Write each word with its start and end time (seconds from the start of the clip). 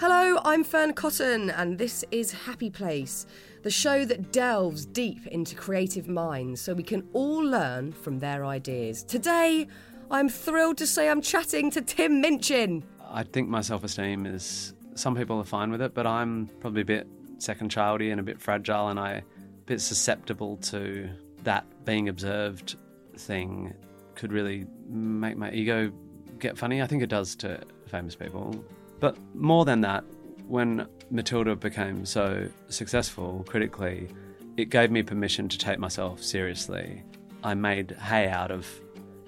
Hello, 0.00 0.40
I'm 0.46 0.64
Fearne 0.64 0.94
Cotton, 0.94 1.50
and 1.50 1.76
this 1.76 2.06
is 2.10 2.32
Happy 2.32 2.70
Place, 2.70 3.26
the 3.60 3.70
show 3.70 4.06
that 4.06 4.32
delves 4.32 4.86
deep 4.86 5.26
into 5.26 5.54
creative 5.54 6.08
minds 6.08 6.62
so 6.62 6.72
we 6.72 6.82
can 6.82 7.06
all 7.12 7.44
learn 7.44 7.92
from 7.92 8.18
their 8.18 8.46
ideas. 8.46 9.02
Today, 9.02 9.68
I'm 10.10 10.30
thrilled 10.30 10.78
to 10.78 10.86
say 10.86 11.10
I'm 11.10 11.20
chatting 11.20 11.70
to 11.72 11.82
Tim 11.82 12.22
Minchin. 12.22 12.82
I 13.10 13.24
think 13.24 13.50
my 13.50 13.60
self 13.60 13.84
esteem 13.84 14.24
is, 14.24 14.72
some 14.94 15.14
people 15.14 15.38
are 15.38 15.44
fine 15.44 15.70
with 15.70 15.82
it, 15.82 15.92
but 15.92 16.06
I'm 16.06 16.48
probably 16.60 16.80
a 16.80 16.86
bit 16.86 17.06
second 17.36 17.70
childy 17.70 18.10
and 18.10 18.18
a 18.18 18.24
bit 18.24 18.40
fragile, 18.40 18.88
and 18.88 18.98
I 18.98 19.10
a 19.10 19.22
bit 19.66 19.82
susceptible 19.82 20.56
to 20.56 21.10
that 21.42 21.66
being 21.84 22.08
observed 22.08 22.76
thing 23.18 23.74
could 24.14 24.32
really 24.32 24.64
make 24.88 25.36
my 25.36 25.50
ego 25.52 25.92
get 26.38 26.56
funny. 26.56 26.80
I 26.80 26.86
think 26.86 27.02
it 27.02 27.10
does 27.10 27.36
to 27.36 27.60
famous 27.86 28.16
people. 28.16 28.64
But 29.00 29.16
more 29.34 29.64
than 29.64 29.80
that, 29.80 30.04
when 30.46 30.86
Matilda 31.10 31.56
became 31.56 32.04
so 32.04 32.48
successful 32.68 33.44
critically, 33.48 34.08
it 34.56 34.68
gave 34.68 34.90
me 34.90 35.02
permission 35.02 35.48
to 35.48 35.58
take 35.58 35.78
myself 35.78 36.22
seriously. 36.22 37.02
I 37.42 37.54
made 37.54 37.92
hay 37.92 38.28
out 38.28 38.50
of 38.50 38.66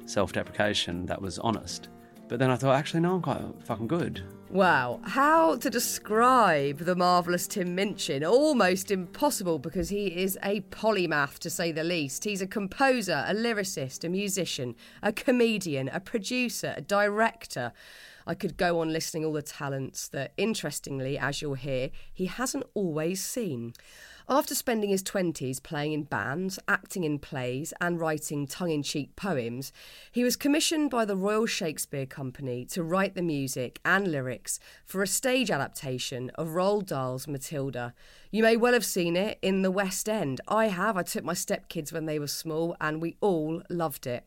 self 0.04 0.32
deprecation 0.32 1.06
that 1.06 1.20
was 1.20 1.38
honest. 1.38 1.88
But 2.28 2.38
then 2.38 2.50
I 2.50 2.56
thought, 2.56 2.76
actually, 2.76 3.00
no, 3.00 3.14
I'm 3.16 3.22
quite 3.22 3.42
fucking 3.64 3.88
good. 3.88 4.22
Wow, 4.48 5.00
how 5.02 5.56
to 5.56 5.70
describe 5.70 6.78
the 6.78 6.94
marvellous 6.94 7.46
Tim 7.46 7.74
Minchin? 7.74 8.22
Almost 8.22 8.90
impossible 8.90 9.58
because 9.58 9.88
he 9.88 10.06
is 10.08 10.38
a 10.42 10.60
polymath 10.62 11.38
to 11.40 11.50
say 11.50 11.72
the 11.72 11.84
least. 11.84 12.24
He's 12.24 12.42
a 12.42 12.46
composer, 12.46 13.24
a 13.26 13.34
lyricist, 13.34 14.04
a 14.04 14.08
musician, 14.08 14.74
a 15.02 15.12
comedian, 15.12 15.88
a 15.88 16.00
producer, 16.00 16.74
a 16.76 16.82
director. 16.82 17.72
I 18.26 18.34
could 18.34 18.56
go 18.56 18.80
on 18.80 18.92
listing 18.92 19.24
all 19.24 19.32
the 19.32 19.42
talents 19.42 20.08
that, 20.08 20.32
interestingly, 20.36 21.18
as 21.18 21.42
you'll 21.42 21.54
hear, 21.54 21.90
he 22.12 22.26
hasn't 22.26 22.64
always 22.74 23.22
seen. 23.22 23.74
After 24.28 24.54
spending 24.54 24.90
his 24.90 25.02
20s 25.02 25.62
playing 25.62 25.92
in 25.92 26.04
bands, 26.04 26.58
acting 26.68 27.02
in 27.02 27.18
plays, 27.18 27.74
and 27.80 27.98
writing 27.98 28.46
tongue 28.46 28.70
in 28.70 28.82
cheek 28.82 29.16
poems, 29.16 29.72
he 30.12 30.22
was 30.22 30.36
commissioned 30.36 30.90
by 30.90 31.04
the 31.04 31.16
Royal 31.16 31.46
Shakespeare 31.46 32.06
Company 32.06 32.64
to 32.66 32.84
write 32.84 33.14
the 33.14 33.22
music 33.22 33.80
and 33.84 34.08
lyrics 34.08 34.60
for 34.84 35.02
a 35.02 35.08
stage 35.08 35.50
adaptation 35.50 36.30
of 36.36 36.50
Roald 36.50 36.86
Dahl's 36.86 37.26
Matilda. 37.26 37.94
You 38.30 38.44
may 38.44 38.56
well 38.56 38.74
have 38.74 38.84
seen 38.84 39.16
it 39.16 39.38
in 39.42 39.62
the 39.62 39.72
West 39.72 40.08
End. 40.08 40.40
I 40.46 40.68
have. 40.68 40.96
I 40.96 41.02
took 41.02 41.24
my 41.24 41.34
stepkids 41.34 41.92
when 41.92 42.06
they 42.06 42.18
were 42.18 42.28
small, 42.28 42.76
and 42.80 43.02
we 43.02 43.16
all 43.20 43.62
loved 43.68 44.06
it. 44.06 44.24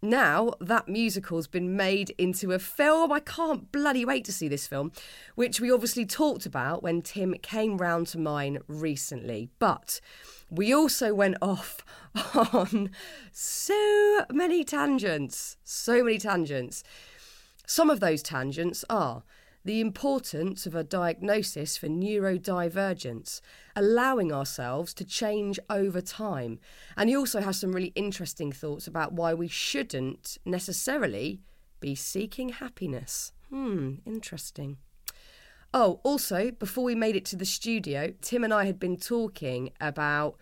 Now 0.00 0.52
that 0.60 0.88
musical's 0.88 1.48
been 1.48 1.76
made 1.76 2.10
into 2.18 2.52
a 2.52 2.60
film, 2.60 3.10
I 3.10 3.18
can't 3.18 3.72
bloody 3.72 4.04
wait 4.04 4.24
to 4.26 4.32
see 4.32 4.46
this 4.46 4.66
film, 4.66 4.92
which 5.34 5.60
we 5.60 5.72
obviously 5.72 6.06
talked 6.06 6.46
about 6.46 6.82
when 6.82 7.02
Tim 7.02 7.34
came 7.42 7.78
round 7.78 8.06
to 8.08 8.18
mine 8.18 8.58
recently. 8.68 9.50
But 9.58 10.00
we 10.50 10.72
also 10.72 11.12
went 11.14 11.36
off 11.42 11.84
on 12.34 12.90
so 13.32 14.24
many 14.30 14.62
tangents, 14.62 15.56
so 15.64 16.04
many 16.04 16.18
tangents. 16.18 16.84
Some 17.66 17.90
of 17.90 17.98
those 17.98 18.22
tangents 18.22 18.84
are 18.88 19.24
the 19.68 19.80
importance 19.82 20.64
of 20.64 20.74
a 20.74 20.82
diagnosis 20.82 21.76
for 21.76 21.88
neurodivergence, 21.88 23.42
allowing 23.76 24.32
ourselves 24.32 24.94
to 24.94 25.04
change 25.04 25.58
over 25.68 26.00
time. 26.00 26.58
And 26.96 27.10
he 27.10 27.14
also 27.14 27.42
has 27.42 27.60
some 27.60 27.72
really 27.72 27.92
interesting 27.94 28.50
thoughts 28.50 28.86
about 28.86 29.12
why 29.12 29.34
we 29.34 29.46
shouldn't 29.46 30.38
necessarily 30.46 31.42
be 31.80 31.94
seeking 31.94 32.48
happiness. 32.48 33.32
Hmm, 33.50 33.96
interesting. 34.06 34.78
Oh, 35.74 36.00
also, 36.02 36.50
before 36.50 36.84
we 36.84 36.94
made 36.94 37.14
it 37.14 37.26
to 37.26 37.36
the 37.36 37.44
studio, 37.44 38.14
Tim 38.22 38.44
and 38.44 38.54
I 38.54 38.64
had 38.64 38.80
been 38.80 38.96
talking 38.96 39.72
about 39.82 40.38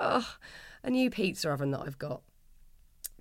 oh, 0.00 0.34
a 0.82 0.90
new 0.90 1.10
pizza 1.10 1.52
oven 1.52 1.70
that 1.70 1.82
I've 1.86 2.00
got 2.00 2.22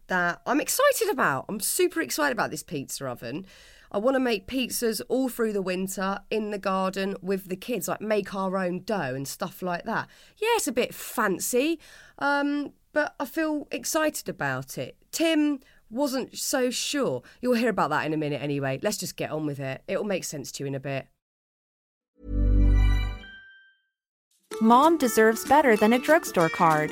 that 0.08 0.42
I'm 0.46 0.62
excited 0.62 1.10
about. 1.10 1.46
I'm 1.50 1.60
super 1.60 2.02
excited 2.02 2.34
about 2.34 2.52
this 2.52 2.64
pizza 2.64 3.08
oven. 3.08 3.46
I 3.92 4.00
want 4.00 4.16
to 4.16 4.20
make 4.20 4.48
pizzas 4.48 5.02
all 5.08 5.30
through 5.30 5.54
the 5.54 5.62
winter 5.62 6.20
in 6.32 6.50
the 6.50 6.58
garden 6.58 7.16
with 7.22 7.50
the 7.50 7.56
kids, 7.56 7.88
like 7.88 8.02
make 8.02 8.34
our 8.34 8.58
own 8.58 8.82
dough 8.84 9.14
and 9.14 9.28
stuff 9.28 9.62
like 9.62 9.84
that. 9.84 10.08
Yeah, 10.38 10.50
it's 10.56 10.68
a 10.68 10.72
bit 10.72 10.96
fancy, 10.96 11.80
um, 12.18 12.74
but 12.92 13.14
I 13.20 13.26
feel 13.26 13.68
excited 13.72 14.28
about 14.28 14.80
it. 14.80 14.98
Tim 15.12 15.60
wasn't 15.92 16.36
so 16.36 16.72
sure. 16.72 17.22
You'll 17.40 17.54
hear 17.54 17.70
about 17.70 17.92
that 17.92 18.06
in 18.08 18.14
a 18.14 18.18
minute 18.18 18.42
anyway. 18.42 18.80
Let's 18.82 18.98
just 18.98 19.16
get 19.16 19.30
on 19.30 19.46
with 19.46 19.60
it. 19.60 19.84
It'll 19.88 20.04
make 20.04 20.24
sense 20.24 20.52
to 20.54 20.64
you 20.64 20.68
in 20.68 20.76
a 20.76 20.80
bit. 20.80 21.08
Mom 24.60 24.98
deserves 24.98 25.46
better 25.46 25.76
than 25.76 25.94
a 25.94 26.00
drugstore 26.00 26.50
card. 26.50 26.92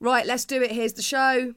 Right, 0.00 0.24
let's 0.24 0.46
do 0.46 0.62
it. 0.62 0.72
Here's 0.72 0.94
the 0.94 1.02
show. 1.02 1.54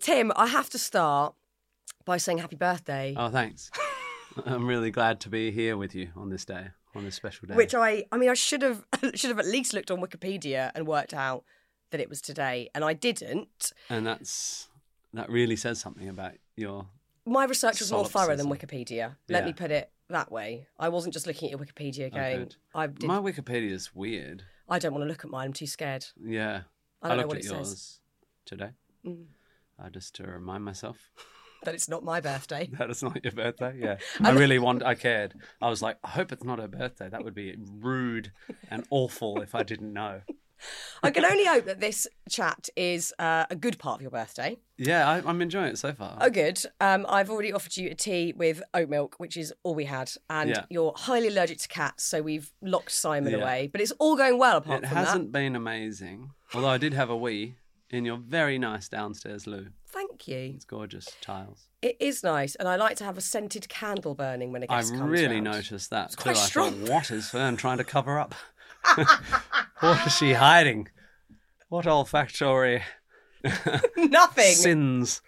Tim, 0.00 0.32
I 0.36 0.46
have 0.46 0.70
to 0.70 0.78
start 0.78 1.34
by 2.04 2.16
saying 2.16 2.38
happy 2.38 2.56
birthday. 2.56 3.14
Oh, 3.16 3.28
thanks. 3.28 3.70
I'm 4.46 4.66
really 4.66 4.90
glad 4.90 5.20
to 5.20 5.28
be 5.28 5.50
here 5.50 5.76
with 5.76 5.94
you 5.94 6.08
on 6.16 6.30
this 6.30 6.44
day, 6.44 6.68
on 6.94 7.04
this 7.04 7.14
special 7.14 7.46
day. 7.48 7.54
Which 7.54 7.74
I, 7.74 8.04
I 8.12 8.16
mean, 8.18 8.28
I 8.30 8.34
should 8.34 8.62
have 8.62 8.84
should 9.14 9.30
have 9.30 9.38
at 9.38 9.46
least 9.46 9.72
looked 9.74 9.90
on 9.90 10.00
Wikipedia 10.00 10.70
and 10.74 10.86
worked 10.86 11.14
out 11.14 11.44
that 11.90 12.00
it 12.00 12.08
was 12.08 12.20
today, 12.20 12.68
and 12.74 12.84
I 12.84 12.92
didn't. 12.92 13.72
and 13.88 14.06
that's 14.06 14.68
that 15.14 15.28
really 15.30 15.56
says 15.56 15.78
something 15.80 16.08
about 16.08 16.32
your. 16.56 16.86
My 17.26 17.44
research 17.44 17.80
was 17.80 17.92
more 17.92 18.06
thorough 18.06 18.36
than 18.36 18.46
Wikipedia. 18.46 19.16
Let 19.28 19.40
Yeah. 19.42 19.46
me 19.46 19.52
put 19.52 19.70
it 19.70 19.90
that 20.08 20.30
way. 20.32 20.66
I 20.78 20.88
wasn't 20.88 21.12
just 21.12 21.26
looking 21.26 21.50
at 21.50 21.58
your 21.58 21.66
Wikipedia 21.66 22.06
Oh, 22.12 22.16
going, 22.16 22.38
good. 22.38 22.56
I 22.74 22.86
did. 22.86 23.04
My 23.06 23.18
Wikipedia 23.18 23.70
is 23.70 23.94
weird. 23.94 24.44
I 24.68 24.78
don't 24.78 24.92
want 24.92 25.02
to 25.04 25.08
look 25.08 25.24
at 25.24 25.30
mine. 25.30 25.46
I'm 25.46 25.52
too 25.52 25.66
scared. 25.66 26.06
Yeah, 26.22 26.62
I 27.02 27.08
don't 27.08 27.16
know 27.16 27.22
looked 27.24 27.28
what 27.28 27.38
at 27.38 27.44
it 27.44 27.50
yours 27.50 27.68
says. 27.68 28.00
today, 28.46 28.70
Mm. 29.06 29.26
uh, 29.82 29.90
just 29.90 30.14
to 30.16 30.24
remind 30.24 30.64
myself 30.64 31.10
That 31.64 31.74
it's 31.74 31.88
not 31.88 32.04
my 32.04 32.20
birthday. 32.20 32.68
that 32.78 32.90
it's 32.90 33.02
not 33.02 33.22
your 33.22 33.32
birthday. 33.32 33.74
Yeah, 33.78 33.96
I 34.20 34.30
really 34.30 34.58
want. 34.58 34.82
I 34.84 34.94
cared. 34.94 35.34
I 35.60 35.68
was 35.68 35.82
like, 35.82 35.98
I 36.04 36.08
hope 36.10 36.32
it's 36.32 36.44
not 36.44 36.58
her 36.58 36.68
birthday. 36.68 37.08
That 37.08 37.24
would 37.24 37.34
be 37.34 37.56
rude 37.80 38.32
and 38.70 38.84
awful 38.90 39.40
if 39.40 39.54
I 39.54 39.62
didn't 39.62 39.92
know. 39.92 40.20
I 41.04 41.12
can 41.12 41.24
only 41.24 41.44
hope 41.46 41.66
that 41.66 41.78
this 41.78 42.08
chat 42.28 42.68
is 42.74 43.14
uh, 43.20 43.46
a 43.48 43.54
good 43.54 43.78
part 43.78 43.96
of 43.98 44.02
your 44.02 44.10
birthday. 44.10 44.56
Yeah, 44.76 45.08
I, 45.08 45.22
I'm 45.24 45.40
enjoying 45.40 45.68
it 45.68 45.78
so 45.78 45.92
far. 45.92 46.18
Oh, 46.20 46.30
good. 46.30 46.60
Um, 46.80 47.06
I've 47.08 47.30
already 47.30 47.52
offered 47.52 47.76
you 47.76 47.90
a 47.90 47.94
tea 47.94 48.32
with 48.36 48.60
oat 48.74 48.88
milk, 48.88 49.14
which 49.18 49.36
is 49.36 49.54
all 49.62 49.76
we 49.76 49.84
had, 49.84 50.10
and 50.28 50.50
Yeah. 50.50 50.64
you're 50.68 50.94
highly 50.96 51.28
allergic 51.28 51.58
to 51.58 51.68
cats, 51.68 52.02
so 52.04 52.22
we've 52.22 52.52
locked 52.60 52.90
Simon 52.90 53.32
Yeah. 53.34 53.38
away. 53.38 53.68
But 53.70 53.80
it's 53.80 53.92
all 54.00 54.16
going 54.16 54.36
well 54.38 54.56
apart 54.56 54.82
It 54.82 54.88
from 54.88 54.96
that. 54.96 55.02
It 55.02 55.06
hasn't 55.06 55.32
been 55.32 55.54
amazing, 55.54 56.30
although 56.52 56.68
I 56.68 56.78
did 56.78 56.92
have 56.94 57.08
a 57.10 57.16
wee 57.16 57.54
in 57.90 58.04
your 58.04 58.16
very 58.18 58.58
nice 58.58 58.88
downstairs 58.88 59.46
loo. 59.46 59.68
Thank 59.86 60.28
you. 60.28 60.52
It's 60.54 60.64
gorgeous 60.64 61.08
tiles. 61.20 61.68
It 61.80 61.96
is 62.00 62.22
nice, 62.22 62.54
and 62.56 62.68
I 62.68 62.76
like 62.76 62.96
to 62.98 63.04
have 63.04 63.16
a 63.16 63.20
scented 63.22 63.68
candle 63.68 64.14
burning 64.14 64.52
when 64.52 64.62
a 64.62 64.66
I 64.68 64.78
guest 64.80 64.94
comes 64.94 65.10
really 65.10 65.34
round. 65.40 65.44
noticed 65.44 65.90
that 65.90 66.10
too. 66.10 66.16
quite 66.16 66.36
I 66.36 66.40
strong. 66.40 66.72
thought, 66.72 66.88
what 66.94 67.10
is 67.10 67.28
Fearne 67.30 67.56
trying 67.56 67.78
to 67.78 67.84
cover 67.84 68.18
up? 68.18 68.34
what 69.80 70.06
is 70.06 70.14
she 70.16 70.32
hiding? 70.34 70.88
What 71.68 71.86
olfactory 71.86 72.82
Nothing. 73.96 74.54
sins 74.54 75.20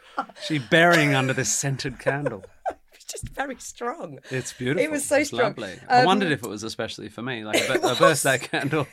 she 0.45 0.59
burying 0.59 1.15
under 1.15 1.33
this 1.33 1.55
scented 1.55 1.99
candle? 1.99 2.45
It's 2.93 3.05
just 3.05 3.29
very 3.31 3.57
strong. 3.59 4.19
It's 4.31 4.53
beautiful. 4.53 4.83
It 4.85 4.91
was 4.91 5.05
so 5.05 5.17
it's 5.19 5.29
strong. 5.29 5.43
lovely. 5.55 5.79
I 5.89 6.01
Um, 6.01 6.07
wondered 6.07 6.33
if 6.33 6.43
it 6.43 6.49
was 6.49 6.63
especially 6.63 7.09
for 7.09 7.23
me, 7.23 7.45
like 7.45 7.61
a, 7.69 7.75
a 7.75 7.95
birthday 7.97 8.39
candle. 8.39 8.87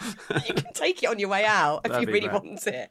you 0.46 0.54
can 0.54 0.72
take 0.74 1.02
it 1.02 1.06
on 1.08 1.18
your 1.18 1.28
way 1.28 1.44
out 1.44 1.82
if 1.84 1.92
That'd 1.92 2.08
you 2.08 2.14
really 2.14 2.28
great. 2.28 2.42
want 2.44 2.66
it. 2.66 2.90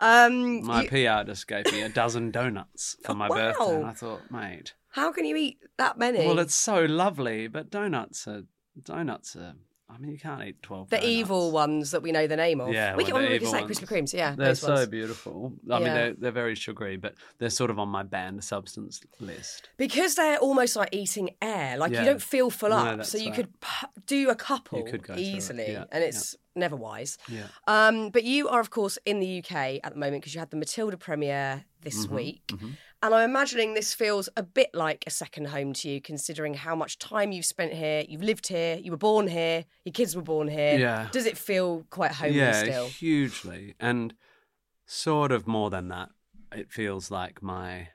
Um, 0.00 0.64
My 0.64 0.82
you- 0.82 0.88
PR 0.88 1.24
just 1.26 1.46
gave 1.46 1.70
me 1.72 1.82
a 1.82 1.88
dozen 1.88 2.30
donuts 2.30 2.96
for 3.04 3.14
my 3.14 3.28
birthday, 3.28 3.76
and. 3.76 3.86
I 3.86 3.92
thought, 3.92 4.22
mate, 4.30 4.74
how 4.90 5.12
can 5.12 5.24
you 5.24 5.36
eat 5.36 5.58
that 5.78 5.98
many? 5.98 6.26
well, 6.26 6.38
it's 6.38 6.54
so 6.54 6.84
lovely, 6.84 7.48
but 7.48 7.70
donuts 7.70 8.26
are 8.26 8.42
donuts 8.82 9.36
are. 9.36 9.54
I 9.88 9.98
mean, 9.98 10.10
you 10.10 10.18
can't 10.18 10.42
eat 10.42 10.60
twelve. 10.62 10.90
the 10.90 10.96
donuts. 10.96 11.08
evil 11.08 11.52
ones 11.52 11.90
that 11.92 12.02
we 12.02 12.10
know 12.12 12.26
the 12.26 12.36
name 12.36 12.60
of. 12.60 12.72
Yeah, 12.72 12.96
we 12.96 13.04
well, 13.04 13.12
can, 13.22 13.22
the 13.30 13.38
we 13.38 13.46
say 13.46 13.60
ones. 13.62 13.78
Krispy 13.78 13.86
Kremes. 13.86 14.12
Yeah, 14.12 14.34
They're 14.36 14.54
so 14.56 14.74
ones. 14.74 14.88
beautiful. 14.88 15.52
I 15.70 15.78
mean, 15.78 15.84
they're 15.94 16.12
they're 16.14 16.32
very 16.32 16.54
sugary, 16.56 16.96
but 16.96 17.14
they're 17.38 17.50
sort 17.50 17.70
of 17.70 17.78
on 17.78 17.88
my 17.88 18.02
banned 18.02 18.42
substance 18.42 19.00
list. 19.20 19.70
because 19.76 20.16
they're 20.16 20.38
almost 20.38 20.74
like 20.76 20.88
eating 20.92 21.30
air. 21.40 21.76
Like 21.78 21.92
Yeah. 21.92 22.00
you 22.00 22.06
don't 22.06 22.22
feel 22.22 22.50
full 22.50 22.70
No, 22.70 22.76
up, 22.78 23.04
so 23.04 23.16
you 23.16 23.26
right. 23.26 23.34
could 23.36 23.60
p- 23.60 23.86
do 24.06 24.28
a 24.30 24.34
couple 24.34 24.82
could 24.82 25.02
go 25.04 25.14
it, 25.14 25.20
easily, 25.20 25.70
yeah, 25.72 25.84
and 25.92 26.02
it's 26.02 26.34
never 26.56 26.74
wise. 26.74 27.16
Yeah. 27.28 27.44
Um, 27.68 28.10
but 28.10 28.24
you 28.24 28.48
are, 28.48 28.60
of 28.60 28.70
course, 28.70 28.98
in 29.06 29.20
the 29.20 29.38
UK 29.38 29.78
at 29.84 29.92
the 29.92 29.98
moment 29.98 30.22
because 30.22 30.34
you 30.34 30.40
had 30.40 30.50
the 30.50 30.56
Matilda 30.56 30.96
premiere 30.96 31.64
this 31.82 32.06
Mm-hmm, 32.06 32.14
week. 32.16 32.52
And 33.02 33.14
I'm 33.14 33.28
imagining 33.28 33.74
this 33.74 33.92
feels 33.92 34.28
a 34.36 34.42
bit 34.42 34.70
like 34.74 35.04
a 35.06 35.10
second 35.10 35.48
home 35.48 35.72
to 35.74 35.90
you, 35.90 36.00
considering 36.00 36.54
how 36.54 36.74
much 36.74 36.98
time 36.98 37.30
you've 37.30 37.44
spent 37.44 37.72
here. 37.72 38.04
You've 38.08 38.22
lived 38.22 38.48
here, 38.48 38.76
you 38.76 38.90
were 38.90 38.96
born 38.96 39.28
here, 39.28 39.64
your 39.84 39.92
kids 39.92 40.16
were 40.16 40.22
born 40.22 40.48
here. 40.48 40.78
Yeah. 40.78 41.08
Does 41.12 41.26
it 41.26 41.36
feel 41.36 41.84
quite 41.90 42.12
homely 42.12 42.38
yeah, 42.38 42.62
still? 42.62 42.86
hugely, 42.86 43.74
and 43.78 44.14
sort 44.86 45.30
of 45.30 45.46
more 45.46 45.68
than 45.70 45.88
that. 45.88 46.08
It 46.52 46.70
feels 46.72 47.10
like 47.10 47.42
my 47.42 47.88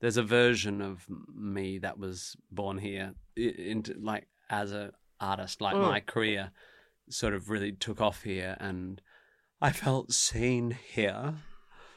there's 0.00 0.16
a 0.16 0.22
version 0.22 0.80
of 0.80 1.06
me 1.34 1.78
that 1.78 1.98
was 1.98 2.36
born 2.50 2.78
here, 2.78 3.14
into 3.36 3.94
like 3.98 4.28
as 4.50 4.72
a 4.72 4.92
artist. 5.20 5.60
Like 5.60 5.74
Mm. 5.74 5.82
my 5.82 6.00
career 6.00 6.52
sort 7.08 7.34
of 7.34 7.50
really 7.50 7.72
took 7.72 8.00
off 8.00 8.22
here, 8.22 8.56
and 8.60 9.00
I 9.60 9.72
felt 9.72 10.12
seen 10.12 10.70
here 10.92 11.34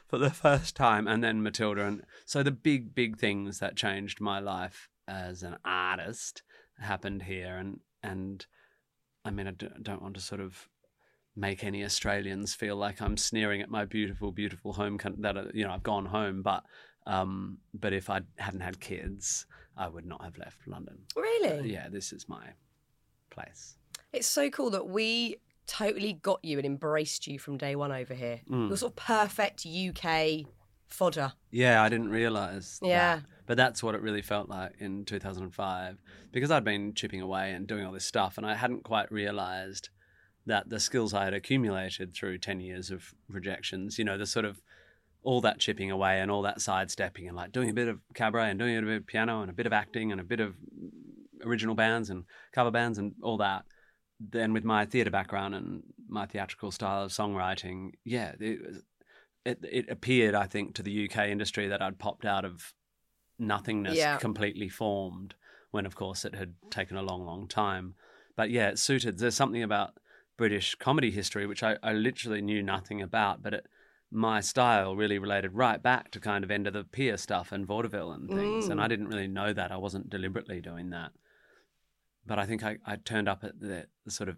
for 0.08 0.18
the 0.18 0.30
first 0.30 0.76
time, 0.76 1.08
and 1.08 1.24
then 1.24 1.44
Matilda, 1.44 1.86
and 1.86 2.04
so 2.26 2.44
the 2.44 2.52
big, 2.52 2.96
big 2.96 3.18
things 3.18 3.60
that 3.60 3.76
changed 3.76 4.22
my 4.22 4.40
life 4.40 4.90
as 5.08 5.44
an 5.44 5.58
artist 5.66 6.44
happened 6.80 7.24
here, 7.24 7.58
and 7.58 7.80
and 8.04 8.46
I 9.26 9.32
mean, 9.32 9.48
I 9.48 9.52
don't 9.52 10.02
want 10.02 10.16
to 10.16 10.22
sort 10.22 10.42
of 10.42 10.70
make 11.36 11.64
any 11.64 11.84
Australians 11.84 12.56
feel 12.56 12.76
like 12.76 13.02
I'm 13.02 13.18
sneering 13.18 13.62
at 13.62 13.70
my 13.70 13.86
beautiful, 13.86 14.32
beautiful 14.32 14.74
home 14.74 14.98
country. 14.98 15.22
That 15.22 15.38
uh, 15.38 15.44
you 15.54 15.66
know, 15.66 15.72
I've 15.72 15.84
gone 15.84 16.06
home, 16.06 16.42
but 16.42 16.64
um, 17.06 17.60
but 17.74 17.94
if 17.94 18.10
I 18.10 18.22
hadn't 18.38 18.62
had 18.62 18.80
kids, 18.80 19.46
I 19.78 19.88
would 19.88 20.06
not 20.06 20.24
have 20.24 20.38
left 20.38 20.68
London. 20.68 21.00
Really? 21.16 21.72
Yeah, 21.72 21.90
this 21.90 22.12
is 22.12 22.28
my 22.28 22.44
place. 23.30 23.76
It's 24.14 24.28
so 24.28 24.50
cool 24.50 24.70
that 24.72 24.88
we 24.88 25.38
totally 25.68 26.14
got 26.14 26.44
you 26.44 26.58
and 26.58 26.66
embraced 26.66 27.28
you 27.28 27.38
from 27.38 27.58
day 27.58 27.76
one 27.76 27.92
over 27.92 28.14
here. 28.14 28.42
Mm. 28.50 28.70
You're 28.70 28.78
sort 28.78 28.94
of 28.94 28.96
perfect 28.96 29.66
UK 29.66 30.46
fodder. 30.88 31.34
Yeah, 31.52 31.82
I 31.84 31.90
didn't 31.90 32.10
realize. 32.10 32.80
Yeah. 32.82 33.18
that. 33.18 33.26
But 33.46 33.58
that's 33.58 33.84
what 33.84 33.96
it 33.96 34.02
really 34.02 34.22
felt 34.22 34.50
like 34.50 34.74
in 34.80 35.06
2005 35.06 35.98
because 36.32 36.52
I'd 36.52 36.64
been 36.64 36.94
chipping 36.94 37.22
away 37.22 37.52
and 37.52 37.68
doing 37.68 37.86
all 37.86 37.94
this 37.94 38.06
stuff, 38.06 38.38
and 38.38 38.46
I 38.46 38.56
hadn't 38.56 38.84
quite 38.84 39.12
realized 39.12 39.90
that 40.46 40.70
the 40.70 40.80
skills 40.80 41.14
I 41.14 41.26
had 41.26 41.34
accumulated 41.34 42.14
through 42.14 42.38
10 42.40 42.62
years 42.62 42.90
of 42.90 43.14
rejections, 43.30 44.00
you 44.00 44.06
know, 44.06 44.18
the 44.18 44.26
sort 44.26 44.46
of 44.46 44.62
all 45.24 45.42
that 45.42 45.60
chipping 45.60 45.92
away 45.92 46.22
and 46.22 46.32
all 46.32 46.42
that 46.42 46.62
sidestepping 46.62 47.28
and 47.28 47.36
like 47.36 47.52
doing 47.52 47.70
a 47.70 47.74
bit 47.74 47.90
of 47.90 48.00
cabaret 48.14 48.50
and 48.50 48.58
doing 48.58 48.78
a 48.78 48.82
bit 48.82 48.98
of 48.98 49.08
piano 49.08 49.42
and 49.42 49.50
a 49.50 49.54
bit 49.54 49.66
of 49.66 49.74
acting 49.74 50.12
and 50.12 50.22
a 50.22 50.24
bit 50.24 50.40
of 50.40 50.56
original 51.44 51.76
bands 51.76 52.10
and 52.10 52.24
cover 52.54 52.72
bands 52.72 52.98
and 52.98 53.14
all 53.22 53.38
that. 53.38 53.66
Then 54.20 54.54
with 54.54 54.64
my 54.64 54.86
theatre 54.86 55.12
background 55.12 55.54
and 55.56 55.84
my 56.08 56.26
theatrical 56.26 56.72
style 56.72 57.04
of 57.04 57.12
songwriting, 57.12 57.92
yeah, 58.04 58.34
it, 58.40 58.84
it, 59.46 59.60
it 59.64 59.90
appeared, 59.90 60.34
I 60.34 60.46
think, 60.46 60.76
to 60.76 60.84
the 60.84 61.10
UK 61.10 61.28
industry 61.28 61.68
that 61.68 61.82
I'd 61.82 62.00
popped 62.00 62.26
out 62.26 62.44
of 62.44 62.74
nothingness, 63.40 63.96
Yeah. 63.96 64.18
completely 64.18 64.70
formed, 64.70 65.36
when 65.72 65.86
of 65.86 65.96
course 65.96 66.26
it 66.26 66.36
had 66.36 66.56
taken 66.72 66.98
a 66.98 67.04
long, 67.04 67.26
long 67.26 67.48
time. 67.48 67.96
But 68.36 68.50
yeah, 68.50 68.70
it 68.70 68.80
suited. 68.80 69.20
There's 69.20 69.36
something 69.36 69.64
about 69.64 70.00
British 70.38 70.76
comedy 70.76 71.12
history 71.12 71.46
which 71.46 71.64
I, 71.64 71.78
I 71.84 71.94
literally 71.94 72.42
knew 72.42 72.62
nothing 72.64 73.02
about, 73.02 73.42
but 73.42 73.54
it, 73.54 73.68
my 74.12 74.40
style 74.40 74.96
really 74.96 75.20
related 75.20 75.54
right 75.54 75.82
back 75.82 76.12
to 76.12 76.20
kind 76.20 76.44
of 76.44 76.52
end 76.52 76.68
of 76.68 76.74
the 76.74 76.84
pier 76.84 77.18
stuff 77.18 77.52
and 77.52 77.66
vaudeville 77.66 78.12
and 78.12 78.30
things. 78.30 78.70
And 78.70 78.80
I 78.80 78.86
mm. 78.86 78.90
didn't 78.90 79.08
really 79.08 79.28
know 79.28 79.52
that. 79.52 79.72
I 79.72 79.78
wasn't 79.78 80.10
deliberately 80.10 80.62
doing 80.62 80.92
that. 80.92 81.12
But 82.28 82.38
I 82.40 82.46
think 82.46 82.64
I, 82.64 82.78
I 82.86 82.98
turned 82.98 83.28
up 83.30 83.44
at 83.44 83.60
the, 83.60 83.88
the 84.06 84.12
sort 84.12 84.30
of 84.30 84.38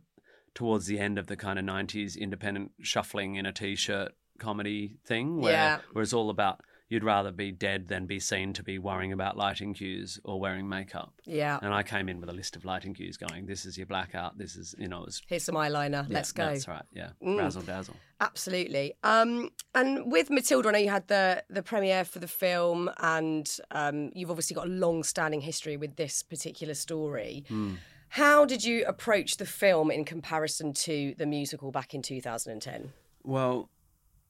towards 0.55 0.85
the 0.87 0.99
end 0.99 1.17
of 1.17 1.27
the 1.27 1.35
kind 1.35 1.59
of 1.59 1.65
90s 1.65 2.17
independent 2.17 2.71
shuffling 2.81 3.35
in 3.35 3.45
a 3.45 3.51
t-shirt 3.51 4.13
comedy 4.39 4.97
thing 5.05 5.41
where, 5.41 5.53
Yeah. 5.53 5.79
where 5.93 6.01
it's 6.01 6.13
all 6.13 6.29
about 6.29 6.61
you'd 6.89 7.03
rather 7.03 7.31
be 7.31 7.51
dead 7.51 7.87
than 7.87 8.07
be 8.07 8.19
seen 8.19 8.51
to 8.53 8.63
be 8.63 8.79
worrying 8.79 9.13
about 9.13 9.37
lighting 9.37 9.73
cues 9.75 10.19
or 10.23 10.39
wearing 10.39 10.67
makeup. 10.67 11.13
Yeah. 11.23 11.59
And 11.61 11.73
I 11.73 11.83
came 11.83 12.09
in 12.09 12.19
with 12.19 12.29
a 12.29 12.33
list 12.33 12.55
of 12.55 12.65
lighting 12.65 12.95
cues 12.95 13.15
going, 13.15 13.45
this 13.45 13.65
is 13.65 13.77
your 13.77 13.85
blackout, 13.85 14.37
this 14.39 14.55
is, 14.55 14.73
you 14.77 14.87
know, 14.87 15.05
Here's 15.27 15.43
some 15.43 15.55
eyeliner. 15.55 16.09
yeah, 16.09 16.15
Let's 16.15 16.31
go. 16.31 16.47
That's 16.47 16.67
right, 16.67 16.83
yeah. 16.91 17.09
Mm. 17.23 17.37
Razzle 17.37 17.61
dazzle. 17.61 17.95
Absolutely. 18.19 18.95
Um, 19.03 19.51
and 19.75 20.11
with 20.11 20.29
Matilda, 20.31 20.69
I 20.69 20.71
know 20.73 20.79
you 20.79 20.89
had 20.89 21.07
the 21.07 21.43
the 21.49 21.63
premiere 21.63 22.03
for 22.03 22.19
the 22.19 22.27
film, 22.27 22.89
and 22.97 23.49
um, 23.71 24.11
you've 24.13 24.29
obviously 24.29 24.55
got 24.55 24.65
a 24.65 24.69
long-standing 24.69 25.39
history 25.41 25.77
with 25.77 25.95
this 25.95 26.21
particular 26.21 26.73
story. 26.73 27.45
Hmm. 27.47 27.75
How 28.09 28.43
did 28.43 28.63
you 28.63 28.83
approach 28.85 29.37
the 29.37 29.45
film 29.45 29.89
in 29.91 30.03
comparison 30.03 30.73
to 30.73 31.13
the 31.17 31.25
musical 31.27 31.71
back 31.71 31.93
in 31.93 32.01
2010? 32.01 32.91
Well, 33.23 33.69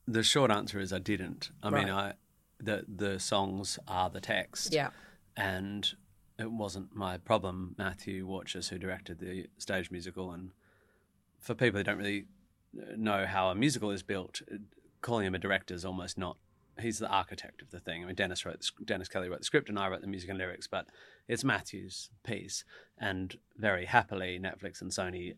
the 0.07 0.21
short 0.21 0.51
answer 0.51 0.79
is 0.79 0.91
I 0.91 0.99
didn't. 0.99 1.49
I 1.63 1.69
mean, 1.69 1.89
I 1.89 2.13
the 2.59 2.85
the 2.87 3.19
songs 3.19 3.79
are 3.87 4.09
the 4.09 4.21
text. 4.21 4.73
Yeah. 4.73 4.89
and 5.37 5.93
it 6.37 6.51
wasn't 6.51 6.95
my 6.95 7.17
problem. 7.17 7.75
Matthew 7.77 8.25
Warchus, 8.25 8.69
who 8.69 8.77
directed 8.79 9.19
the 9.19 9.47
stage 9.57 9.91
musical, 9.91 10.31
and 10.31 10.51
for 11.39 11.53
people 11.53 11.77
who 11.79 11.83
don't 11.83 11.97
really 11.97 12.25
know 12.95 13.25
how 13.25 13.49
a 13.49 13.55
musical 13.55 13.91
is 13.91 14.03
built, 14.03 14.41
calling 15.01 15.25
him 15.25 15.35
a 15.35 15.39
director 15.39 15.73
is 15.73 15.83
almost 15.83 16.17
not. 16.17 16.37
He's 16.79 16.99
the 16.99 17.09
architect 17.09 17.61
of 17.61 17.71
the 17.71 17.79
thing. 17.81 18.03
I 18.03 18.05
mean, 18.07 18.15
Dennis 18.15 18.45
wrote 18.45 18.71
Dennis 18.85 19.09
Kelly 19.09 19.27
wrote 19.27 19.39
the 19.39 19.45
script, 19.45 19.67
and 19.67 19.77
I 19.77 19.89
wrote 19.89 19.99
the 19.99 20.07
music 20.07 20.29
and 20.29 20.37
lyrics, 20.39 20.65
but 20.67 20.85
it's 21.27 21.43
Matthew's 21.43 22.09
piece. 22.23 22.63
And 22.97 23.37
very 23.57 23.85
happily, 23.85 24.39
Netflix 24.39 24.81
and 24.81 24.91
Sony, 24.91 25.35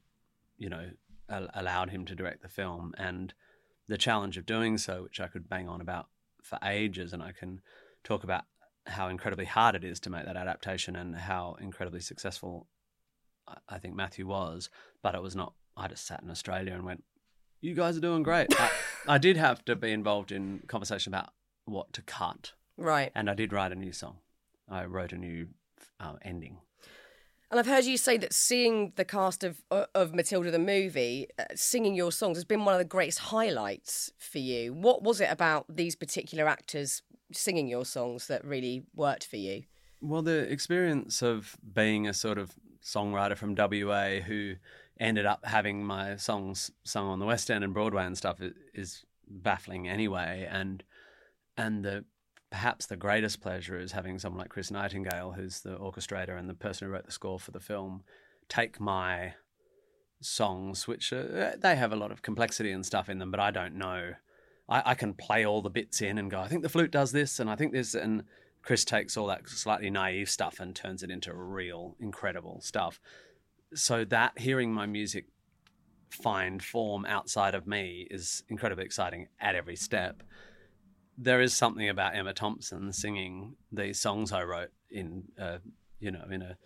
you 0.59 0.69
know, 0.69 0.91
al- 1.29 1.49
allowed 1.55 1.89
him 1.89 2.05
to 2.05 2.13
direct 2.15 2.43
the 2.43 2.47
film. 2.47 2.93
And 2.97 3.33
the 3.87 3.97
challenge 3.97 4.37
of 4.37 4.45
doing 4.45 4.77
so, 4.77 5.01
which 5.03 5.19
I 5.19 5.27
could 5.27 5.49
bang 5.49 5.67
on 5.67 5.81
about 5.81 6.09
for 6.41 6.57
ages, 6.63 7.13
and 7.13 7.21
I 7.23 7.31
can 7.31 7.61
talk 8.03 8.23
about 8.23 8.43
how 8.87 9.07
incredibly 9.09 9.45
hard 9.45 9.75
it 9.75 9.83
is 9.83 9.99
to 10.01 10.09
make 10.09 10.25
that 10.25 10.35
adaptation 10.35 10.95
and 10.95 11.15
how 11.15 11.55
incredibly 11.61 11.99
successful 12.01 12.67
I- 13.69 13.79
think 13.79 13.95
Matthew 13.95 14.25
was. 14.27 14.69
But 15.01 15.15
it 15.15 15.21
was 15.21 15.35
not. 15.35 15.53
I 15.77 15.87
just 15.87 16.05
sat 16.05 16.21
in 16.23 16.29
Australia 16.31 16.73
and 16.73 16.83
went, 16.85 17.03
"You 17.59 17.73
guys 17.75 17.97
are 17.97 18.01
doing 18.01 18.23
great." 18.23 18.47
I, 18.59 18.69
I 19.07 19.17
did 19.17 19.37
have 19.37 19.63
to 19.65 19.75
be 19.75 19.91
involved 19.91 20.31
in 20.31 20.59
conversation 20.67 21.13
about 21.13 21.29
what 21.65 21.93
to 21.93 22.01
cut, 22.01 22.53
Right. 22.77 23.11
and 23.15 23.29
I 23.29 23.33
did 23.35 23.53
write 23.53 23.71
a 23.71 23.75
new 23.75 23.91
song. 23.91 24.19
I 24.69 24.85
wrote 24.85 25.11
a 25.13 25.17
new 25.17 25.49
uh, 25.99 26.15
ending. 26.23 26.57
And 27.51 27.59
I've 27.59 27.67
heard 27.67 27.83
you 27.83 27.97
say 27.97 28.15
that 28.17 28.31
seeing 28.33 28.93
the 28.95 29.03
cast 29.03 29.43
of 29.43 29.61
of 29.69 30.15
Matilda 30.15 30.51
the 30.51 30.57
movie, 30.57 31.27
uh, 31.37 31.43
singing 31.53 31.95
your 31.95 32.13
songs, 32.13 32.37
has 32.37 32.45
been 32.45 32.63
one 32.63 32.73
of 32.73 32.79
the 32.79 32.85
greatest 32.85 33.19
highlights 33.19 34.09
for 34.17 34.39
you. 34.39 34.73
What 34.73 35.03
was 35.03 35.19
it 35.19 35.29
about 35.29 35.65
these 35.67 35.97
particular 35.97 36.47
actors 36.47 37.01
singing 37.33 37.67
your 37.67 37.83
songs 37.83 38.27
that 38.27 38.45
really 38.45 38.83
worked 38.95 39.27
for 39.27 39.35
you? 39.35 39.63
Well, 39.99 40.21
the 40.21 40.49
experience 40.49 41.21
of 41.21 41.57
being 41.73 42.07
a 42.07 42.13
sort 42.13 42.37
of 42.37 42.53
songwriter 42.81 43.35
from 43.35 43.53
WA 43.55 44.21
who 44.25 44.55
ended 44.97 45.25
up 45.25 45.45
having 45.45 45.83
my 45.83 46.15
songs 46.15 46.71
sung 46.85 47.05
on 47.07 47.19
the 47.19 47.25
West 47.25 47.51
End 47.51 47.65
and 47.65 47.73
Broadway 47.73 48.05
and 48.05 48.17
stuff 48.17 48.39
is 48.73 49.03
baffling 49.27 49.89
anyway. 49.89 50.47
And 50.49 50.83
and 51.57 51.83
the 51.83 52.05
perhaps 52.51 52.85
the 52.85 52.97
greatest 52.97 53.41
pleasure 53.41 53.79
is 53.79 53.93
having 53.93 54.19
someone 54.19 54.39
like 54.39 54.49
Chris 54.49 54.69
Nightingale, 54.69 55.31
who's 55.31 55.61
the 55.61 55.77
orchestrator 55.77 56.37
and 56.37 56.49
the 56.49 56.53
person 56.53 56.85
who 56.85 56.93
wrote 56.93 57.05
the 57.05 57.11
score 57.11 57.39
for 57.39 57.51
the 57.51 57.59
film, 57.59 58.03
take 58.49 58.79
my 58.79 59.33
songs, 60.19 60.87
which 60.87 61.11
are, 61.13 61.53
uh, 61.53 61.57
they 61.59 61.75
have 61.75 61.93
a 61.93 61.95
lot 61.95 62.11
of 62.11 62.21
complexity 62.21 62.71
and 62.71 62.85
stuff 62.85 63.09
in 63.09 63.19
them, 63.19 63.31
but 63.31 63.39
I 63.39 63.51
don't 63.51 63.75
know. 63.75 64.13
I, 64.69 64.91
I 64.91 64.93
can 64.95 65.13
play 65.13 65.45
all 65.45 65.61
the 65.61 65.69
bits 65.69 66.01
in 66.01 66.17
and 66.17 66.29
go, 66.29 66.39
I 66.39 66.49
think 66.49 66.61
the 66.61 66.69
flute 66.69 66.91
does 66.91 67.13
this, 67.13 67.39
and 67.39 67.49
I 67.49 67.55
think 67.55 67.71
this, 67.71 67.95
and 67.95 68.23
Chris 68.61 68.83
takes 68.83 69.15
all 69.15 69.27
that 69.27 69.47
slightly 69.47 69.89
naive 69.89 70.29
stuff 70.29 70.59
and 70.59 70.75
turns 70.75 71.03
it 71.03 71.09
into 71.09 71.33
real, 71.33 71.95
incredible 71.99 72.59
stuff. 72.61 72.99
So 73.73 74.03
that 74.05 74.37
hearing 74.37 74.73
my 74.73 74.85
music 74.85 75.25
find 76.09 76.61
form 76.61 77.05
outside 77.05 77.55
of 77.55 77.65
me 77.65 78.07
is 78.11 78.43
incredibly 78.49 78.83
exciting 78.83 79.29
at 79.39 79.55
every 79.55 79.77
step. 79.77 80.21
There 81.17 81.41
is 81.41 81.53
something 81.53 81.87
about 81.89 82.15
Emma 82.15 82.33
Thompson 82.33 82.91
singing 82.93 83.55
these 83.71 83.99
songs 83.99 84.31
I 84.31 84.43
wrote 84.43 84.71
in, 84.89 85.23
uh, 85.39 85.57
you 85.99 86.11
know, 86.11 86.25
in 86.31 86.41
a 86.41 86.57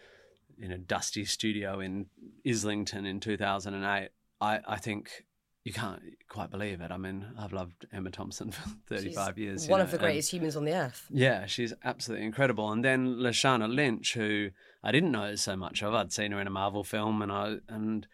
in 0.58 0.72
a 0.72 0.78
dusty 0.78 1.26
studio 1.26 1.80
in 1.82 2.06
Islington 2.48 3.06
in 3.06 3.20
2008. 3.20 4.10
I, 4.42 4.60
I 4.68 4.78
think 4.78 5.26
you 5.66 5.74
can't 5.74 6.02
quite 6.30 6.50
believe 6.52 6.80
it. 6.80 6.92
I 6.92 6.98
mean, 6.98 7.26
I've 7.38 7.52
loved 7.52 7.86
Emma 7.92 8.12
Thompson 8.12 8.52
for 8.52 8.70
35 8.88 9.34
She's 9.36 9.44
years. 9.44 9.66
you 9.66 9.72
One 9.72 9.80
know, 9.80 9.84
of 9.86 9.92
the 9.92 9.98
greatest 9.98 10.32
humans 10.32 10.56
on 10.56 10.64
the 10.64 10.74
earth. 10.74 11.08
yeah, 11.10 11.46
she's 11.48 11.74
absolutely 11.84 12.26
incredible. 12.26 12.72
And 12.72 12.86
then 12.86 13.16
Lashana 13.18 13.68
Lynch, 13.74 14.14
who 14.14 14.52
I 14.84 14.92
didn't 14.92 15.12
know 15.12 15.36
so 15.36 15.56
much 15.58 15.84
of. 15.84 15.94
I'd 15.94 16.14
seen 16.14 16.32
her 16.32 16.40
in 16.40 16.48
a 16.48 16.52
Marvel 16.52 16.84
film, 16.84 17.22
and 17.22 17.32
I 17.32 17.56
and 17.68 18.08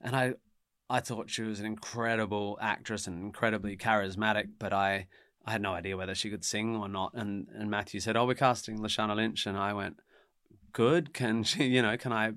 and 0.00 0.16
I 0.16 0.34
I 0.90 1.00
thought 1.00 1.30
she 1.30 1.42
was 1.42 1.60
an 1.60 1.66
incredible 1.66 2.58
actress 2.60 3.06
and 3.06 3.22
incredibly 3.22 3.76
charismatic. 3.76 4.48
But 4.58 4.72
I 4.72 5.06
I 5.46 5.52
had 5.52 5.62
no 5.62 5.72
idea 5.74 5.96
whether 5.96 6.14
she 6.14 6.30
could 6.30 6.44
sing 6.44 6.76
or 6.76 6.88
not. 6.88 7.12
And 7.14 7.48
and 7.54 7.70
Matthew 7.70 8.00
said, 8.00 8.16
"Oh, 8.16 8.26
we're 8.26 8.34
casting 8.34 8.78
Lashana 8.78 9.14
Lynch," 9.16 9.46
and 9.46 9.56
I 9.56 9.72
went, 9.72 10.00
"Good. 10.72 11.12
Can 11.14 11.42
she? 11.44 11.64
You 11.64 11.82
know, 11.82 11.96
can 11.96 12.12
I?" 12.12 12.32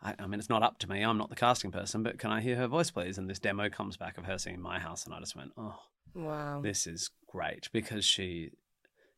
I, 0.00 0.14
I 0.18 0.26
mean, 0.26 0.38
it's 0.38 0.48
not 0.48 0.62
up 0.62 0.78
to 0.80 0.88
me. 0.88 1.02
I'm 1.02 1.18
not 1.18 1.28
the 1.28 1.36
casting 1.36 1.72
person, 1.72 2.02
but 2.04 2.18
can 2.18 2.30
I 2.30 2.40
hear 2.40 2.56
her 2.56 2.68
voice, 2.68 2.90
please? 2.90 3.18
And 3.18 3.28
this 3.28 3.40
demo 3.40 3.68
comes 3.68 3.96
back 3.96 4.16
of 4.18 4.24
her 4.24 4.38
singing 4.38 4.60
"My 4.60 4.78
House," 4.78 5.04
and 5.04 5.14
I 5.14 5.20
just 5.20 5.36
went, 5.36 5.52
"Oh, 5.56 5.80
Wow. 6.14 6.60
this 6.62 6.86
is 6.86 7.10
great 7.26 7.68
because 7.72 8.04
she 8.04 8.52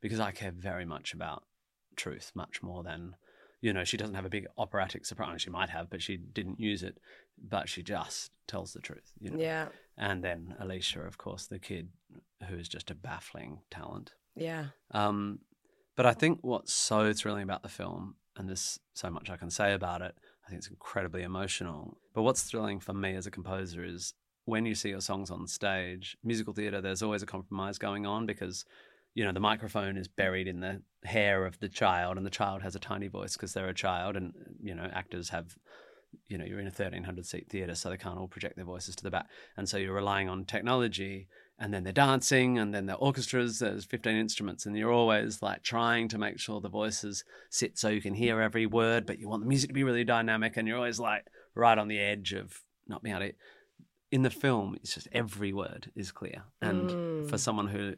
because 0.00 0.20
I 0.20 0.30
care 0.32 0.50
very 0.50 0.84
much 0.84 1.12
about 1.14 1.44
truth 1.96 2.32
much 2.34 2.62
more 2.62 2.82
than 2.82 3.14
you 3.60 3.72
know 3.72 3.84
she 3.84 3.96
doesn't 3.96 4.14
have 4.14 4.24
a 4.24 4.30
big 4.30 4.46
operatic 4.56 5.04
soprano 5.04 5.36
she 5.36 5.50
might 5.50 5.68
have 5.70 5.90
but 5.90 6.00
she 6.02 6.16
didn't 6.16 6.58
use 6.58 6.82
it 6.82 6.98
but 7.42 7.68
she 7.68 7.82
just 7.82 8.30
tells 8.46 8.72
the 8.72 8.80
truth 8.80 9.12
you 9.20 9.30
know 9.30 9.38
Yeah. 9.38 9.68
and 9.96 10.22
then 10.24 10.56
Alisha 10.60 11.06
of 11.06 11.18
course 11.18 11.46
the 11.46 11.58
kid 11.58 11.88
who 12.48 12.56
is 12.56 12.68
just 12.68 12.90
a 12.90 12.94
baffling 12.94 13.60
talent 13.70 14.12
Yeah. 14.34 14.66
um 14.90 15.40
but 15.96 16.06
I 16.06 16.12
think 16.14 16.38
what's 16.42 16.72
so 16.72 17.12
thrilling 17.12 17.42
about 17.42 17.62
the 17.62 17.68
film 17.68 18.14
and 18.36 18.48
there's 18.48 18.78
so 18.94 19.10
much 19.10 19.30
I 19.30 19.36
can 19.36 19.50
say 19.50 19.72
about 19.72 20.02
it 20.02 20.14
I 20.44 20.48
think 20.48 20.58
it's 20.58 20.68
incredibly 20.68 21.22
emotional 21.22 21.98
but 22.14 22.22
what's 22.22 22.42
thrilling 22.42 22.80
for 22.80 22.92
me 22.94 23.14
as 23.14 23.26
a 23.26 23.30
composer 23.30 23.84
is 23.84 24.14
when 24.46 24.66
you 24.66 24.74
see 24.74 24.88
your 24.88 25.02
songs 25.02 25.30
on 25.30 25.46
stage, 25.46 26.16
musical 26.24 26.52
theatre, 26.52 26.80
there's 26.80 27.02
always 27.02 27.22
a 27.22 27.26
compromise 27.26 27.78
going 27.78 28.04
on 28.04 28.26
because, 28.26 28.64
you 29.14 29.22
know, 29.24 29.30
the 29.30 29.38
microphone 29.38 29.96
is 29.96 30.08
buried 30.08 30.48
in 30.48 30.58
the 30.58 30.82
hair 31.04 31.46
of 31.46 31.60
the 31.60 31.68
child 31.68 32.16
and 32.16 32.26
the 32.26 32.30
child 32.30 32.62
has 32.62 32.74
a 32.74 32.80
tiny 32.80 33.06
voice 33.06 33.34
because 33.34 33.52
they're 33.52 33.68
a 33.68 33.74
child 33.74 34.16
and, 34.16 34.32
you 34.60 34.74
know, 34.74 34.88
actors 34.92 35.28
have, 35.28 35.56
you 36.28 36.38
know, 36.38 36.44
you're 36.44 36.60
in 36.60 36.66
a 36.66 36.70
1300 36.70 37.26
seat 37.26 37.48
theatre, 37.48 37.74
so 37.74 37.90
they 37.90 37.96
can't 37.96 38.18
all 38.18 38.28
project 38.28 38.56
their 38.56 38.64
voices 38.64 38.96
to 38.96 39.02
the 39.02 39.10
back. 39.10 39.26
And 39.56 39.68
so 39.68 39.76
you're 39.76 39.94
relying 39.94 40.28
on 40.28 40.44
technology 40.44 41.28
and 41.58 41.74
then 41.74 41.84
they're 41.84 41.92
dancing 41.92 42.58
and 42.58 42.72
then 42.74 42.86
the 42.86 42.94
orchestras, 42.94 43.58
there's 43.58 43.84
15 43.84 44.16
instruments 44.16 44.64
and 44.64 44.76
you're 44.76 44.92
always 44.92 45.42
like 45.42 45.62
trying 45.62 46.08
to 46.08 46.18
make 46.18 46.38
sure 46.38 46.60
the 46.60 46.68
voices 46.68 47.24
sit 47.50 47.78
so 47.78 47.88
you 47.88 48.00
can 48.00 48.14
hear 48.14 48.40
every 48.40 48.66
word, 48.66 49.06
but 49.06 49.18
you 49.18 49.28
want 49.28 49.42
the 49.42 49.48
music 49.48 49.68
to 49.70 49.74
be 49.74 49.84
really 49.84 50.04
dynamic 50.04 50.56
and 50.56 50.66
you're 50.66 50.78
always 50.78 50.98
like 51.00 51.26
right 51.54 51.76
on 51.76 51.88
the 51.88 51.98
edge 51.98 52.32
of 52.32 52.60
not 52.88 53.02
being 53.02 53.14
able 53.14 53.26
to 53.26 53.34
in 54.10 54.22
the 54.22 54.30
film, 54.30 54.74
it's 54.74 54.94
just 54.94 55.08
every 55.12 55.52
word 55.52 55.90
is 55.94 56.10
clear. 56.10 56.42
And 56.60 56.88
Mm. 56.88 57.28
for 57.28 57.38
someone 57.38 57.68
who 57.68 57.94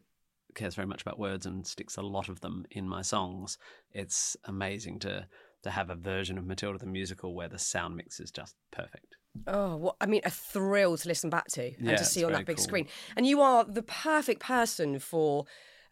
cares 0.54 0.74
very 0.74 0.86
much 0.86 1.00
about 1.00 1.18
words 1.18 1.46
and 1.46 1.66
sticks 1.66 1.96
a 1.96 2.02
lot 2.02 2.28
of 2.28 2.40
them 2.40 2.66
in 2.70 2.86
my 2.88 3.02
songs, 3.02 3.56
it's 3.92 4.36
amazing 4.44 4.98
to 5.00 5.26
to 5.62 5.70
have 5.70 5.90
a 5.90 5.94
version 5.94 6.38
of 6.38 6.46
Matilda 6.46 6.78
the 6.78 6.86
musical 6.86 7.34
where 7.34 7.48
the 7.48 7.58
sound 7.58 7.96
mix 7.96 8.20
is 8.20 8.30
just 8.30 8.56
perfect. 8.70 9.16
Oh, 9.46 9.76
what 9.76 9.96
I 10.00 10.06
mean, 10.06 10.20
a 10.24 10.30
thrill 10.30 10.96
to 10.96 11.08
listen 11.08 11.30
back 11.30 11.46
to 11.52 11.64
and 11.64 11.78
Yeah, 11.80 11.96
to 11.96 12.04
see 12.04 12.24
on 12.24 12.32
that 12.32 12.46
big 12.46 12.56
cool. 12.56 12.64
screen. 12.64 12.88
And 13.16 13.26
you 13.26 13.40
are 13.40 13.64
the 13.64 13.82
perfect 13.82 14.40
person 14.40 14.98
for 14.98 15.46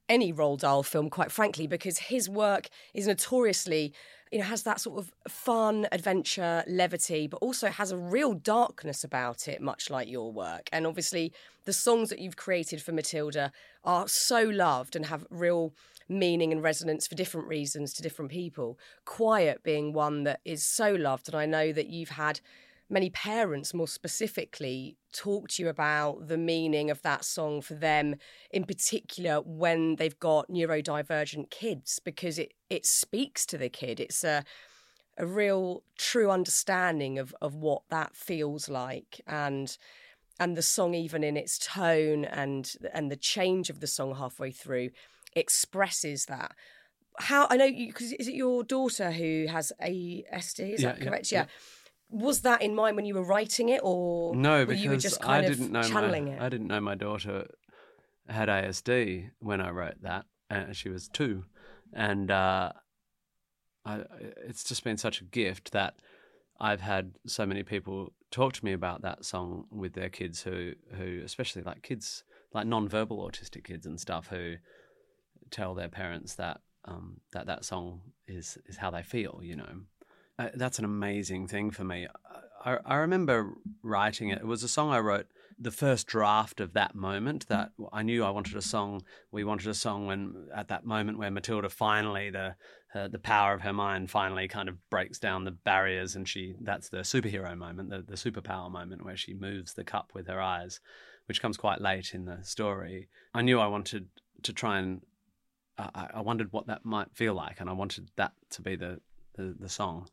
any 0.09 0.33
Roald 0.33 0.61
Dahl 0.61 0.83
film, 0.83 1.09
quite 1.09 1.31
frankly, 1.31 1.67
because 1.67 1.99
his 1.99 2.29
work 2.29 2.69
is 2.93 3.07
notoriously, 3.07 3.95
you 4.33 4.39
know, 4.39 4.45
has 4.45 4.65
that 4.65 4.81
sort 4.81 4.99
of 4.99 5.13
fun, 5.29 5.87
adventure, 5.93 6.65
levity, 6.67 7.29
but 7.29 7.39
also 7.39 7.69
has 7.69 7.93
a 7.93 7.97
real 7.97 8.35
darkness 8.35 9.05
about 9.05 9.49
it, 9.49 9.63
much 9.63 9.89
like 9.89 10.09
your 10.09 10.33
work. 10.33 10.69
And 10.73 10.87
obviously, 10.87 11.33
the 11.65 11.73
songs 11.73 12.11
that 12.11 12.19
you've 12.19 12.37
created 12.37 12.83
for 12.83 12.93
Matilda 12.93 13.53
are 13.85 14.09
so 14.09 14.43
loved 14.43 14.97
and 14.97 15.07
have 15.07 15.27
real 15.31 15.73
meaning 16.11 16.53
and 16.53 16.63
resonance 16.63 17.07
for 17.07 17.15
different 17.15 17.49
reasons 17.49 17.95
to 17.95 18.03
different 18.03 18.31
people. 18.31 18.79
Quiet 19.05 19.63
being 19.63 19.93
one 19.93 20.25
that 20.25 20.41
is 20.45 20.65
so 20.65 20.93
loved, 20.93 21.29
and 21.29 21.37
I 21.37 21.47
know 21.47 21.73
that 21.73 21.89
you've 21.89 22.11
had 22.11 22.41
many 22.91 23.09
parents 23.09 23.73
more 23.73 23.87
specifically 23.87 24.97
talk 25.13 25.49
to 25.49 25.63
you 25.63 25.69
about 25.69 26.27
the 26.27 26.37
meaning 26.37 26.91
of 26.91 27.01
that 27.03 27.25
song 27.25 27.61
for 27.61 27.75
them 27.75 28.17
in 28.51 28.65
particular 28.65 29.41
when 29.41 29.95
they've 29.97 30.19
got 30.19 30.49
neurodivergent 30.49 31.51
kids 31.51 32.01
because 32.05 32.37
it 32.39 32.53
it 32.69 32.85
speaks 32.85 33.47
to 33.47 33.57
the 33.57 33.69
kid 33.69 34.01
it's 34.01 34.25
a 34.25 34.45
a 35.19 35.27
real 35.27 35.85
true 35.97 36.31
understanding 36.31 37.19
of 37.19 37.35
of 37.41 37.55
what 37.55 37.83
that 37.91 38.17
feels 38.17 38.69
like 38.69 39.21
and 39.27 39.79
and 40.41 40.57
the 40.57 40.63
song 40.63 40.95
even 40.95 41.23
in 41.23 41.37
its 41.37 41.59
tone 41.59 42.25
and 42.25 42.75
and 42.93 43.11
the 43.11 43.17
change 43.17 43.71
of 43.71 43.81
the 43.81 43.87
song 43.87 44.17
halfway 44.17 44.51
through 44.51 44.91
expresses 45.35 46.27
that. 46.27 46.53
How 47.19 47.47
i 47.51 47.57
know 47.57 47.65
you 47.65 47.89
because 47.89 48.13
is 48.13 48.29
it 48.29 48.35
your 48.35 48.63
daughter 48.65 49.11
who 49.11 49.47
has 49.51 49.73
ASD 49.83 50.75
is 50.75 50.83
Yeah, 50.83 50.93
that 50.93 51.01
correct? 51.01 51.31
yeah. 51.33 51.41
yeah. 51.41 51.47
Was 52.09 52.41
that 52.43 52.63
in 52.63 52.75
mind 52.75 52.97
when 52.97 53.05
you 53.05 53.15
were 53.15 53.23
writing 53.23 53.69
it 53.69 53.81
or 53.85 54.35
No, 54.35 54.67
because 54.67 54.83
you 54.83 54.91
were 54.91 54.97
just 54.97 55.23
I 55.23 55.27
kind 55.27 55.47
of 55.47 55.53
didn't 55.53 55.73
know 55.73 55.83
channeling 55.83 56.27
my 56.27 56.33
it? 56.33 56.41
I 56.41 56.49
didn't 56.49 56.67
know 56.67 56.81
my 56.81 56.95
daughter 56.95 57.47
had 58.29 58.49
ASD 58.49 59.31
when 59.39 59.61
I 59.61 59.71
wrote 59.71 60.03
that. 60.03 60.25
Uh, 60.51 60.73
she 60.73 60.89
was 60.89 61.09
two, 61.09 61.45
and 61.93 62.31
uh, 62.31 62.73
I, 63.85 64.03
it's 64.47 64.65
just 64.65 64.83
been 64.85 64.97
such 64.97 65.21
a 65.21 65.25
gift 65.25 65.73
that 65.73 65.95
I've 66.61 66.81
had 66.81 67.13
so 67.27 67.47
many 67.47 67.63
people 67.63 68.13
talk 68.31 68.53
to 68.55 68.65
me 68.65 68.73
about 68.73 69.03
that 69.03 69.25
song 69.25 69.65
with 69.71 69.95
their 69.95 70.09
kids 70.09 70.43
who 70.43 70.73
who 70.97 71.21
especially 71.25 71.63
like 71.63 71.83
kids 71.83 72.25
like 72.53 72.67
non-verbal 72.67 73.19
autistic 73.19 73.65
kids 73.65 73.87
and 73.87 74.01
stuff 74.01 74.27
who 74.29 74.55
tell 75.51 75.75
their 75.75 75.89
parents 75.89 76.35
that 76.37 76.61
um, 76.85 77.21
that 77.33 77.47
that 77.47 77.65
song 77.65 78.01
is 78.27 78.59
is 78.67 78.77
how 78.77 78.91
they 78.91 79.03
feel. 79.03 79.41
You 79.43 79.57
know, 79.57 79.81
uh, 80.39 80.49
that's 80.55 80.79
an 80.79 80.85
amazing 80.85 81.49
thing 81.49 81.71
for 81.71 81.85
me. 81.85 82.07
I, 82.65 82.79
I 82.85 82.97
remember 82.97 83.55
writing 83.83 84.29
it. 84.29 84.39
It 84.39 84.47
was 84.47 84.63
a 84.63 84.69
song 84.69 84.91
I 84.91 85.01
wrote 85.01 85.27
the 85.59 85.71
first 85.71 86.07
draft 86.07 86.59
of 86.61 86.73
that 86.73 86.95
moment 86.95 87.47
that 87.49 87.73
I 87.93 88.03
knew 88.03 88.25
I 88.25 88.31
wanted 88.31 88.57
a 88.57 88.63
song. 88.63 89.03
We 89.31 89.45
wanted 89.45 89.69
a 89.69 89.75
song 89.75 90.07
when 90.07 90.49
at 90.55 90.69
that 90.69 90.87
moment 90.87 91.19
where 91.19 91.31
Matilda 91.31 91.69
finally 91.69 92.31
the 92.31 92.57
the 92.93 93.19
power 93.21 93.55
of 93.55 93.61
her 93.61 93.73
mind 93.73 94.11
finally 94.11 94.49
kind 94.49 94.69
of 94.69 94.91
breaks 94.91 95.19
down 95.19 95.45
the 95.45 95.53
barriers 95.53 96.17
and 96.17 96.29
she 96.29 96.57
that's 96.61 96.89
the 96.89 96.99
superhero 96.99 97.57
moment, 97.57 97.91
the 97.91 98.03
the 98.03 98.17
superpower 98.17 98.71
moment 98.71 99.05
where 99.05 99.17
she 99.17 99.35
moves 99.35 99.75
the 99.75 99.85
cup 99.85 100.13
with 100.15 100.27
her 100.27 100.41
eyes, 100.41 100.81
which 101.27 101.43
comes 101.43 101.57
quite 101.57 101.81
late 101.81 102.15
in 102.15 102.25
the 102.25 102.43
story. 102.43 103.09
I 103.35 103.43
knew 103.43 103.61
I 103.61 103.67
wanted 103.67 104.09
to 104.43 104.53
try 104.53 104.79
and 104.79 105.03
I, 105.95 106.09
I 106.15 106.21
wondered 106.21 106.53
what 106.53 106.67
that 106.67 106.85
might 106.85 107.15
feel 107.15 107.35
like, 107.35 107.61
and 107.61 107.71
I 107.71 107.73
wanted 107.73 108.11
that 108.17 108.33
to 108.51 108.63
be 108.63 108.77
the, 108.77 109.01
the, 109.35 109.55
the 109.59 109.69
song. 109.69 110.09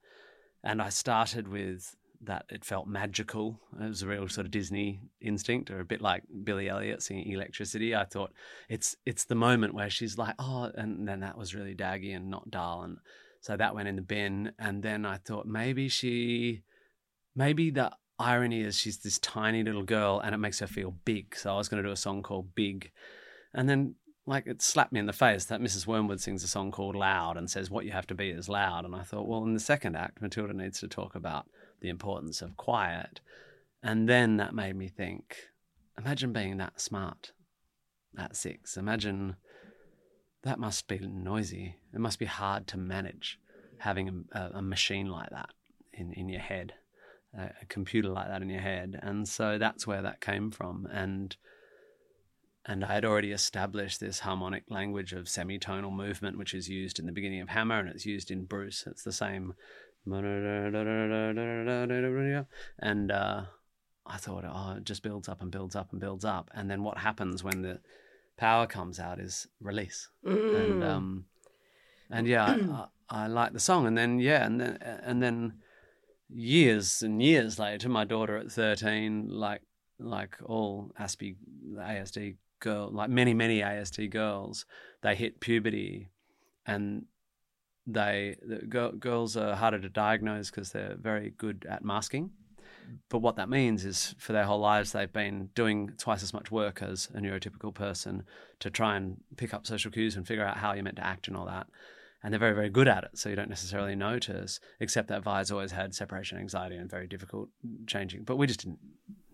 And 0.63 0.81
I 0.81 0.89
started 0.89 1.47
with 1.47 1.95
that 2.21 2.45
it 2.49 2.65
felt 2.65 2.87
magical. 2.87 3.59
It 3.79 3.87
was 3.87 4.01
a 4.01 4.07
real 4.07 4.27
sort 4.27 4.45
of 4.45 4.51
Disney 4.51 5.01
instinct, 5.21 5.69
or 5.69 5.79
a 5.79 5.85
bit 5.85 6.01
like 6.01 6.23
Billy 6.43 6.67
Elliot 6.67 7.03
singing 7.03 7.31
Electricity. 7.31 7.95
I 7.95 8.05
thought 8.05 8.31
it's 8.69 8.95
it's 9.05 9.25
the 9.25 9.35
moment 9.35 9.73
where 9.73 9.89
she's 9.89 10.17
like, 10.17 10.35
oh, 10.39 10.71
and 10.75 11.07
then 11.07 11.19
that 11.19 11.37
was 11.37 11.55
really 11.55 11.75
daggy 11.75 12.15
and 12.15 12.29
not 12.29 12.49
dull, 12.49 12.83
and 12.83 12.97
so 13.41 13.55
that 13.55 13.75
went 13.75 13.87
in 13.87 13.95
the 13.95 14.01
bin. 14.01 14.51
And 14.57 14.81
then 14.81 15.05
I 15.05 15.17
thought 15.17 15.45
maybe 15.45 15.89
she, 15.89 16.63
maybe 17.35 17.69
the 17.69 17.91
irony 18.19 18.61
is 18.61 18.77
she's 18.77 18.97
this 18.97 19.19
tiny 19.19 19.63
little 19.63 19.83
girl, 19.83 20.19
and 20.19 20.33
it 20.33 20.39
makes 20.39 20.59
her 20.59 20.67
feel 20.67 20.95
big. 21.05 21.35
So 21.35 21.53
I 21.53 21.57
was 21.57 21.69
going 21.69 21.83
to 21.83 21.87
do 21.87 21.93
a 21.93 21.97
song 21.97 22.23
called 22.23 22.55
Big, 22.55 22.91
and 23.53 23.69
then 23.69 23.95
like 24.27 24.45
it 24.45 24.61
slapped 24.61 24.91
me 24.91 24.99
in 24.99 25.05
the 25.05 25.13
face 25.13 25.45
that 25.45 25.61
Mrs. 25.61 25.87
Wormwood 25.87 26.19
sings 26.19 26.43
a 26.43 26.47
song 26.47 26.69
called 26.69 26.95
Loud 26.95 27.37
and 27.37 27.49
says 27.49 27.71
what 27.71 27.85
you 27.85 27.91
have 27.91 28.05
to 28.07 28.15
be 28.15 28.29
is 28.29 28.49
loud. 28.49 28.83
And 28.83 28.93
I 28.93 29.03
thought, 29.03 29.25
well, 29.25 29.43
in 29.43 29.53
the 29.53 29.59
second 29.59 29.95
act, 29.95 30.21
Matilda 30.21 30.53
needs 30.53 30.81
to 30.81 30.87
talk 30.87 31.15
about 31.15 31.47
the 31.79 31.87
importance 31.87 32.41
of 32.41 32.57
quiet. 32.57 33.21
And 33.81 34.09
then 34.09 34.35
that 34.37 34.53
made 34.53 34.75
me 34.75 34.89
think, 34.89 35.37
imagine 35.97 36.33
being 36.33 36.57
that 36.57 36.81
smart 36.81 37.31
at 38.17 38.35
six. 38.35 38.75
Imagine 38.75 39.37
that 40.43 40.59
must 40.59 40.89
be 40.89 40.99
noisy. 40.99 41.77
It 41.93 41.99
must 41.99 42.19
be 42.19 42.25
hard 42.25 42.67
to 42.67 42.77
manage 42.77 43.39
having 43.79 44.25
a, 44.33 44.49
a 44.55 44.61
machine 44.61 45.07
like 45.07 45.29
that 45.29 45.51
in, 45.93 46.11
in 46.11 46.27
your 46.27 46.41
head, 46.41 46.73
a, 47.37 47.43
a 47.61 47.65
computer 47.69 48.09
like 48.09 48.27
that 48.27 48.41
in 48.41 48.49
your 48.49 48.61
head. 48.61 48.99
And 49.01 49.25
so 49.25 49.57
that's 49.57 49.87
where 49.87 50.01
that 50.01 50.19
came 50.19 50.51
from. 50.51 50.85
And 50.91 51.35
and 52.67 52.83
I 52.83 52.93
had 52.93 53.05
already 53.05 53.31
established 53.31 54.01
this 54.01 54.19
harmonic 54.19 54.65
language 54.69 55.13
of 55.13 55.25
semitonal 55.25 55.91
movement, 55.93 56.37
which 56.37 56.53
is 56.53 56.67
used 56.69 56.99
in 56.99 57.05
the 57.05 57.13
beginning 57.13 57.39
of 57.39 57.49
Hammer 57.49 57.79
and 57.79 57.87
it's 57.89 58.05
used 58.05 58.29
in 58.29 58.43
Bruce. 58.43 58.85
It's 58.85 59.03
the 59.03 59.13
same. 59.13 59.53
And 62.79 63.11
uh, 63.11 63.43
I 64.05 64.17
thought, 64.17 64.43
oh, 64.45 64.75
it 64.77 64.83
just 64.83 65.01
builds 65.01 65.29
up 65.29 65.41
and 65.41 65.49
builds 65.49 65.75
up 65.75 65.91
and 65.91 66.01
builds 66.01 66.25
up. 66.25 66.49
And 66.53 66.69
then 66.69 66.83
what 66.83 66.97
happens 66.97 67.41
when 67.43 67.61
the 67.61 67.79
power 68.37 68.67
comes 68.67 68.99
out 68.99 69.19
is 69.19 69.47
release. 69.61 70.09
And 70.23 70.81
Mm. 70.81 70.83
um, 70.83 71.25
and 72.09 72.27
yeah, 72.27 72.45
I, 72.45 72.87
I 73.23 73.27
like 73.27 73.53
the 73.53 73.59
song. 73.59 73.87
And 73.87 73.97
then 73.97 74.19
yeah, 74.19 74.45
and 74.45 74.59
then 74.59 74.77
and 74.81 75.23
then 75.23 75.53
years 76.29 77.01
and 77.01 77.21
years 77.21 77.59
later, 77.59 77.89
my 77.89 78.03
daughter 78.05 78.37
at 78.37 78.51
thirteen, 78.51 79.29
like 79.29 79.61
like 79.99 80.37
all 80.45 80.91
ASPI, 80.99 81.35
ASD 81.75 82.35
girl, 82.59 82.89
like 82.91 83.09
many 83.09 83.33
many 83.33 83.61
ASD 83.61 84.09
girls, 84.09 84.65
they 85.01 85.15
hit 85.15 85.39
puberty, 85.39 86.09
and 86.65 87.05
they 87.85 88.35
the 88.41 88.65
girl, 88.65 88.91
girls 88.91 89.37
are 89.37 89.55
harder 89.55 89.79
to 89.79 89.89
diagnose 89.89 90.49
because 90.49 90.71
they're 90.71 90.97
very 90.99 91.33
good 91.37 91.65
at 91.69 91.83
masking. 91.83 92.31
But 93.09 93.19
what 93.19 93.35
that 93.35 93.49
means 93.49 93.83
is 93.83 94.15
for 94.17 94.31
their 94.31 94.45
whole 94.45 94.59
lives, 94.59 94.91
they've 94.91 95.11
been 95.11 95.49
doing 95.55 95.91
twice 95.97 96.23
as 96.23 96.33
much 96.33 96.51
work 96.51 96.81
as 96.81 97.09
a 97.13 97.19
neurotypical 97.19 97.73
person 97.73 98.23
to 98.59 98.69
try 98.69 98.95
and 98.95 99.17
pick 99.35 99.53
up 99.53 99.67
social 99.67 99.91
cues 99.91 100.15
and 100.15 100.25
figure 100.25 100.45
out 100.45 100.57
how 100.57 100.73
you're 100.73 100.83
meant 100.83 100.95
to 100.95 101.05
act 101.05 101.27
and 101.27 101.35
all 101.35 101.45
that. 101.45 101.67
And 102.23 102.33
they're 102.33 102.39
very, 102.39 102.55
very 102.55 102.69
good 102.69 102.87
at 102.87 103.03
it. 103.03 103.11
So 103.15 103.29
you 103.29 103.35
don't 103.35 103.49
necessarily 103.49 103.95
notice, 103.95 104.59
except 104.79 105.09
that 105.09 105.21
Vi's 105.23 105.51
always 105.51 105.71
had 105.71 105.93
separation 105.93 106.37
anxiety 106.37 106.77
and 106.77 106.89
very 106.89 107.07
difficult 107.07 107.49
changing. 107.87 108.23
But 108.23 108.37
we 108.37 108.47
just 108.47 108.61
didn't 108.61 108.79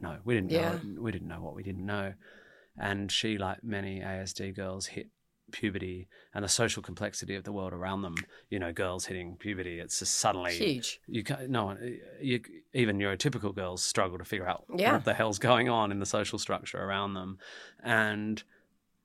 know. 0.02 0.18
We 0.26 0.34
didn't 0.34 0.50
Yeah. 0.52 0.80
know. 0.84 1.02
We 1.02 1.12
didn't 1.12 1.28
know 1.28 1.42
what 1.42 1.56
we 1.56 1.64
didn't 1.64 1.86
know. 1.86 2.14
And 2.78 3.12
she, 3.12 3.38
like 3.38 3.64
many 3.64 4.00
ASD 4.02 4.56
girls, 4.56 4.88
hit 4.88 5.10
puberty 5.52 6.08
and 6.34 6.44
the 6.44 6.50
social 6.50 6.82
complexity 6.82 7.36
of 7.36 7.44
the 7.44 7.52
world 7.52 7.74
around 7.74 8.02
them. 8.02 8.16
You 8.50 8.58
know, 8.60 8.72
girls 8.74 9.06
hitting 9.06 9.36
puberty, 9.38 9.80
it's 9.80 10.00
just 10.00 10.16
suddenly 10.16 10.56
Huge. 10.56 11.00
you 11.08 11.24
can't, 11.24 11.50
no 11.50 11.66
one, 11.66 12.00
you, 12.20 12.42
even 12.74 12.98
neurotypical 12.98 13.54
girls 13.54 13.84
struggle 13.84 14.18
to 14.18 14.24
figure 14.26 14.48
out 14.48 14.66
Yeah. 14.76 14.94
what 14.94 15.06
the 15.06 15.14
hell's 15.14 15.38
going 15.40 15.70
on 15.70 15.92
in 15.92 16.00
the 16.00 16.06
social 16.08 16.40
structure 16.40 16.80
around 16.82 17.14
them, 17.14 17.38
and 17.84 18.42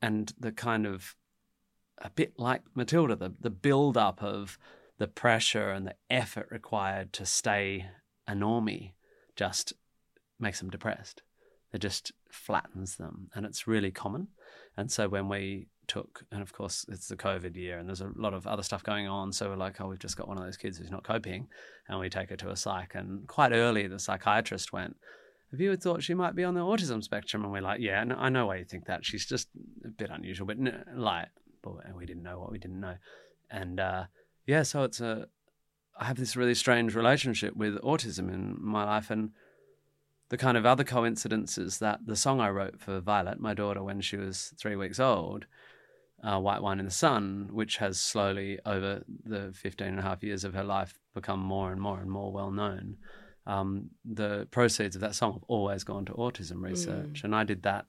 and 0.00 0.32
the 0.38 0.52
kind 0.52 0.86
of 0.86 1.16
a 1.98 2.08
bit 2.08 2.38
like 2.38 2.62
Matilda, 2.74 3.16
the 3.16 3.34
the 3.40 3.50
build 3.50 3.96
up 3.98 4.22
of 4.22 4.58
the 4.96 5.08
pressure 5.08 5.70
and 5.70 5.86
the 5.86 5.94
effort 6.08 6.48
required 6.50 7.12
to 7.12 7.26
stay 7.26 7.86
a 8.26 8.32
normie 8.32 8.92
just 9.36 9.72
makes 10.40 10.60
them 10.60 10.70
depressed. 10.70 11.22
It 11.72 11.78
just 11.78 12.12
flattens 12.30 12.96
them, 12.96 13.28
and 13.34 13.44
it's 13.44 13.66
really 13.66 13.90
common. 13.90 14.28
And 14.76 14.90
so 14.90 15.08
when 15.08 15.28
we 15.28 15.68
took, 15.86 16.24
and 16.30 16.40
of 16.40 16.52
course 16.52 16.86
it's 16.88 17.08
the 17.08 17.16
COVID 17.16 17.56
year, 17.56 17.78
and 17.78 17.88
there's 17.88 18.00
a 18.00 18.10
lot 18.16 18.34
of 18.34 18.46
other 18.46 18.62
stuff 18.62 18.82
going 18.82 19.08
on. 19.08 19.32
So 19.32 19.48
we're 19.48 19.56
like, 19.56 19.80
oh, 19.80 19.88
we've 19.88 19.98
just 19.98 20.16
got 20.16 20.28
one 20.28 20.38
of 20.38 20.44
those 20.44 20.56
kids 20.56 20.78
who's 20.78 20.90
not 20.90 21.04
coping, 21.04 21.48
and 21.88 21.98
we 21.98 22.08
take 22.08 22.30
her 22.30 22.36
to 22.36 22.50
a 22.50 22.56
psych. 22.56 22.94
And 22.94 23.26
quite 23.26 23.52
early, 23.52 23.86
the 23.86 23.98
psychiatrist 23.98 24.72
went, 24.72 24.96
"Have 25.50 25.60
you 25.60 25.76
thought 25.76 26.02
she 26.02 26.14
might 26.14 26.34
be 26.34 26.44
on 26.44 26.54
the 26.54 26.60
autism 26.60 27.02
spectrum?" 27.02 27.42
And 27.42 27.52
we're 27.52 27.60
like, 27.60 27.80
"Yeah, 27.80 28.04
no, 28.04 28.14
I 28.16 28.28
know 28.28 28.46
why 28.46 28.56
you 28.56 28.64
think 28.64 28.86
that. 28.86 29.04
She's 29.04 29.26
just 29.26 29.48
a 29.84 29.88
bit 29.88 30.10
unusual, 30.10 30.46
but 30.46 30.58
no, 30.58 30.72
like, 30.94 31.28
but 31.62 31.94
we 31.94 32.06
didn't 32.06 32.22
know 32.22 32.38
what 32.38 32.52
we 32.52 32.58
didn't 32.58 32.80
know." 32.80 32.96
And 33.50 33.80
uh, 33.80 34.04
yeah, 34.46 34.62
so 34.62 34.84
it's 34.84 35.00
a, 35.00 35.26
I 35.98 36.04
have 36.04 36.16
this 36.16 36.36
really 36.36 36.54
strange 36.54 36.94
relationship 36.94 37.56
with 37.56 37.80
autism 37.80 38.32
in 38.32 38.56
my 38.60 38.84
life, 38.84 39.10
and 39.10 39.32
the 40.28 40.36
kind 40.36 40.56
of 40.56 40.66
other 40.66 40.84
coincidences 40.84 41.78
that 41.78 42.00
the 42.06 42.16
song 42.16 42.40
I 42.40 42.50
wrote 42.50 42.80
for 42.80 43.00
Violet, 43.00 43.40
my 43.40 43.54
daughter, 43.54 43.82
when 43.82 44.00
she 44.00 44.16
was 44.16 44.52
three 44.58 44.76
weeks 44.76 45.00
old, 45.00 45.46
uh, 46.22 46.38
White 46.38 46.62
Wine 46.62 46.80
in 46.80 46.84
the 46.84 46.90
Sun, 46.90 47.50
which 47.52 47.78
has 47.78 47.98
slowly 47.98 48.58
over 48.66 49.04
the 49.24 49.52
15 49.54 49.86
and 49.86 49.98
a 49.98 50.02
half 50.02 50.22
years 50.22 50.44
of 50.44 50.54
her 50.54 50.64
life 50.64 50.98
become 51.14 51.40
more 51.40 51.72
and 51.72 51.80
more 51.80 52.00
and 52.00 52.10
more 52.10 52.32
well 52.32 52.50
known. 52.50 52.96
Um, 53.46 53.90
the 54.04 54.46
proceeds 54.50 54.94
of 54.94 55.00
that 55.00 55.14
song 55.14 55.32
have 55.32 55.44
always 55.48 55.84
gone 55.84 56.04
to 56.06 56.12
autism 56.12 56.62
research. 56.62 57.22
And 57.24 57.34
I 57.34 57.44
did 57.44 57.62
that 57.62 57.86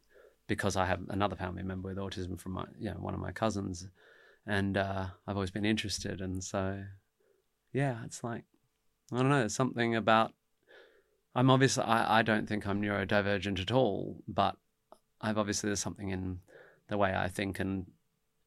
because 0.47 0.77
I 0.77 0.85
have 0.85 1.01
another 1.09 1.35
family 1.35 1.63
member 1.63 1.89
with 1.89 1.97
autism 1.97 2.39
from 2.39 2.53
my, 2.53 2.65
you 2.79 2.89
know, 2.89 2.97
one 2.97 3.13
of 3.13 3.19
my 3.19 3.31
cousins. 3.31 3.87
And 4.47 4.77
uh, 4.77 5.07
I've 5.27 5.35
always 5.35 5.51
been 5.51 5.65
interested. 5.65 6.21
And 6.21 6.41
so, 6.43 6.83
yeah, 7.73 7.97
it's 8.05 8.23
like, 8.23 8.45
I 9.11 9.17
don't 9.17 9.29
know, 9.29 9.39
there's 9.39 9.55
something 9.55 9.95
about 9.95 10.31
I'm 11.39 11.49
obviously 11.49 11.83
I, 11.85 12.19
I 12.19 12.21
don't 12.21 12.47
think 12.49 12.67
I'm 12.67 12.81
neurodivergent 12.81 13.61
at 13.61 13.71
all, 13.71 14.17
but 14.27 14.57
I've 15.21 15.37
obviously 15.37 15.69
there's 15.69 15.79
something 15.79 16.09
in 16.09 16.39
the 16.89 16.97
way 16.97 17.13
I 17.15 17.29
think 17.29 17.59
and 17.59 17.85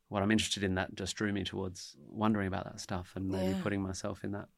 what 0.09 0.23
I'm 0.23 0.31
interested 0.31 0.63
in 0.63 0.75
that 0.75 0.95
just 0.95 1.17
drew 1.17 1.33
me 1.33 1.43
towards 1.43 1.97
wondering 2.07 2.49
about 2.49 2.65
that 2.65 2.81
stuff 2.81 3.13
and 3.17 3.31
maybe 3.31 3.53
Yeah. 3.53 3.63
putting 3.63 3.81
myself 3.81 4.25
in 4.25 4.33
that 4.33 4.49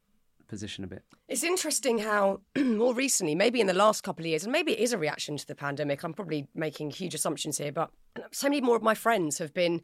position 0.49 0.83
a 0.83 0.89
bit. 0.89 1.05
It's 1.29 1.45
interesting 1.45 1.99
how 2.01 2.41
more 2.57 2.93
recently, 2.93 3.37
maybe 3.37 3.61
in 3.61 3.69
the 3.69 3.73
last 3.75 4.03
couple 4.03 4.25
of 4.25 4.29
years, 4.31 4.43
and 4.43 4.51
maybe 4.53 4.73
it 4.73 4.81
is 4.81 4.93
a 4.93 4.99
reaction 4.99 5.37
to 5.37 5.47
the 5.47 5.55
pandemic. 5.55 6.03
I'm 6.03 6.13
probably 6.13 6.49
making 6.57 6.91
huge 6.91 7.15
assumptions 7.15 7.59
here, 7.59 7.71
but 7.71 7.91
so 8.33 8.49
many 8.49 8.61
more 8.61 8.75
of 8.77 8.83
my 8.83 8.95
friends 8.95 9.39
have 9.39 9.55
been 9.55 9.81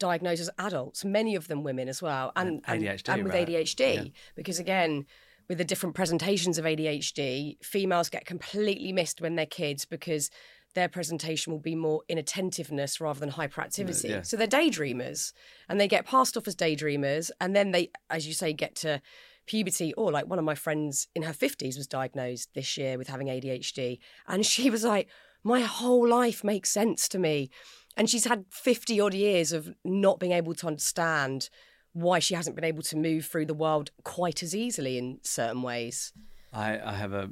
diagnosed 0.00 0.40
as 0.40 0.50
adults, 0.58 1.04
many 1.04 1.36
of 1.36 1.46
them 1.46 1.62
women 1.62 1.88
as 1.88 2.02
well, 2.02 2.32
and 2.34 2.60
And 2.66 2.82
and, 2.82 2.82
ADHD, 2.82 3.08
and 3.14 3.22
with 3.24 3.32
right. 3.34 3.48
ADHD. 3.48 3.94
Yeah. 3.94 4.10
Because 4.34 4.58
again, 4.58 5.06
with 5.48 5.58
the 5.58 5.64
different 5.64 5.94
presentations 5.94 6.58
of 6.58 6.64
ADHD, 6.64 7.62
females 7.64 8.08
get 8.08 8.26
completely 8.26 8.92
missed 8.92 9.20
when 9.20 9.36
they're 9.36 9.46
kids 9.46 9.84
because 9.84 10.30
their 10.74 10.88
presentation 10.88 11.52
will 11.52 11.60
be 11.60 11.74
more 11.74 12.02
inattentiveness 12.08 13.00
rather 13.00 13.20
than 13.20 13.30
hyperactivity. 13.30 14.10
yeah. 14.10 14.22
So 14.22 14.36
they're 14.36 14.46
daydreamers 14.46 15.32
and 15.68 15.80
they 15.80 15.88
get 15.88 16.06
passed 16.06 16.36
off 16.36 16.48
as 16.48 16.56
daydreamers. 16.56 17.30
And 17.40 17.54
then 17.54 17.70
they, 17.70 17.90
as 18.10 18.26
you 18.26 18.34
say, 18.34 18.52
get 18.52 18.74
to 18.76 19.00
puberty. 19.46 19.94
Or 19.94 20.10
like 20.10 20.26
one 20.26 20.38
of 20.38 20.44
my 20.44 20.54
friends 20.54 21.08
in 21.14 21.22
her 21.22 21.32
50s 21.32 21.76
was 21.76 21.86
diagnosed 21.86 22.50
this 22.54 22.76
year 22.76 22.98
with 22.98 23.08
having 23.08 23.28
ADHD. 23.28 23.98
And 24.26 24.44
she 24.44 24.68
was 24.70 24.84
like, 24.84 25.08
my 25.44 25.60
whole 25.60 26.08
life 26.08 26.42
makes 26.42 26.70
sense 26.70 27.08
to 27.08 27.18
me. 27.18 27.50
And 27.96 28.10
she's 28.10 28.24
had 28.24 28.46
50 28.50 29.00
odd 29.00 29.14
years 29.14 29.52
of 29.52 29.72
not 29.84 30.18
being 30.18 30.32
able 30.32 30.54
to 30.54 30.66
understand 30.66 31.50
why 31.94 32.18
she 32.18 32.34
hasn't 32.34 32.56
been 32.56 32.64
able 32.64 32.82
to 32.82 32.96
move 32.96 33.24
through 33.24 33.46
the 33.46 33.54
world 33.54 33.90
quite 34.02 34.42
as 34.42 34.54
easily 34.54 34.98
in 34.98 35.20
certain 35.22 35.62
ways. 35.62 36.12
I, 36.52 36.78
I 36.78 36.94
have 36.94 37.12
a 37.12 37.30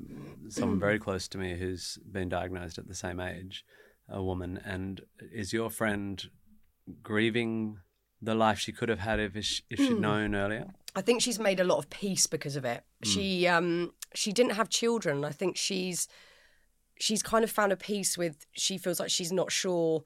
someone 0.49 0.81
very 0.81 0.99
close 0.99 1.29
to 1.29 1.39
me 1.39 1.57
who's 1.59 1.99
been 2.11 2.29
diagnosed 2.29 2.79
at 2.79 2.89
the 2.89 2.95
same 2.95 3.21
age, 3.21 3.65
a 4.09 4.23
woman, 4.23 4.61
and 4.65 5.03
is 5.21 5.53
your 5.53 5.69
friend 5.69 6.25
grieving 7.03 7.79
the 8.21 8.35
life 8.35 8.59
she 8.59 8.73
could 8.73 8.89
have 8.89 9.01
had 9.01 9.21
if 9.21 9.45
she, 9.45 9.63
if 9.69 9.79
she'd 9.79 10.01
known 10.01 10.35
earlier? 10.35 10.67
I 10.95 11.03
think 11.03 11.23
she's 11.23 11.39
made 11.39 11.61
a 11.61 11.65
lot 11.65 11.79
of 11.79 11.91
peace 11.91 12.27
because 12.27 12.57
of 12.57 12.65
it. 12.65 12.85
She 13.03 13.47
um 13.47 13.93
she 14.15 14.33
didn't 14.33 14.53
have 14.53 14.69
children. 14.69 15.25
I 15.25 15.31
think 15.31 15.57
she's 15.57 16.07
she's 16.99 17.23
kind 17.23 17.43
of 17.43 17.51
found 17.51 17.73
a 17.73 17.77
peace 17.77 18.17
with 18.17 18.47
she 18.53 18.79
feels 18.79 19.01
like 19.01 19.11
she's 19.11 19.33
not 19.33 19.51
sure 19.51 20.05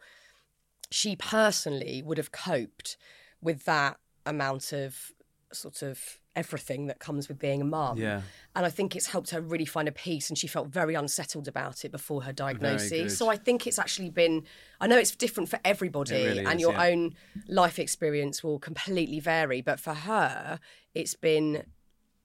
she 0.90 1.16
personally 1.16 2.02
would 2.02 2.16
have 2.16 2.32
coped 2.32 2.96
with 3.42 3.64
that 3.64 3.98
amount 4.26 4.72
of 4.72 5.12
sort 5.52 5.82
of 5.82 6.18
everything 6.34 6.86
that 6.86 6.98
comes 6.98 7.28
with 7.28 7.38
being 7.38 7.62
a 7.62 7.64
mum. 7.64 7.96
Yeah. 7.96 8.20
And 8.54 8.66
I 8.66 8.68
think 8.68 8.94
it's 8.94 9.06
helped 9.06 9.30
her 9.30 9.40
really 9.40 9.64
find 9.64 9.88
a 9.88 9.92
peace 9.92 10.28
and 10.28 10.36
she 10.36 10.46
felt 10.46 10.68
very 10.68 10.94
unsettled 10.94 11.48
about 11.48 11.84
it 11.84 11.90
before 11.90 12.24
her 12.24 12.32
diagnosis. 12.32 13.16
So 13.16 13.28
I 13.30 13.36
think 13.36 13.66
it's 13.66 13.78
actually 13.78 14.10
been 14.10 14.44
I 14.80 14.86
know 14.86 14.98
it's 14.98 15.16
different 15.16 15.48
for 15.48 15.58
everybody 15.64 16.14
really 16.14 16.44
and 16.44 16.56
is, 16.56 16.60
your 16.60 16.72
yeah. 16.72 16.84
own 16.84 17.14
life 17.48 17.78
experience 17.78 18.44
will 18.44 18.58
completely 18.58 19.18
vary, 19.20 19.62
but 19.62 19.80
for 19.80 19.94
her 19.94 20.60
it's 20.94 21.14
been 21.14 21.62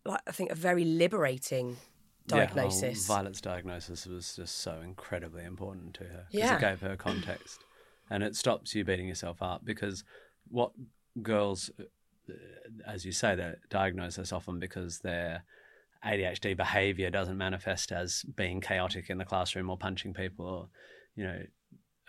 like 0.03 0.21
I 0.27 0.31
think 0.31 0.51
a 0.51 0.55
very 0.55 0.83
liberating 0.83 1.77
diagnosis. 2.27 3.07
Yeah, 3.07 3.13
oh, 3.13 3.17
Violet's 3.17 3.41
diagnosis 3.41 4.05
was 4.05 4.35
just 4.35 4.57
so 4.57 4.81
incredibly 4.83 5.43
important 5.43 5.93
to 5.95 6.03
her 6.05 6.25
because 6.31 6.49
Yeah. 6.49 6.55
it 6.55 6.61
gave 6.61 6.81
her 6.81 6.95
context, 6.95 7.63
and 8.09 8.23
it 8.23 8.35
stops 8.35 8.75
you 8.75 8.83
beating 8.83 9.07
yourself 9.07 9.41
up 9.41 9.63
because 9.63 10.03
what 10.47 10.71
girls, 11.21 11.71
uh, 11.79 12.33
as 12.87 13.05
you 13.05 13.11
say, 13.11 13.35
they're 13.35 13.57
diagnosed 13.69 14.17
this 14.17 14.31
often 14.31 14.59
because 14.59 14.99
their 14.99 15.43
ADHD 16.05 16.55
behaviour 16.55 17.09
doesn't 17.09 17.37
manifest 17.37 17.91
as 17.91 18.23
being 18.35 18.61
chaotic 18.61 19.09
in 19.09 19.17
the 19.17 19.25
classroom 19.25 19.69
or 19.69 19.77
punching 19.77 20.13
people 20.13 20.45
or, 20.45 20.69
you 21.15 21.23
know, 21.23 21.41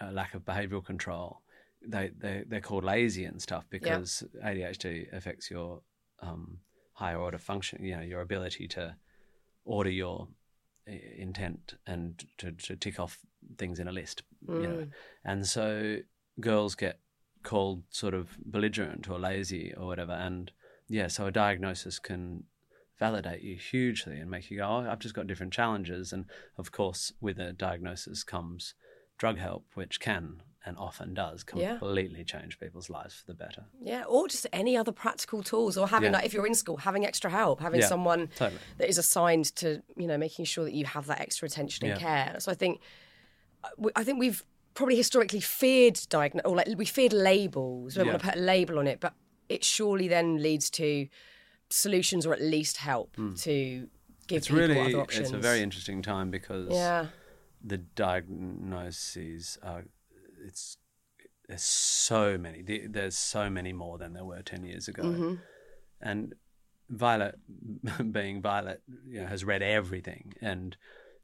a 0.00 0.12
lack 0.12 0.34
of 0.34 0.44
behavioural 0.44 0.84
control. 0.84 1.40
They 1.84 2.10
they 2.16 2.44
they're 2.46 2.60
called 2.60 2.84
lazy 2.84 3.24
and 3.24 3.42
stuff 3.42 3.66
because 3.68 4.22
ADHD 4.44 5.12
affects 5.12 5.50
your 5.50 5.82
um, 6.20 6.58
higher 6.92 7.18
order 7.18 7.38
function. 7.38 7.84
You 7.84 7.96
know, 7.96 8.02
your 8.02 8.20
ability 8.20 8.68
to 8.68 8.96
order 9.64 9.90
your 9.90 10.28
intent 10.86 11.74
and 11.86 12.24
to, 12.38 12.52
to 12.52 12.76
tick 12.76 12.98
off 13.00 13.18
things 13.58 13.78
in 13.80 13.88
a 13.88 13.92
list. 13.92 14.22
You 14.48 14.68
know, 14.68 14.86
and 15.24 15.46
so 15.46 15.98
girls 16.40 16.74
get 16.76 17.00
called 17.42 17.82
sort 17.90 18.14
of 18.14 18.38
belligerent 18.44 19.08
or 19.08 19.18
lazy 19.18 19.72
or 19.76 19.86
whatever. 19.86 20.12
And 20.12 20.50
yeah, 20.88 21.08
so 21.08 21.26
a 21.26 21.32
diagnosis 21.32 21.98
can 21.98 22.44
validate 22.98 23.42
you 23.42 23.56
hugely 23.56 24.20
and 24.20 24.30
make 24.30 24.50
you 24.50 24.58
go, 24.58 24.64
oh, 24.64 24.90
I've 24.90 24.98
just 25.00 25.14
got 25.14 25.26
different 25.26 25.52
challenges. 25.52 26.12
And 26.12 26.26
of 26.56 26.70
course, 26.72 27.12
with 27.20 27.38
a 27.38 27.52
diagnosis 27.52 28.22
comes 28.24 28.74
drug 29.18 29.38
help, 29.38 29.64
which 29.74 30.00
can 30.00 30.42
and 30.64 30.76
often 30.78 31.12
does 31.14 31.44
Yeah. 31.54 31.78
completely 31.78 32.24
change 32.24 32.60
people's 32.60 32.88
lives 32.88 33.14
for 33.16 33.26
the 33.26 33.34
better. 33.34 33.64
Yeah, 33.80 34.04
or 34.04 34.28
just 34.28 34.46
any 34.52 34.76
other 34.76 34.92
practical 34.92 35.42
tools, 35.42 35.76
or 35.76 35.88
having 35.88 36.12
Yeah. 36.12 36.18
like 36.18 36.26
if 36.26 36.32
you're 36.32 36.46
in 36.46 36.54
school, 36.54 36.76
having 36.76 37.04
extra 37.04 37.30
help, 37.30 37.60
having 37.60 37.80
Yeah, 37.80 37.86
someone 37.86 38.28
totally. 38.36 38.60
that 38.78 38.88
is 38.88 38.98
assigned 38.98 39.46
to 39.56 39.82
you 39.96 40.06
know 40.06 40.16
making 40.16 40.44
sure 40.44 40.64
that 40.64 40.72
you 40.72 40.84
have 40.86 41.06
that 41.06 41.20
extra 41.20 41.46
attention 41.46 41.86
and 41.90 41.98
care. 41.98 42.36
So 42.38 42.52
I 42.52 42.54
think 42.54 42.80
uh, 43.64 43.88
I 43.96 44.04
think 44.04 44.20
we've 44.20 44.44
probably 44.74 44.96
historically 44.96 45.40
feared 45.40 45.98
diagnosis, 46.08 46.50
or 46.50 46.56
like 46.56 46.68
we 46.76 46.84
feared 46.84 47.12
labels. 47.12 47.96
We 47.96 48.04
don't 48.04 48.12
want 48.12 48.22
to 48.22 48.28
put 48.30 48.36
a 48.38 48.40
label 48.40 48.78
on 48.78 48.86
it, 48.86 49.00
but 49.00 49.14
it 49.48 49.64
surely 49.64 50.08
then 50.08 50.42
leads 50.42 50.70
to 50.70 51.08
solutions 51.70 52.26
or 52.26 52.32
at 52.32 52.40
least 52.40 52.78
help 52.78 53.16
to 53.16 53.88
give. 54.26 54.38
It's 54.38 54.48
people 54.48 54.60
really 54.60 54.80
other 54.80 55.00
options. 55.00 55.28
it's 55.28 55.32
a 55.32 55.38
very 55.38 55.60
interesting 55.62 56.02
time 56.02 56.30
because 56.30 56.68
yeah, 56.70 57.06
the 57.64 57.78
diagnoses 57.78 59.58
are 59.62 59.84
it's 60.44 60.76
there's 61.48 61.62
so 61.62 62.38
many 62.38 62.62
there's 62.88 63.16
so 63.16 63.50
many 63.50 63.72
more 63.72 63.98
than 63.98 64.12
there 64.14 64.24
were 64.24 64.42
10 64.42 64.64
years 64.64 64.88
ago 64.88 65.02
Mm-hmm. 65.02 65.34
and 66.00 66.34
violet 66.88 67.36
being 68.12 68.40
violet 68.42 68.82
you 69.06 69.20
know 69.20 69.26
has 69.26 69.44
read 69.44 69.62
everything 69.62 70.34
and 70.40 70.76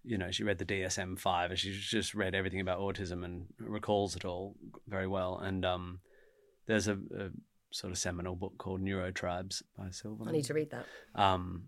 you 0.08 0.18
know 0.18 0.30
she 0.30 0.42
read 0.42 0.58
the 0.58 0.64
dsm-5 0.64 1.50
and 1.50 1.58
she's 1.58 1.76
just 1.76 2.14
read 2.14 2.34
everything 2.34 2.60
about 2.60 2.80
autism 2.80 3.24
and 3.24 3.46
recalls 3.58 4.16
it 4.16 4.24
all 4.24 4.54
very 4.86 5.06
well 5.06 5.38
and 5.38 5.64
um 5.64 6.00
there's 6.66 6.88
a, 6.88 6.94
a 6.94 7.30
sort 7.70 7.92
of 7.92 7.98
seminal 7.98 8.34
book 8.34 8.54
called 8.58 8.80
neurotribes 8.80 9.62
by 9.76 9.86
silberman 9.86 10.28
I 10.28 10.32
need 10.32 10.44
to 10.46 10.54
read 10.54 10.70
that. 10.70 10.86
um, 11.14 11.64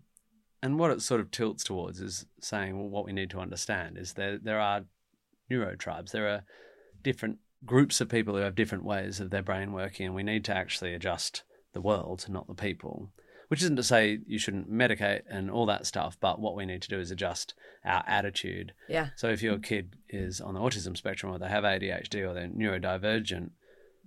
and 0.63 0.77
what 0.77 0.91
it 0.91 1.01
sort 1.01 1.21
of 1.21 1.31
tilts 1.31 1.63
towards 1.63 1.99
is 1.99 2.25
saying, 2.39 2.77
well, 2.77 2.87
what 2.87 3.05
we 3.05 3.13
need 3.13 3.31
to 3.31 3.39
understand 3.39 3.97
is 3.97 4.13
there 4.13 4.37
there 4.37 4.59
are 4.59 4.81
neurotribes. 5.49 6.11
There 6.11 6.27
are 6.29 6.43
different 7.01 7.39
groups 7.65 7.99
of 7.99 8.09
people 8.09 8.35
who 8.35 8.41
have 8.41 8.55
different 8.55 8.85
ways 8.85 9.19
of 9.19 9.31
their 9.31 9.41
brain 9.41 9.71
working, 9.71 10.05
and 10.05 10.15
we 10.15 10.23
need 10.23 10.45
to 10.45 10.55
actually 10.55 10.93
adjust 10.93 11.43
the 11.73 11.81
world, 11.81 12.25
not 12.29 12.47
the 12.47 12.53
people. 12.53 13.11
Which 13.51 13.61
isn't 13.63 13.75
to 13.75 13.83
say 13.83 14.19
you 14.25 14.39
shouldn't 14.39 14.71
medicate 14.71 15.23
and 15.29 15.51
all 15.51 15.65
that 15.65 15.85
stuff, 15.85 16.15
but 16.21 16.39
what 16.39 16.55
we 16.55 16.65
need 16.65 16.81
to 16.83 16.87
do 16.87 17.01
is 17.01 17.11
adjust 17.11 17.53
our 17.83 18.01
attitude. 18.07 18.71
Yeah. 18.87 19.09
So 19.17 19.27
if 19.27 19.43
your 19.43 19.57
kid 19.57 19.97
is 20.07 20.39
on 20.39 20.53
the 20.53 20.61
autism 20.61 20.95
spectrum 20.95 21.33
or 21.33 21.37
they 21.37 21.49
have 21.49 21.65
ADHD 21.65 22.25
or 22.25 22.33
they're 22.33 22.47
neurodivergent, 22.47 23.49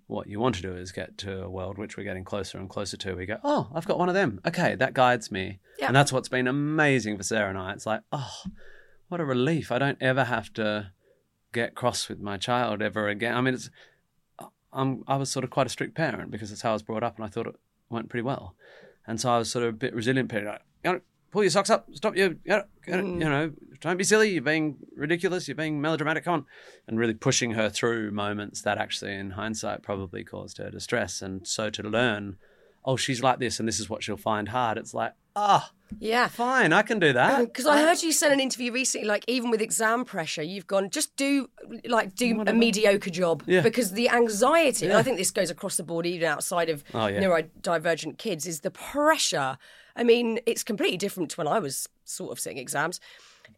what 0.06 0.28
you 0.28 0.40
want 0.40 0.54
to 0.54 0.62
do 0.62 0.74
is 0.74 0.92
get 0.92 1.18
to 1.18 1.42
a 1.42 1.50
world 1.50 1.76
which 1.76 1.98
we're 1.98 2.04
getting 2.04 2.24
closer 2.24 2.56
and 2.56 2.70
closer 2.70 2.96
to. 2.96 3.14
We 3.14 3.26
go, 3.26 3.36
oh, 3.44 3.68
I've 3.74 3.84
got 3.84 3.98
one 3.98 4.08
of 4.08 4.14
them. 4.14 4.40
Okay, 4.46 4.76
that 4.76 4.94
guides 4.94 5.30
me. 5.30 5.58
Yeah. 5.78 5.88
And 5.88 5.96
that's 5.96 6.10
what's 6.10 6.30
been 6.30 6.46
amazing 6.46 7.18
for 7.18 7.22
Sarah 7.22 7.50
and 7.50 7.58
I. 7.58 7.72
It's 7.74 7.84
like, 7.84 8.00
oh, 8.12 8.44
what 9.08 9.20
a 9.20 9.26
relief. 9.26 9.70
I 9.70 9.78
don't 9.78 9.98
ever 10.00 10.24
have 10.24 10.54
to 10.54 10.92
get 11.52 11.74
cross 11.74 12.08
with 12.08 12.18
my 12.18 12.38
child 12.38 12.80
ever 12.80 13.08
again. 13.08 13.36
I 13.36 13.42
mean, 13.42 13.52
it's, 13.52 13.68
uh, 14.38 14.46
I'm, 14.72 15.04
I 15.06 15.16
was 15.16 15.30
sort 15.30 15.44
of 15.44 15.50
quite 15.50 15.66
a 15.66 15.68
strict 15.70 15.94
parent 15.94 16.30
because 16.30 16.48
that's 16.48 16.62
how 16.62 16.70
I 16.70 16.72
was 16.72 16.82
brought 16.82 17.02
up 17.02 17.16
and 17.16 17.26
I 17.26 17.28
thought 17.28 17.46
it 17.46 17.56
went 17.90 18.08
pretty 18.08 18.24
well. 18.24 18.54
And 19.06 19.20
so 19.20 19.30
I 19.30 19.38
was 19.38 19.50
sort 19.50 19.64
of 19.64 19.70
a 19.70 19.76
bit 19.76 19.94
resilient 19.94 20.28
parent. 20.28 20.48
Like, 20.48 20.62
you 20.84 20.92
know, 20.92 21.00
pull 21.30 21.42
your 21.42 21.50
socks 21.50 21.70
up, 21.70 21.88
stop 21.94 22.16
you, 22.16 22.38
you 22.44 22.56
know, 22.56 22.64
mm. 22.86 23.20
you 23.20 23.28
know, 23.28 23.52
don't 23.80 23.96
be 23.96 24.04
silly, 24.04 24.30
you're 24.30 24.42
being 24.42 24.76
ridiculous, 24.96 25.46
you're 25.46 25.54
being 25.56 25.80
melodramatic, 25.80 26.24
come 26.24 26.34
on. 26.34 26.46
And 26.86 26.98
really 26.98 27.14
pushing 27.14 27.52
her 27.52 27.68
through 27.68 28.12
moments 28.12 28.62
that 28.62 28.78
actually, 28.78 29.14
in 29.14 29.32
hindsight, 29.32 29.82
probably 29.82 30.24
caused 30.24 30.58
her 30.58 30.70
distress. 30.70 31.20
And 31.20 31.46
so 31.46 31.70
to 31.70 31.82
learn, 31.82 32.36
oh, 32.84 32.96
she's 32.96 33.22
like 33.22 33.40
this 33.40 33.58
and 33.58 33.68
this 33.68 33.80
is 33.80 33.90
what 33.90 34.02
she'll 34.02 34.16
find 34.16 34.50
hard, 34.50 34.78
it's 34.78 34.94
like, 34.94 35.12
ah, 35.36 35.70
Yeah. 36.00 36.28
fine, 36.28 36.72
I 36.72 36.82
can 36.82 36.98
do 36.98 37.12
that. 37.12 37.40
Because 37.40 37.66
I 37.66 37.80
heard 37.82 38.02
you 38.02 38.12
said 38.12 38.28
in 38.28 38.34
an 38.34 38.40
interview 38.40 38.72
recently, 38.72 39.06
like 39.06 39.24
even 39.28 39.50
with 39.50 39.60
exam 39.60 40.04
pressure, 40.04 40.42
you've 40.42 40.66
gone 40.66 40.90
just 40.90 41.14
do 41.16 41.48
like 41.86 42.14
do 42.14 42.42
a 42.46 42.52
mediocre 42.52 43.10
job 43.10 43.42
Yeah. 43.46 43.60
because 43.60 43.92
the 43.92 44.08
anxiety. 44.08 44.86
And 44.86 44.96
I 44.96 45.02
think 45.02 45.16
this 45.18 45.30
goes 45.30 45.50
across 45.50 45.76
the 45.76 45.82
board, 45.84 46.06
even 46.06 46.26
outside 46.28 46.68
of 46.68 46.82
Oh, 46.94 47.06
yeah. 47.06 47.20
neurodivergent 47.22 48.18
kids, 48.18 48.46
is 48.46 48.60
the 48.60 48.70
pressure. 48.70 49.56
I 49.96 50.02
mean, 50.02 50.40
it's 50.46 50.62
completely 50.64 50.96
different 50.98 51.30
to 51.32 51.36
when 51.36 51.46
I 51.48 51.58
was 51.60 51.88
sort 52.04 52.32
of 52.32 52.40
sitting 52.40 52.58
exams. 52.58 52.98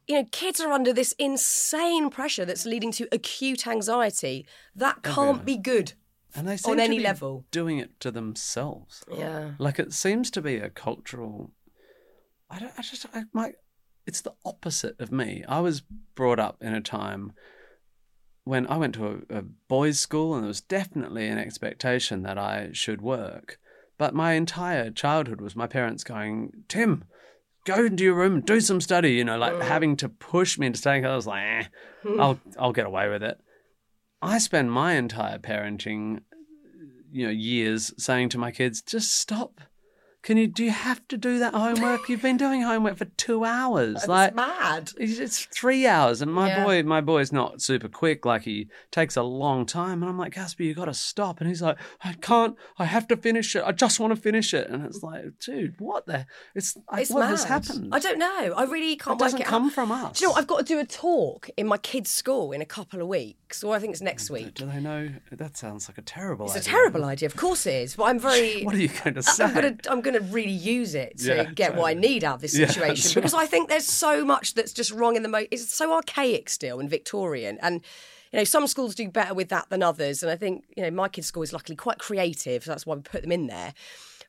You 0.08 0.16
know, 0.16 0.24
kids 0.32 0.60
are 0.60 0.72
under 0.72 0.92
this 0.92 1.12
insane 1.18 2.10
pressure 2.10 2.44
that's 2.44 2.66
leading 2.66 2.92
to 2.92 3.08
acute 3.12 3.66
anxiety. 3.66 4.46
That 4.74 5.02
can't 5.02 5.44
be 5.44 5.56
good. 5.56 5.94
And 6.34 6.46
they 6.46 6.56
seem 6.58 6.72
on 6.72 6.76
to 6.78 6.82
any 6.82 6.98
be 6.98 7.02
level. 7.04 7.44
doing 7.50 7.78
it 7.78 7.98
to 8.00 8.10
themselves. 8.10 9.02
Yeah. 9.16 9.52
Like 9.58 9.78
it 9.78 9.94
seems 9.94 10.30
to 10.32 10.42
be 10.42 10.56
a 10.56 10.68
cultural. 10.68 11.50
I 12.50 12.58
don't. 12.58 12.72
I 12.76 12.82
just. 12.82 13.06
I 13.14 13.24
might. 13.32 13.54
It's 14.06 14.20
the 14.20 14.34
opposite 14.44 15.00
of 15.00 15.10
me. 15.10 15.44
I 15.48 15.60
was 15.60 15.82
brought 16.14 16.38
up 16.38 16.58
in 16.60 16.74
a 16.74 16.80
time 16.80 17.32
when 18.44 18.66
I 18.68 18.76
went 18.76 18.94
to 18.94 19.24
a, 19.30 19.38
a 19.38 19.42
boys' 19.42 19.98
school, 19.98 20.34
and 20.34 20.44
there 20.44 20.48
was 20.48 20.60
definitely 20.60 21.26
an 21.26 21.38
expectation 21.38 22.22
that 22.22 22.38
I 22.38 22.70
should 22.72 23.00
work. 23.02 23.58
But 23.98 24.14
my 24.14 24.32
entire 24.32 24.90
childhood 24.90 25.40
was 25.40 25.56
my 25.56 25.66
parents 25.66 26.04
going, 26.04 26.64
Tim, 26.68 27.04
go 27.64 27.86
into 27.86 28.04
your 28.04 28.14
room, 28.14 28.34
and 28.34 28.46
do 28.46 28.60
some 28.60 28.80
study. 28.80 29.12
You 29.14 29.24
know, 29.24 29.38
like 29.38 29.60
having 29.60 29.96
to 29.96 30.08
push 30.08 30.58
me 30.58 30.68
into 30.68 30.78
studying. 30.78 31.06
I 31.06 31.16
was 31.16 31.26
like, 31.26 31.44
eh, 31.44 31.64
I'll 32.18 32.40
I'll 32.58 32.72
get 32.72 32.86
away 32.86 33.08
with 33.08 33.22
it. 33.22 33.40
I 34.22 34.38
spend 34.38 34.72
my 34.72 34.94
entire 34.94 35.38
parenting 35.38 36.20
you 37.12 37.26
know 37.26 37.32
years 37.32 37.94
saying 37.96 38.28
to 38.28 38.38
my 38.38 38.50
kids 38.50 38.82
just 38.82 39.12
stop 39.14 39.60
can 40.26 40.36
you 40.36 40.48
do 40.48 40.64
you 40.64 40.72
have 40.72 41.06
to 41.06 41.16
do 41.16 41.38
that 41.38 41.54
homework 41.54 42.08
you've 42.08 42.20
been 42.20 42.36
doing 42.36 42.60
homework 42.60 42.96
for 42.96 43.04
two 43.04 43.44
hours 43.44 44.08
like 44.08 44.34
mad. 44.34 44.90
it's 44.98 45.18
it's 45.18 45.44
three 45.46 45.86
hours 45.86 46.20
and 46.20 46.34
my 46.34 46.48
Yeah. 46.48 46.64
boy 46.64 46.82
my 46.82 47.00
boy's 47.00 47.32
not 47.32 47.62
super 47.62 47.88
quick 47.88 48.26
like 48.26 48.42
he 48.42 48.68
takes 48.90 49.14
a 49.16 49.22
long 49.22 49.66
time 49.66 50.02
and 50.02 50.10
i'm 50.10 50.18
like 50.18 50.32
caspar 50.32 50.64
you 50.64 50.74
got 50.74 50.86
to 50.86 50.94
stop 50.94 51.40
and 51.40 51.48
he's 51.48 51.62
like 51.62 51.78
i 52.02 52.12
can't 52.14 52.56
i 52.76 52.86
have 52.86 53.06
to 53.06 53.16
finish 53.16 53.54
it 53.54 53.62
i 53.64 53.70
just 53.70 54.00
want 54.00 54.12
to 54.14 54.20
finish 54.20 54.52
it 54.52 54.68
and 54.68 54.84
it's 54.84 55.00
like 55.02 55.24
dude 55.38 55.78
what 55.78 56.06
the 56.06 56.26
it's, 56.56 56.76
like, 56.90 57.02
It's 57.02 57.10
what 57.10 57.20
mad. 57.20 57.30
has 57.30 57.44
happened 57.44 57.90
I 57.92 57.98
don't 58.00 58.18
know. 58.18 58.52
I 58.56 58.64
really 58.64 58.96
can't 58.96 59.20
it 59.20 59.22
doesn't 59.22 59.38
work 59.38 59.46
it 59.46 59.50
come 59.50 59.66
out. 59.66 59.72
from 59.72 59.92
us 59.92 60.18
Do 60.18 60.24
you 60.24 60.28
know 60.28 60.32
what? 60.32 60.40
I've 60.40 60.46
got 60.46 60.58
to 60.58 60.64
do 60.64 60.78
a 60.80 60.84
talk 60.84 61.48
in 61.56 61.66
my 61.66 61.78
kids' 61.78 62.10
school 62.10 62.52
in 62.52 62.60
a 62.60 62.66
couple 62.66 63.00
of 63.00 63.06
weeks, 63.08 63.62
or 63.62 63.74
I 63.74 63.78
think 63.78 63.92
it's 63.92 64.02
mm, 64.02 64.06
next 64.06 64.28
week. 64.30 64.54
do 64.54 64.66
they 64.66 64.80
know 64.80 65.10
that 65.32 65.56
sounds 65.56 65.88
like 65.88 65.98
a 65.98 66.02
terrible 66.02 66.46
idea. 66.46 66.56
It's 66.58 66.66
a 66.66 66.70
terrible 66.70 67.04
idea, 67.04 67.26
of 67.26 67.36
course 67.36 67.66
it 67.66 67.74
is. 67.74 67.96
But 67.96 68.04
I'm 68.04 68.18
very. 68.18 68.62
what 68.64 68.74
are 68.74 68.78
you 68.78 68.88
going 68.88 69.14
to 69.14 69.22
say 69.22 69.44
I'm 69.44 69.54
gonna, 69.54 69.76
I'm 69.88 70.00
gonna 70.18 70.32
really 70.32 70.50
use 70.50 70.94
it 70.94 71.18
to 71.18 71.36
Yeah, 71.36 71.44
get 71.44 71.74
what 71.74 71.88
I 71.88 71.94
need 71.94 72.24
out 72.24 72.36
of 72.36 72.40
this 72.40 72.52
situation 72.52 72.94
that's 73.02 73.14
because 73.14 73.34
I 73.34 73.46
think 73.46 73.68
there's 73.68 73.86
so 73.86 74.24
much 74.24 74.54
that's 74.54 74.72
just 74.72 74.90
wrong 74.90 75.16
in 75.16 75.22
the 75.22 75.28
mo. 75.28 75.44
It's 75.50 75.72
so 75.72 75.92
archaic 75.92 76.48
still 76.48 76.80
and 76.80 76.88
Victorian, 76.88 77.58
and 77.62 77.82
you 78.32 78.38
know 78.38 78.44
some 78.44 78.66
schools 78.66 78.94
do 78.94 79.08
better 79.08 79.34
with 79.34 79.48
that 79.48 79.68
than 79.70 79.82
others. 79.82 80.22
And 80.22 80.30
I 80.30 80.36
think 80.36 80.64
you 80.76 80.82
know 80.82 80.90
my 80.90 81.08
kids' 81.08 81.26
school 81.26 81.42
is 81.42 81.52
luckily 81.52 81.76
quite 81.76 81.98
creative, 81.98 82.64
so 82.64 82.70
that's 82.70 82.86
why 82.86 82.96
we 82.96 83.02
put 83.02 83.22
them 83.22 83.32
in 83.32 83.46
there. 83.46 83.74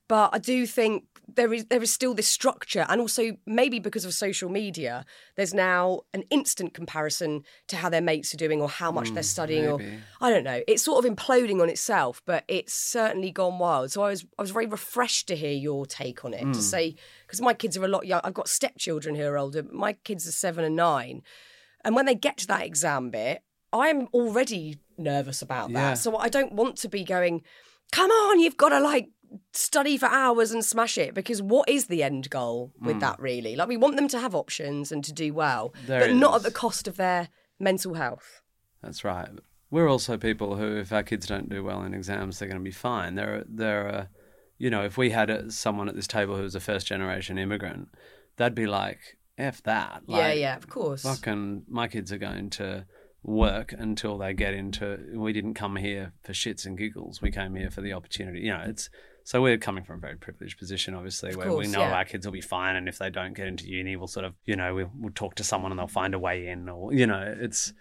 But 0.08 0.30
I 0.34 0.39
do 0.39 0.65
think 0.65 1.04
there 1.28 1.54
is 1.54 1.65
there 1.65 1.84
is 1.84 1.91
still 1.91 2.13
this 2.13 2.28
structure, 2.28 2.86
and 2.88 3.02
also 3.02 3.38
maybe 3.46 3.80
because 3.80 4.06
of 4.06 4.13
social 4.13 4.50
media, 4.50 5.06
there's 5.36 5.54
now 5.54 6.02
an 6.13 6.24
instant 6.30 6.74
comparison 6.74 7.43
to 7.67 7.76
how 7.76 7.89
their 7.89 8.02
mates 8.02 8.34
are 8.34 8.38
doing 8.38 8.62
or 8.62 8.70
how 8.70 8.91
much 8.91 9.12
they're 9.12 9.24
studying, 9.24 9.67
or. 9.67 9.82
I 10.22 10.30
don't 10.30 10.43
know. 10.43 10.62
It's 10.67 10.84
sort 10.84 11.04
of 11.04 11.12
imploding 11.12 11.62
on 11.62 11.70
itself, 11.70 12.22
but 12.26 12.43
it's 12.48 12.74
certainly 12.74 13.32
gone 13.32 13.60
wild. 13.60 13.91
So 13.91 14.04
I 14.04 14.10
was 14.10 14.26
I 14.38 14.41
was 14.41 14.52
very 14.52 14.65
refreshed 14.65 15.28
to 15.28 15.36
hear 15.36 15.52
your 15.52 15.86
take 15.86 16.24
on 16.24 16.34
it. 16.34 16.41
Hmm. 16.41 16.54
To 16.54 16.62
say 16.62 16.96
because 17.26 17.41
my 17.41 17.54
kids 17.54 17.76
are 17.78 17.84
a 17.84 17.89
lot 17.89 18.08
young. 18.08 18.22
I've 18.24 18.34
got 18.34 18.48
stepchildren 18.48 19.15
who 19.15 19.24
are 19.24 19.38
older. 19.38 19.63
My 19.63 19.93
kids 19.93 20.28
are 20.28 20.32
seven 20.32 20.63
and 20.63 20.76
nine, 20.76 21.22
and 21.84 21.96
when 21.96 22.06
they 22.06 22.15
get 22.15 22.38
to 22.38 22.48
that 22.48 22.65
exam 22.65 23.10
bit, 23.10 23.43
I'm 23.74 24.08
already 24.13 24.78
nervous 24.98 25.41
about 25.41 25.74
that. 25.74 25.89
Yeah. 25.89 25.93
So 25.96 26.17
I 26.17 26.30
don't 26.30 26.54
want 26.54 26.78
to 26.78 26.89
be 26.89 27.04
going. 27.04 27.43
Come 27.91 28.12
on, 28.12 28.41
you've 28.41 28.58
got 28.58 28.70
to 28.70 28.82
like 28.82 29.08
study 29.52 29.98
for 29.98 30.08
hours 30.08 30.52
and 30.52 30.63
smash 30.63 30.98
it 30.98 31.13
because 31.13 31.42
what 31.42 31.68
is 31.68 31.88
the 31.88 32.04
end 32.04 32.30
goal 32.30 32.72
with 32.80 32.96
hmm. 32.96 33.00
that 33.00 33.20
really? 33.20 33.56
Like 33.56 33.68
we 33.68 33.78
want 33.78 33.96
them 33.96 34.08
to 34.10 34.20
have 34.20 34.36
options 34.36 34.92
and 34.92 35.04
to 35.04 35.13
do 35.13 35.34
well. 35.34 35.74
There 35.86 36.00
but 36.00 36.16
not 36.16 36.36
at 36.36 36.44
the 36.44 36.52
cost 36.52 36.88
of 36.88 36.98
their 36.98 37.30
mental 37.60 37.96
health. 37.96 38.42
That's 38.82 39.04
right. 39.04 39.30
We're 39.70 39.90
also 39.90 40.18
people 40.18 40.56
who, 40.56 40.78
if 40.78 40.94
our 40.94 41.04
kids 41.04 41.26
don't 41.26 41.50
do 41.50 41.63
well 41.63 41.84
in 41.84 41.94
exams, 41.94 42.40
they're 42.40 42.48
going 42.48 42.60
to 42.60 42.63
be 42.63 42.72
fine. 42.72 43.16
There, 43.16 43.44
there 43.48 43.88
are, 43.88 44.10
you 44.58 44.70
know, 44.70 44.84
if 44.86 44.98
we 44.98 45.10
had 45.10 45.30
a, 45.30 45.52
someone 45.52 45.90
at 45.90 45.96
this 45.96 46.08
table 46.08 46.38
who 46.38 46.44
was 46.44 46.56
a 46.56 46.60
first 46.62 46.88
generation 46.88 47.38
immigrant, 47.38 47.90
they'd 48.38 48.56
be 48.56 48.66
like, 48.66 49.18
"F 49.38 49.62
that." 49.63 50.04
yeah, 50.08 50.32
yeah, 50.32 50.56
of 50.56 50.70
course. 50.70 51.04
Fucking, 51.04 51.63
my 51.68 51.90
kids 51.90 52.13
are 52.13 52.18
going 52.18 52.50
to 52.52 52.86
work 53.24 53.74
until 53.74 54.18
they 54.18 54.34
get 54.34 54.54
into. 54.54 55.00
We 55.13 55.34
didn't 55.34 55.56
come 55.56 55.76
here 55.76 56.13
for 56.24 56.32
shits 56.32 56.66
and 56.66 56.78
giggles. 56.78 57.22
We 57.22 57.32
came 57.32 57.56
here 57.56 57.70
for 57.70 57.82
the 57.82 57.92
opportunity. 57.92 58.40
You 58.42 58.54
know, 58.54 58.63
it's 58.66 58.90
so 59.28 59.42
we're 59.42 59.58
coming 59.58 59.84
from 59.84 59.98
a 59.98 60.00
very 60.00 60.16
privileged 60.16 60.58
position, 60.58 60.94
obviously, 60.94 61.36
where 61.36 61.52
we 61.52 61.68
know 61.68 61.82
yeah. 61.82 61.92
our 61.92 62.06
kids 62.06 62.26
will 62.26 62.32
be 62.32 62.40
fine, 62.40 62.78
and 62.78 62.88
if 62.88 62.98
they 62.98 63.10
don't 63.10 63.34
get 63.34 63.46
into 63.46 63.68
uni, 63.68 63.98
we'll 63.98 64.08
sort 64.08 64.26
of, 64.26 64.36
you 64.46 64.56
know, 64.56 64.74
we'll, 64.74 64.90
we'll 64.98 65.12
talk 65.13 65.36
to 65.36 65.44
someone 65.44 65.70
and 65.70 65.78
they'll 65.78 65.86
find 65.86 66.13
a 66.13 66.20
way 66.20 66.48
in, 66.48 66.70
or 66.70 66.94
you 66.94 67.06
know, 67.06 67.36
it's 67.38 67.74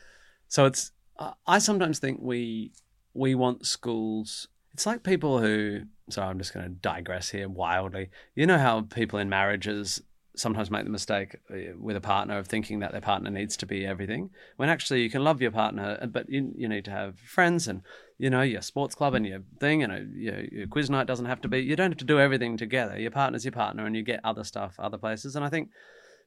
so 0.49 0.65
it's. 0.65 0.91
I- 1.21 1.35
I 1.47 1.59
sometimes 1.61 2.01
think 2.01 2.19
we 2.21 2.73
we 3.15 3.37
want 3.37 3.65
schools. 3.65 4.49
It's 4.75 4.87
like 4.87 5.05
people 5.05 5.39
who. 5.39 5.83
Sorry, 6.11 6.27
I'm 6.27 6.39
just 6.39 6.53
going 6.53 6.67
to 6.67 6.73
digress 6.73 7.29
here 7.29 7.49
wildly. 7.49 8.11
You 8.35 8.47
know 8.47 8.59
how 8.59 8.81
people 8.81 9.21
in 9.21 9.29
marriages 9.29 10.03
sometimes 10.37 10.71
make 10.71 10.85
the 10.85 10.91
mistake 10.91 11.37
uh, 11.51 11.77
with 11.79 11.97
a 11.97 12.01
partner 12.01 12.39
of 12.39 12.47
thinking 12.47 12.81
that 12.81 12.93
their 12.93 13.01
partner 13.01 13.31
needs 13.31 13.57
to 13.57 13.67
be 13.67 13.87
everything, 13.87 14.31
when 14.57 14.69
actually 14.69 15.03
you 15.03 15.11
can 15.11 15.25
love 15.25 15.43
your 15.43 15.51
partner, 15.51 15.99
uh, 16.01 16.07
but 16.07 16.29
you 16.29 16.53
you 16.57 16.69
need 16.69 16.85
to 16.85 16.91
have 16.91 17.19
friends 17.19 17.67
and 17.67 17.83
you 18.19 18.31
know 18.31 18.43
your 18.43 18.63
sports 18.63 18.95
club 18.95 19.15
and 19.15 19.27
your 19.27 19.41
thing 19.61 19.83
and 19.83 19.93
uh, 19.93 19.99
your, 20.15 20.45
your 20.45 20.67
quiz 20.67 20.91
night 20.91 21.07
doesn't 21.07 21.27
have 21.27 21.41
to 21.41 21.49
be. 21.49 21.61
You 21.61 21.77
don't 21.77 21.91
have 21.91 21.99
to 21.99 22.05
do 22.05 22.21
everything 22.21 22.57
together. 22.57 22.99
Your 22.99 23.11
partner's 23.11 23.45
your 23.45 23.53
partner, 23.53 23.87
and 23.87 23.97
you 23.97 24.03
get 24.03 24.21
other 24.25 24.45
stuff 24.45 24.77
other 24.79 24.99
places. 24.99 25.37
And 25.37 25.45
I 25.45 25.49
think 25.49 25.71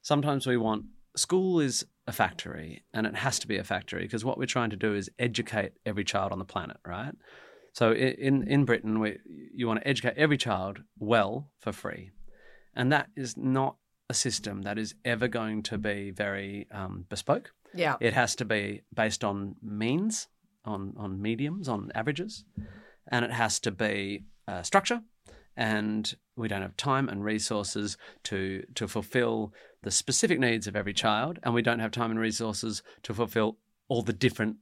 sometimes 0.02 0.48
we 0.48 0.58
want 0.58 0.86
school 1.16 1.60
is 1.60 1.86
a 2.08 2.12
factory 2.12 2.84
and 2.94 3.06
it 3.06 3.16
has 3.16 3.40
to 3.40 3.48
be 3.48 3.58
a 3.58 3.64
factory 3.64 4.04
because 4.04 4.24
what 4.24 4.38
we're 4.38 4.46
trying 4.46 4.70
to 4.70 4.76
do 4.76 4.96
is 4.96 5.10
educate 5.20 5.74
every 5.86 6.04
child 6.04 6.32
on 6.32 6.40
the 6.40 6.46
planet 6.46 6.78
right 6.86 7.14
so 7.74 7.92
in 7.92 8.48
in 8.48 8.64
britain 8.64 9.00
we 9.00 9.18
you 9.54 9.68
want 9.68 9.80
to 9.80 9.88
educate 9.88 10.14
every 10.18 10.38
child 10.38 10.80
well 10.98 11.50
for 11.60 11.72
free 11.72 12.12
and 12.76 12.92
that 12.92 13.08
is 13.16 13.36
not 13.36 13.76
a 14.10 14.14
system 14.14 14.64
that 14.64 14.78
is 14.78 14.96
ever 15.06 15.28
going 15.28 15.62
to 15.64 15.78
be 15.78 16.12
very 16.12 16.68
um, 16.72 17.06
bespoke 17.10 17.52
Yeah. 17.74 17.96
It 18.00 18.14
has 18.14 18.36
to 18.38 18.46
be 18.46 18.82
based 18.94 19.24
on 19.24 19.56
means, 19.62 20.28
on 20.66 20.94
on 20.98 21.22
mediums, 21.22 21.68
on 21.68 21.92
averages, 21.96 22.44
and 23.08 23.26
it 23.26 23.32
has 23.32 23.60
to 23.62 23.72
be 23.72 24.26
uh, 24.48 24.64
structure. 24.64 25.02
And 25.56 26.16
we 26.36 26.48
don't 26.48 26.62
have 26.62 26.78
time 26.78 27.10
and 27.10 27.24
resources 27.24 27.98
to 28.24 28.64
to 28.76 28.88
fulfill 28.88 29.54
the 29.84 29.92
specific 29.92 30.40
needs 30.40 30.68
of 30.68 30.76
every 30.76 30.94
child, 30.94 31.40
and 31.44 31.54
we 31.54 31.62
don't 31.62 31.80
have 31.80 31.92
time 31.92 32.12
and 32.12 32.20
resources 32.20 32.84
to 33.04 33.14
fulfill 33.14 33.58
all 33.88 34.02
the 34.02 34.14
different 34.14 34.58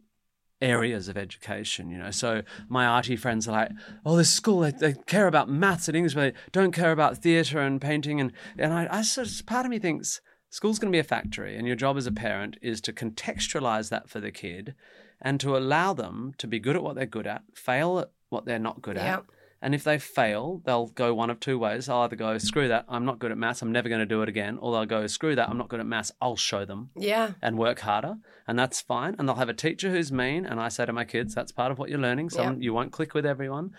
areas 0.62 1.08
of 1.08 1.18
education, 1.18 1.90
you 1.90 1.98
know. 1.98 2.12
So 2.12 2.42
my 2.68 2.86
arty 2.86 3.16
friends 3.16 3.48
are 3.48 3.52
like, 3.52 3.72
oh, 4.06 4.16
this 4.18 4.30
school, 4.32 4.62
they, 4.62 4.72
they 4.72 4.94
care 5.06 5.28
about 5.28 5.50
maths 5.50 5.88
and 5.88 5.96
English, 5.96 6.14
but 6.16 6.34
they 6.34 6.40
don't 6.52 6.72
care 6.72 6.92
about 6.92 7.18
theatre 7.18 7.60
and 7.60 7.80
painting. 7.80 8.20
And, 8.20 8.32
and 8.58 8.74
I, 8.74 8.88
I 8.90 9.02
sort 9.02 9.28
of, 9.28 9.46
part 9.46 9.66
of 9.66 9.70
me 9.70 9.80
thinks 9.80 10.22
school's 10.50 10.80
going 10.80 10.92
to 10.92 10.96
be 10.96 11.00
a 11.00 11.04
factory 11.04 11.56
and 11.58 11.68
your 11.68 11.76
job 11.76 11.98
as 11.98 12.08
a 12.08 12.12
parent 12.12 12.58
is 12.62 12.82
to 12.82 12.94
contextualize 12.94 13.90
that 13.90 14.10
for 14.10 14.20
the 14.20 14.32
kid 14.32 14.74
and 15.22 15.40
to 15.40 15.56
allow 15.58 15.94
them 15.94 16.34
to 16.38 16.48
be 16.48 16.60
good 16.60 16.76
at 16.76 16.84
what 16.84 16.96
they're 16.96 17.06
good 17.06 17.28
at, 17.28 17.44
fail 17.54 18.00
at 18.00 18.12
what 18.30 18.46
they're 18.46 18.60
not 18.60 18.82
good 18.82 18.98
Yeah. 18.98 19.18
at. 19.18 19.24
And 19.62 19.74
if 19.74 19.84
they 19.84 19.98
fail, 19.98 20.62
they'll 20.66 20.88
go 20.88 21.14
one 21.16 21.30
of 21.32 21.40
two 21.40 21.58
ways. 21.58 21.88
They'll 21.88 21.98
either 21.98 22.16
go, 22.16 22.38
screw 22.38 22.68
that, 22.68 22.86
I'm 22.88 23.06
not 23.06 23.18
good 23.18 23.32
at 23.32 23.38
maths, 23.38 23.62
I'm 23.64 23.72
never 23.72 23.90
going 23.90 24.00
to 24.00 24.06
do 24.06 24.22
it 24.22 24.30
again. 24.30 24.58
Or 24.60 24.72
they'll 24.72 24.86
go, 24.86 25.08
screw 25.08 25.36
that, 25.36 25.50
I'm 25.50 25.58
not 25.58 25.68
good 25.70 25.80
at 25.80 25.86
maths, 25.86 26.12
I'll 26.22 26.36
show 26.36 26.64
them 26.64 26.92
Yeah. 26.96 27.32
and 27.42 27.58
work 27.58 27.80
harder, 27.80 28.18
and 28.48 28.58
that's 28.60 28.82
fine. 28.82 29.16
And 29.18 29.28
they'll 29.28 29.36
have 29.36 29.50
a 29.50 29.54
teacher 29.54 29.90
who's 29.90 30.12
mean, 30.12 30.46
and 30.46 30.60
I 30.60 30.70
say 30.70 30.86
to 30.86 30.94
my 30.94 31.06
kids, 31.06 31.34
that's 31.34 31.52
part 31.52 31.72
of 31.72 31.80
what 31.80 31.90
you're 31.90 31.98
learning. 32.00 32.30
Some 32.30 32.54
Yeah. 32.56 32.66
you 32.66 32.74
won't 32.74 32.92
click 32.92 33.14
with 33.16 33.26
everyone. 33.26 33.72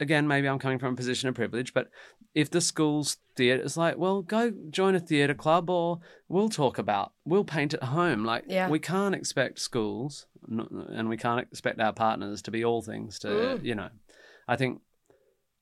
Again, 0.00 0.26
maybe 0.28 0.48
I'm 0.48 0.58
coming 0.58 0.78
from 0.78 0.94
a 0.94 0.96
position 0.96 1.28
of 1.28 1.34
privilege, 1.34 1.72
but 1.74 1.88
if 2.34 2.50
the 2.50 2.60
school's 2.60 3.16
theatre 3.36 3.62
is 3.62 3.76
like, 3.76 3.96
well, 3.96 4.22
go 4.22 4.52
join 4.70 4.94
a 4.94 5.00
theatre 5.00 5.34
club, 5.34 5.68
or 5.70 5.98
we'll 6.28 6.48
talk 6.48 6.78
about, 6.78 7.12
we'll 7.24 7.44
paint 7.44 7.74
at 7.74 7.82
home. 7.84 8.24
Like, 8.24 8.44
Yeah. 8.46 8.68
we 8.68 8.78
can't 8.78 9.14
expect 9.14 9.58
schools, 9.60 10.26
and 10.48 11.08
we 11.08 11.16
can't 11.16 11.40
expect 11.40 11.80
our 11.80 11.92
partners 11.92 12.40
to 12.42 12.50
be 12.52 12.64
all 12.64 12.82
things 12.82 13.18
to, 13.20 13.28
Mm. 13.28 13.64
you 13.64 13.74
know. 13.74 13.88
I 14.46 14.56
think, 14.56 14.80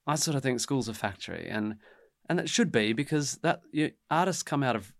I 0.06 0.16
sort 0.16 0.36
of 0.36 0.42
think 0.42 0.60
schools 0.60 0.88
are 0.88 0.94
factory, 0.94 1.48
and 1.48 1.76
and 2.28 2.40
it 2.40 2.48
should 2.48 2.72
be 2.72 2.92
because 2.92 3.36
that 3.42 3.60
you, 3.72 3.90
artists 4.10 4.42
come 4.42 4.62
out 4.62 4.76
of 4.76 4.92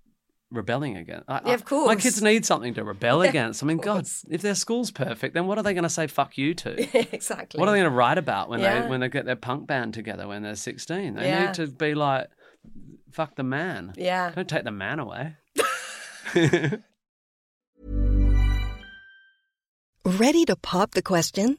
rebelling 0.51 0.97
against. 0.97 1.25
I, 1.29 1.41
Yeah, 1.47 1.55
of 1.55 1.65
I- 1.73 1.87
My 1.87 1.97
kids 1.97 2.21
need 2.23 2.45
something 2.45 2.75
to 2.75 2.85
rebel 2.85 3.23
Yeah, 3.25 3.31
against. 3.31 3.63
I 3.63 3.67
mean, 3.67 3.79
God, 3.79 4.07
if 4.31 4.43
their 4.43 4.55
school's 4.55 4.91
perfect, 4.91 5.33
then 5.35 5.47
what 5.47 5.57
are 5.59 5.63
they 5.63 5.73
going 5.75 5.83
to 5.85 5.89
say 5.91 6.07
"fuck 6.07 6.37
you" 6.39 6.55
to? 6.55 6.73
exactly. 7.15 7.59
What 7.59 7.69
are 7.69 7.73
they 7.73 7.79
going 7.81 7.91
to 7.91 7.97
write 7.97 8.19
about 8.19 8.49
when 8.49 8.61
Yeah. 8.61 8.83
they 8.83 8.89
when 8.89 9.01
they 9.01 9.09
get 9.09 9.25
their 9.25 9.37
punk 9.37 9.67
band 9.67 9.95
together 9.95 10.29
when 10.29 10.43
they're 10.43 10.55
sixteen? 10.57 11.15
They 11.15 11.29
Yeah. 11.29 11.47
need 11.47 11.55
to 11.55 11.67
be 11.69 11.95
like, 11.95 12.29
"Fuck 13.13 13.37
the 13.37 13.43
man." 13.45 13.95
Yeah. 13.97 14.31
Don't 14.35 14.49
take 14.49 14.65
the 14.65 14.71
man 14.71 14.99
away. 15.01 15.37
Ready 20.05 20.45
to 20.47 20.57
pop 20.57 20.93
the 20.93 21.03
question? 21.03 21.59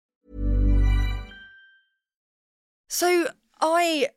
So 2.93 3.25
I, 3.61 4.09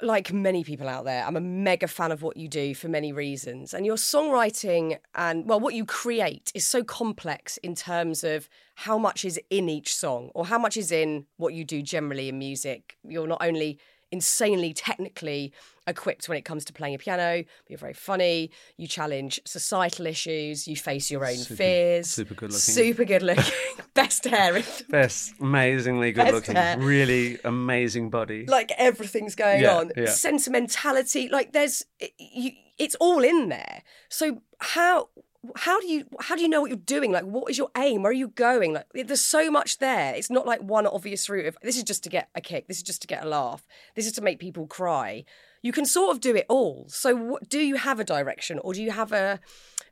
like 0.00 0.32
many 0.32 0.62
people 0.62 0.88
out 0.88 1.04
there, 1.04 1.24
I'm 1.26 1.34
a 1.34 1.40
mega 1.40 1.88
fan 1.88 2.12
of 2.12 2.22
what 2.22 2.36
you 2.36 2.46
do 2.46 2.72
for 2.72 2.86
many 2.86 3.12
reasons. 3.12 3.74
And 3.74 3.84
your 3.84 3.96
songwriting 3.96 4.98
and 5.16 5.48
well, 5.48 5.58
what 5.58 5.74
you 5.74 5.84
create 5.84 6.52
is 6.54 6.64
so 6.64 6.84
complex 6.84 7.56
in 7.56 7.74
terms 7.74 8.22
of 8.22 8.48
how 8.76 8.98
much 8.98 9.24
is 9.24 9.40
in 9.50 9.68
each 9.68 9.92
song 9.92 10.30
or 10.32 10.46
how 10.46 10.58
much 10.58 10.76
is 10.76 10.92
in 10.92 11.26
what 11.38 11.54
you 11.54 11.64
do 11.64 11.82
generally 11.82 12.28
in 12.28 12.38
music. 12.38 12.96
You're 13.02 13.26
not 13.26 13.42
only 13.44 13.80
insanely 14.14 14.72
technically 14.72 15.52
equipped 15.86 16.28
when 16.30 16.38
it 16.38 16.44
comes 16.46 16.64
to 16.64 16.72
playing 16.72 16.94
a 16.94 16.98
piano, 16.98 17.44
you're 17.68 17.78
very 17.78 17.92
funny, 17.92 18.50
you 18.78 18.86
challenge 18.88 19.38
societal 19.44 20.06
issues, 20.06 20.66
you 20.66 20.76
face 20.76 21.10
your 21.10 21.26
own 21.26 21.36
Super- 21.36 21.56
fears. 21.56 22.08
super 22.08 22.32
good 22.34 22.50
looking. 22.50 22.74
Super 22.82 23.04
good 23.04 23.22
looking. 23.22 23.52
Best 23.94 24.24
hair 24.24 24.62
Best, 24.88 25.34
amazingly 25.40 26.12
good 26.12 26.22
Best 26.24 26.34
looking, 26.34 26.56
hair. 26.56 26.78
really 26.78 27.38
amazing 27.44 28.08
body. 28.08 28.46
like 28.46 28.72
everything's 28.78 29.34
going 29.34 29.60
Yeah, 29.62 29.76
on 29.76 29.92
yeah. 29.96 30.06
sentimentality 30.06 31.28
like 31.28 31.52
there's 31.52 31.84
you, 32.18 32.52
it's 32.78 32.94
all 32.96 33.22
in 33.22 33.48
there 33.50 33.82
so 34.08 34.40
how 34.60 35.08
how 35.56 35.80
do 35.80 35.86
you 35.86 36.04
how 36.20 36.36
do 36.36 36.42
you 36.42 36.48
know 36.48 36.60
what 36.60 36.70
you're 36.70 36.76
doing? 36.78 37.12
Like 37.12 37.24
what 37.24 37.50
is 37.50 37.58
your 37.58 37.70
aim? 37.76 38.02
Where 38.02 38.10
are 38.10 38.14
you 38.14 38.28
going? 38.28 38.74
Like 38.74 38.86
there's 38.92 39.20
so 39.20 39.50
much 39.50 39.78
there. 39.78 40.14
It's 40.14 40.30
not 40.30 40.46
like 40.46 40.60
one 40.60 40.86
obvious 40.86 41.28
route 41.28 41.46
of 41.46 41.56
this 41.62 41.76
is 41.76 41.82
just 41.84 42.04
to 42.04 42.10
get 42.10 42.28
a 42.34 42.40
kick. 42.40 42.68
This 42.68 42.78
is 42.78 42.82
just 42.82 43.02
to 43.02 43.08
get 43.08 43.24
a 43.24 43.28
laugh. 43.28 43.66
This 43.94 44.06
is 44.06 44.12
to 44.12 44.22
make 44.22 44.38
people 44.38 44.66
cry. 44.66 45.24
You 45.62 45.72
can 45.72 45.86
sort 45.86 46.14
of 46.14 46.20
do 46.20 46.34
it 46.36 46.46
all. 46.48 46.86
So 46.88 47.14
what, 47.14 47.48
do 47.48 47.58
you 47.58 47.76
have 47.76 47.98
a 47.98 48.04
direction 48.04 48.58
or 48.58 48.74
do 48.74 48.82
you 48.82 48.90
have 48.90 49.12
a 49.12 49.40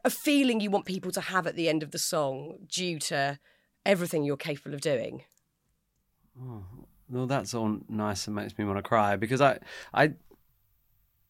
a 0.04 0.10
feeling 0.10 0.60
you 0.60 0.70
want 0.70 0.84
people 0.84 1.12
to 1.12 1.20
have 1.20 1.46
at 1.46 1.56
the 1.56 1.68
end 1.68 1.82
of 1.82 1.90
the 1.92 1.98
song 1.98 2.58
due 2.68 2.98
to 2.98 3.38
everything 3.86 4.24
you're 4.24 4.36
capable 4.36 4.74
of 4.74 4.80
doing? 4.80 5.22
Oh, 6.40 6.64
well, 7.08 7.26
that's 7.26 7.54
all 7.54 7.78
nice 7.88 8.26
and 8.26 8.34
makes 8.34 8.56
me 8.58 8.64
want 8.64 8.78
to 8.78 8.82
cry 8.82 9.16
because 9.16 9.40
I, 9.40 9.58
I, 9.92 10.14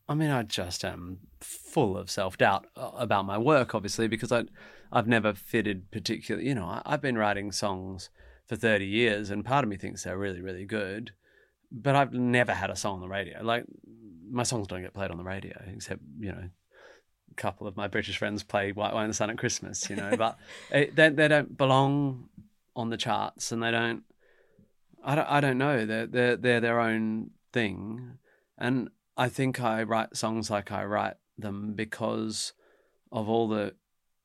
I 0.08 0.14
mean, 0.14 0.30
I 0.30 0.42
just 0.42 0.84
am 0.84 1.18
full 1.40 1.96
of 1.96 2.10
self 2.10 2.36
doubt 2.36 2.66
uh, 2.76 2.90
about 2.96 3.24
my 3.24 3.38
work, 3.38 3.74
obviously, 3.74 4.08
because 4.08 4.32
I, 4.32 4.44
I've 4.90 5.06
never 5.06 5.32
fitted 5.34 5.90
particularly. 5.90 6.48
You 6.48 6.54
know, 6.54 6.66
I, 6.66 6.82
I've 6.84 7.00
been 7.00 7.18
writing 7.18 7.52
songs 7.52 8.10
for 8.46 8.56
thirty 8.56 8.86
years, 8.86 9.30
and 9.30 9.44
part 9.44 9.64
of 9.64 9.70
me 9.70 9.76
thinks 9.76 10.04
they're 10.04 10.18
really, 10.18 10.40
really 10.40 10.64
good, 10.64 11.12
but 11.70 11.94
I've 11.94 12.12
never 12.12 12.52
had 12.52 12.70
a 12.70 12.76
song 12.76 12.96
on 12.96 13.00
the 13.00 13.08
radio. 13.08 13.42
Like 13.42 13.64
my 14.30 14.42
songs 14.42 14.66
don't 14.66 14.82
get 14.82 14.94
played 14.94 15.10
on 15.10 15.18
the 15.18 15.24
radio, 15.24 15.60
except 15.74 16.02
you 16.18 16.32
know. 16.32 16.48
A 17.30 17.34
couple 17.34 17.66
of 17.66 17.78
my 17.78 17.88
British 17.88 18.18
friends 18.18 18.42
play 18.42 18.72
"White 18.72 18.92
Wine 18.92 19.04
in 19.04 19.10
the 19.10 19.14
Sun" 19.14 19.30
at 19.30 19.38
Christmas, 19.38 19.88
you 19.88 19.96
know, 19.96 20.14
but 20.18 20.36
it, 20.70 20.94
they 20.94 21.08
they 21.08 21.28
don't 21.28 21.56
belong 21.56 22.28
on 22.76 22.90
the 22.90 22.98
charts, 22.98 23.52
and 23.52 23.62
they 23.62 23.70
don't 23.70 24.02
I 25.04 25.14
don't, 25.14 25.28
I 25.28 25.40
don't 25.40 25.58
know. 25.58 25.84
They're, 25.84 26.06
they're, 26.06 26.36
they're 26.36 26.60
their 26.60 26.80
own 26.80 27.30
thing. 27.52 28.18
And 28.58 28.90
I 29.16 29.28
think 29.28 29.60
I 29.60 29.82
write 29.82 30.16
songs 30.16 30.50
like 30.50 30.72
I 30.72 30.84
write 30.84 31.14
them 31.36 31.74
because 31.74 32.52
of 33.10 33.28
all 33.28 33.48
the 33.48 33.74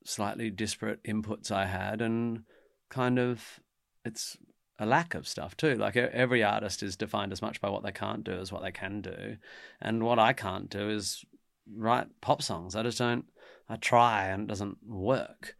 slightly 0.04 0.50
disparate 0.50 1.02
inputs 1.04 1.50
I 1.50 1.66
had. 1.66 2.00
And 2.00 2.44
kind 2.88 3.18
of, 3.18 3.60
it's 4.04 4.38
a 4.78 4.86
lack 4.86 5.14
of 5.14 5.28
stuff 5.28 5.56
too. 5.56 5.74
Like 5.74 5.96
every 5.96 6.42
artist 6.42 6.82
is 6.82 6.96
defined 6.96 7.32
as 7.32 7.42
much 7.42 7.60
by 7.60 7.68
what 7.68 7.82
they 7.82 7.92
can't 7.92 8.24
do 8.24 8.32
as 8.32 8.52
what 8.52 8.62
they 8.62 8.72
can 8.72 9.00
do. 9.00 9.36
And 9.80 10.04
what 10.04 10.18
I 10.18 10.32
can't 10.32 10.70
do 10.70 10.88
is 10.88 11.24
write 11.70 12.06
pop 12.20 12.42
songs. 12.42 12.74
I 12.74 12.82
just 12.82 12.98
don't, 12.98 13.26
I 13.68 13.76
try 13.76 14.26
and 14.26 14.44
it 14.44 14.48
doesn't 14.48 14.78
work. 14.86 15.56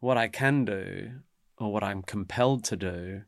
What 0.00 0.16
I 0.16 0.28
can 0.28 0.64
do, 0.64 1.10
or 1.58 1.72
what 1.72 1.84
I'm 1.84 2.02
compelled 2.02 2.64
to 2.64 2.76
do, 2.76 3.22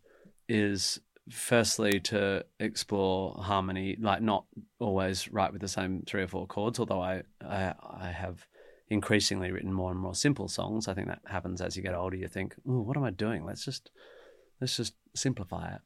is 0.49 1.01
firstly 1.31 2.01
to 2.01 2.45
explore 2.61 3.35
harmony, 3.43 3.97
like 4.01 4.23
not 4.23 4.45
always 4.79 5.31
write 5.33 5.53
with 5.53 5.63
the 5.63 5.69
same 5.69 6.03
three 6.07 6.23
or 6.23 6.29
four 6.29 6.47
chords. 6.47 6.79
Although 6.79 7.01
I, 7.01 7.23
I, 7.43 7.75
I 7.81 8.09
have 8.09 8.47
increasingly 8.89 9.51
written 9.51 9.73
more 9.73 9.91
and 9.91 10.01
more 10.01 10.15
simple 10.15 10.49
songs. 10.49 10.89
I 10.89 10.95
think 10.95 11.09
that 11.09 11.23
happens 11.27 11.61
as 11.61 11.77
you 11.77 11.83
get 11.83 11.95
older. 11.95 12.17
You 12.17 12.29
think, 12.29 12.55
oh, 12.69 12.81
what 12.81 12.97
am 12.97 13.05
I 13.05 13.11
doing? 13.11 13.45
Let's 13.45 13.65
just, 13.65 13.91
let's 14.61 14.77
just 14.77 14.95
simplify 15.15 15.75
it. 15.75 15.81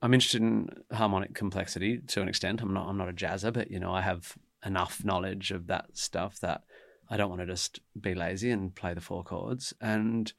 I'm 0.00 0.14
interested 0.14 0.42
in 0.42 0.68
harmonic 0.92 1.34
complexity 1.34 1.98
to 1.98 2.22
an 2.22 2.28
extent. 2.28 2.62
I'm 2.62 2.72
not, 2.72 2.88
I'm 2.88 2.96
not 2.96 3.08
a 3.08 3.12
jazzer, 3.12 3.52
but 3.52 3.70
you 3.70 3.80
know, 3.80 3.92
I 3.92 4.00
have 4.00 4.36
enough 4.64 5.04
knowledge 5.04 5.50
of 5.50 5.66
that 5.66 5.86
stuff 5.96 6.40
that 6.40 6.62
I 7.10 7.16
don't 7.16 7.30
want 7.30 7.40
to 7.42 7.46
just 7.46 7.80
be 8.00 8.14
lazy 8.14 8.50
and 8.50 8.74
play 8.74 8.94
the 8.94 9.00
four 9.00 9.24
chords. 9.24 9.74
And 9.80 10.32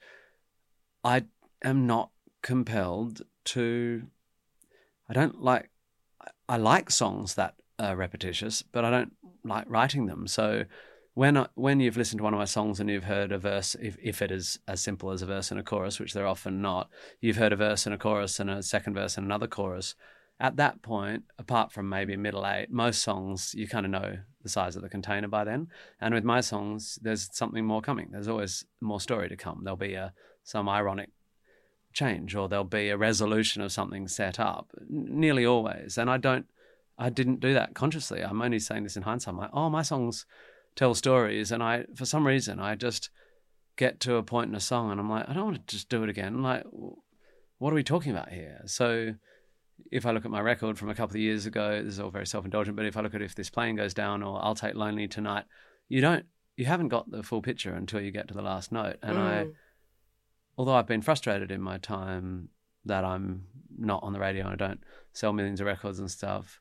I 1.04 1.26
am 1.64 1.86
not 1.86 2.12
compelled 2.42 3.22
to. 3.46 4.04
I 5.10 5.14
don't 5.14 5.42
like. 5.42 5.70
I 6.48 6.58
like 6.58 6.92
songs 6.92 7.36
that 7.36 7.56
are 7.80 7.96
repetitious, 7.96 8.62
but 8.62 8.86
I 8.86 8.92
don't 8.92 9.14
like 9.44 9.66
writing 9.68 10.06
them. 10.06 10.28
So 10.28 10.66
when 11.14 11.38
I, 11.38 11.48
when 11.56 11.80
you've 11.80 11.98
listened 11.98 12.20
to 12.20 12.24
one 12.24 12.34
of 12.34 12.38
my 12.40 12.46
songs 12.46 12.80
and 12.80 12.90
you've 12.90 13.06
heard 13.06 13.32
a 13.32 13.38
verse, 13.38 13.76
if 13.82 13.98
if 14.02 14.22
it 14.22 14.32
is 14.32 14.60
as 14.68 14.82
simple 14.82 15.12
as 15.12 15.22
a 15.22 15.26
verse 15.26 15.52
and 15.52 15.60
a 15.60 15.64
chorus, 15.64 16.00
which 16.00 16.14
they're 16.14 16.28
often 16.28 16.62
not, 16.62 16.90
you've 17.22 17.38
heard 17.38 17.54
a 17.54 17.58
verse 17.58 17.86
and 17.86 17.96
a 17.96 17.98
chorus 17.98 18.40
and 18.40 18.50
a 18.50 18.62
second 18.64 18.94
verse 18.94 19.18
and 19.18 19.26
another 19.26 19.48
chorus. 19.48 19.96
At 20.42 20.56
that 20.56 20.82
point, 20.82 21.24
apart 21.38 21.74
from 21.74 21.90
maybe 21.90 22.16
middle 22.16 22.48
eight, 22.48 22.72
most 22.72 23.02
songs 23.02 23.54
you 23.54 23.68
kind 23.68 23.86
of 23.86 23.92
know 23.92 24.20
the 24.42 24.50
size 24.50 24.78
of 24.78 24.82
the 24.82 24.90
container 24.90 25.28
by 25.28 25.44
then. 25.44 25.68
And 26.00 26.14
with 26.14 26.24
my 26.24 26.40
songs, 26.40 26.98
there's 27.02 27.30
something 27.34 27.66
more 27.66 27.82
coming. 27.82 28.08
There's 28.12 28.30
always 28.30 28.64
more 28.80 29.02
story 29.02 29.28
to 29.28 29.36
come. 29.36 29.62
There'll 29.64 29.76
be 29.76 29.96
a 29.96 30.14
some 30.44 30.70
ironic 30.70 31.10
change 31.94 32.36
or 32.36 32.48
there'll 32.48 32.64
be 32.64 32.90
a 32.90 32.98
resolution 32.98 33.62
of 33.62 33.72
something 33.72 34.08
set 34.08 34.40
up 34.40 34.72
nearly 34.90 35.46
always. 35.46 35.98
And 35.98 36.10
i 36.10 36.18
don't 36.18 36.46
i 36.98 37.10
didn't 37.10 37.40
do 37.40 37.54
that 37.54 37.74
consciously. 37.74 38.22
I'm 38.22 38.42
only 38.42 38.60
saying 38.60 38.84
this 38.84 38.98
in 38.98 39.04
hindsight. 39.04 39.34
I'm 39.34 39.40
like 39.40 39.52
oh 39.54 39.70
my 39.70 39.82
songs 39.82 40.26
tell 40.76 40.94
stories. 40.94 41.52
And 41.52 41.64
i 41.64 41.86
for 41.96 42.06
some 42.06 42.26
reason 42.26 42.60
i 42.60 42.76
just 42.76 43.10
get 43.76 44.00
to 44.02 44.16
a 44.16 44.24
point 44.24 44.50
in 44.50 44.56
a 44.56 44.60
song 44.60 44.92
and 44.92 45.00
i'm 45.00 45.10
like 45.10 45.30
i 45.30 45.34
don't 45.34 45.46
want 45.46 45.68
to 45.68 45.76
just 45.76 45.90
do 45.90 46.04
it 46.04 46.10
again. 46.10 46.36
I'm 46.36 46.44
like 46.44 46.64
what 47.58 47.74
are 47.74 47.76
we 47.76 47.84
talking 47.84 48.12
about 48.12 48.30
here? 48.30 48.62
So 48.66 49.16
if 49.92 50.06
i 50.06 50.12
look 50.12 50.26
at 50.26 50.32
my 50.32 50.42
record 50.42 50.78
from 50.78 50.90
a 50.90 50.96
couple 50.96 51.16
of 51.16 51.22
years 51.22 51.46
ago 51.46 51.82
this 51.82 51.94
is 51.94 52.00
all 52.02 52.12
very 52.12 52.28
self-indulgent 52.28 52.76
but 52.76 52.86
if 52.86 52.98
i 52.98 53.02
look 53.02 53.16
at 53.16 53.22
if 53.22 53.34
this 53.34 53.50
plane 53.50 53.78
goes 53.78 53.94
down 53.94 54.22
or 54.22 54.44
i'll 54.44 54.54
take 54.54 54.76
lonely 54.76 55.08
tonight 55.08 55.46
you 55.88 56.02
don't 56.02 56.26
you 56.60 56.66
haven't 56.66 56.90
got 56.90 57.10
the 57.10 57.24
full 57.24 57.42
picture 57.42 57.74
until 57.74 58.02
you 58.02 58.12
get 58.12 58.28
to 58.28 58.34
the 58.34 58.42
last 58.42 58.70
note. 58.70 58.98
And 59.02 59.18
mm. 59.18 59.22
i 59.22 59.48
although 60.60 60.76
I've 60.76 60.86
been 60.86 61.02
frustrated 61.02 61.52
in 61.52 61.62
my 61.62 61.78
time 61.78 62.50
that 62.84 63.06
I'm 63.06 63.46
not 63.78 64.04
on 64.04 64.12
the 64.12 64.20
radio 64.20 64.44
and 64.44 64.54
I 64.62 64.68
don't 64.68 64.82
sell 65.14 65.32
millions 65.32 65.62
of 65.62 65.68
records 65.68 66.00
and 66.00 66.12
stuff, 66.12 66.60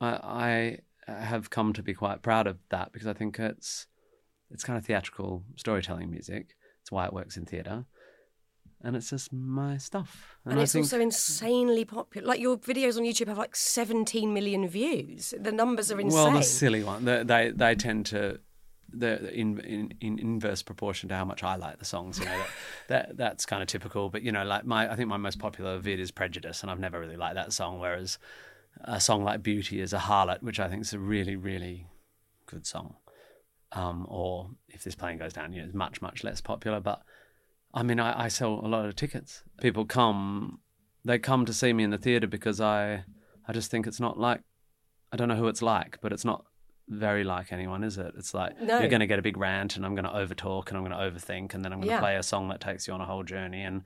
I, 0.00 0.78
I 1.06 1.12
have 1.12 1.48
come 1.48 1.72
to 1.74 1.84
be 1.84 1.94
quite 1.94 2.20
proud 2.20 2.48
of 2.48 2.58
that 2.70 2.92
because 2.92 3.06
I 3.06 3.12
think 3.12 3.38
it's 3.38 3.86
it's 4.50 4.64
kind 4.64 4.76
of 4.76 4.84
theatrical 4.84 5.44
storytelling 5.54 6.10
music. 6.10 6.56
It's 6.82 6.90
why 6.90 7.06
it 7.06 7.12
works 7.12 7.36
in 7.36 7.46
theatre. 7.46 7.84
And 8.82 8.96
it's 8.96 9.10
just 9.10 9.32
my 9.32 9.78
stuff. 9.78 10.36
And, 10.44 10.54
and 10.54 10.62
it's 10.62 10.72
think... 10.72 10.84
also 10.84 11.00
insanely 11.00 11.84
popular. 11.84 12.26
Like 12.26 12.40
your 12.40 12.58
videos 12.58 12.96
on 12.96 13.04
YouTube 13.04 13.28
have 13.28 13.38
like 13.38 13.56
17 13.56 14.32
million 14.32 14.68
views. 14.68 15.32
The 15.38 15.50
numbers 15.50 15.90
are 15.90 16.00
insane. 16.00 16.24
Well, 16.24 16.32
the 16.32 16.42
silly 16.42 16.82
one. 16.84 17.04
They, 17.04 17.22
they, 17.24 17.50
they 17.50 17.74
tend 17.74 18.06
to 18.06 18.40
the 18.98 19.32
in, 19.32 19.60
in, 19.60 19.94
in 20.00 20.18
inverse 20.18 20.62
proportion 20.62 21.08
to 21.08 21.14
how 21.14 21.24
much 21.24 21.42
I 21.42 21.56
like 21.56 21.78
the 21.78 21.84
songs. 21.84 22.18
You 22.18 22.26
know, 22.26 22.38
that, 22.38 22.48
that 22.88 23.16
that's 23.16 23.46
kind 23.46 23.62
of 23.62 23.68
typical. 23.68 24.08
But 24.08 24.22
you 24.22 24.32
know, 24.32 24.44
like 24.44 24.64
my 24.64 24.90
I 24.90 24.96
think 24.96 25.08
my 25.08 25.16
most 25.16 25.38
popular 25.38 25.78
vid 25.78 26.00
is 26.00 26.10
Prejudice, 26.10 26.62
and 26.62 26.70
I've 26.70 26.80
never 26.80 27.00
really 27.00 27.16
liked 27.16 27.34
that 27.34 27.52
song. 27.52 27.78
Whereas 27.78 28.18
a 28.82 29.00
song 29.00 29.24
like 29.24 29.42
Beauty 29.42 29.80
is 29.80 29.92
a 29.92 29.98
harlot, 29.98 30.42
which 30.42 30.60
I 30.60 30.68
think 30.68 30.82
is 30.82 30.92
a 30.92 30.98
really 30.98 31.36
really 31.36 31.86
good 32.46 32.66
song. 32.66 32.96
Um, 33.72 34.06
or 34.08 34.50
if 34.68 34.84
this 34.84 34.94
plane 34.94 35.18
goes 35.18 35.32
down, 35.32 35.52
you 35.52 35.60
know, 35.60 35.66
it's 35.66 35.74
much 35.74 36.00
much 36.00 36.24
less 36.24 36.40
popular. 36.40 36.80
But 36.80 37.02
I 37.74 37.82
mean, 37.82 38.00
I, 38.00 38.24
I 38.24 38.28
sell 38.28 38.60
a 38.64 38.68
lot 38.68 38.86
of 38.86 38.96
tickets. 38.96 39.42
People 39.60 39.84
come, 39.84 40.60
they 41.04 41.18
come 41.18 41.44
to 41.44 41.52
see 41.52 41.72
me 41.72 41.84
in 41.84 41.90
the 41.90 41.98
theater 41.98 42.26
because 42.26 42.60
I 42.60 43.04
I 43.46 43.52
just 43.52 43.70
think 43.70 43.86
it's 43.86 44.00
not 44.00 44.18
like 44.18 44.40
I 45.12 45.16
don't 45.16 45.28
know 45.28 45.36
who 45.36 45.48
it's 45.48 45.62
like, 45.62 45.98
but 46.00 46.12
it's 46.12 46.24
not 46.24 46.44
very 46.88 47.24
like 47.24 47.52
anyone, 47.52 47.82
is 47.82 47.98
it? 47.98 48.14
It's 48.16 48.32
like 48.32 48.60
no. 48.60 48.78
you're 48.78 48.88
going 48.88 49.00
to 49.00 49.06
get 49.06 49.18
a 49.18 49.22
big 49.22 49.36
rant, 49.36 49.76
and 49.76 49.84
I'm 49.84 49.94
going 49.94 50.04
to 50.04 50.10
overtalk, 50.10 50.68
and 50.68 50.76
I'm 50.76 50.84
going 50.84 50.96
to 50.96 50.98
overthink, 50.98 51.54
and 51.54 51.64
then 51.64 51.72
I'm 51.72 51.78
going 51.78 51.88
to 51.88 51.94
yeah. 51.94 52.00
play 52.00 52.16
a 52.16 52.22
song 52.22 52.48
that 52.48 52.60
takes 52.60 52.86
you 52.86 52.94
on 52.94 53.00
a 53.00 53.06
whole 53.06 53.24
journey, 53.24 53.62
and 53.62 53.82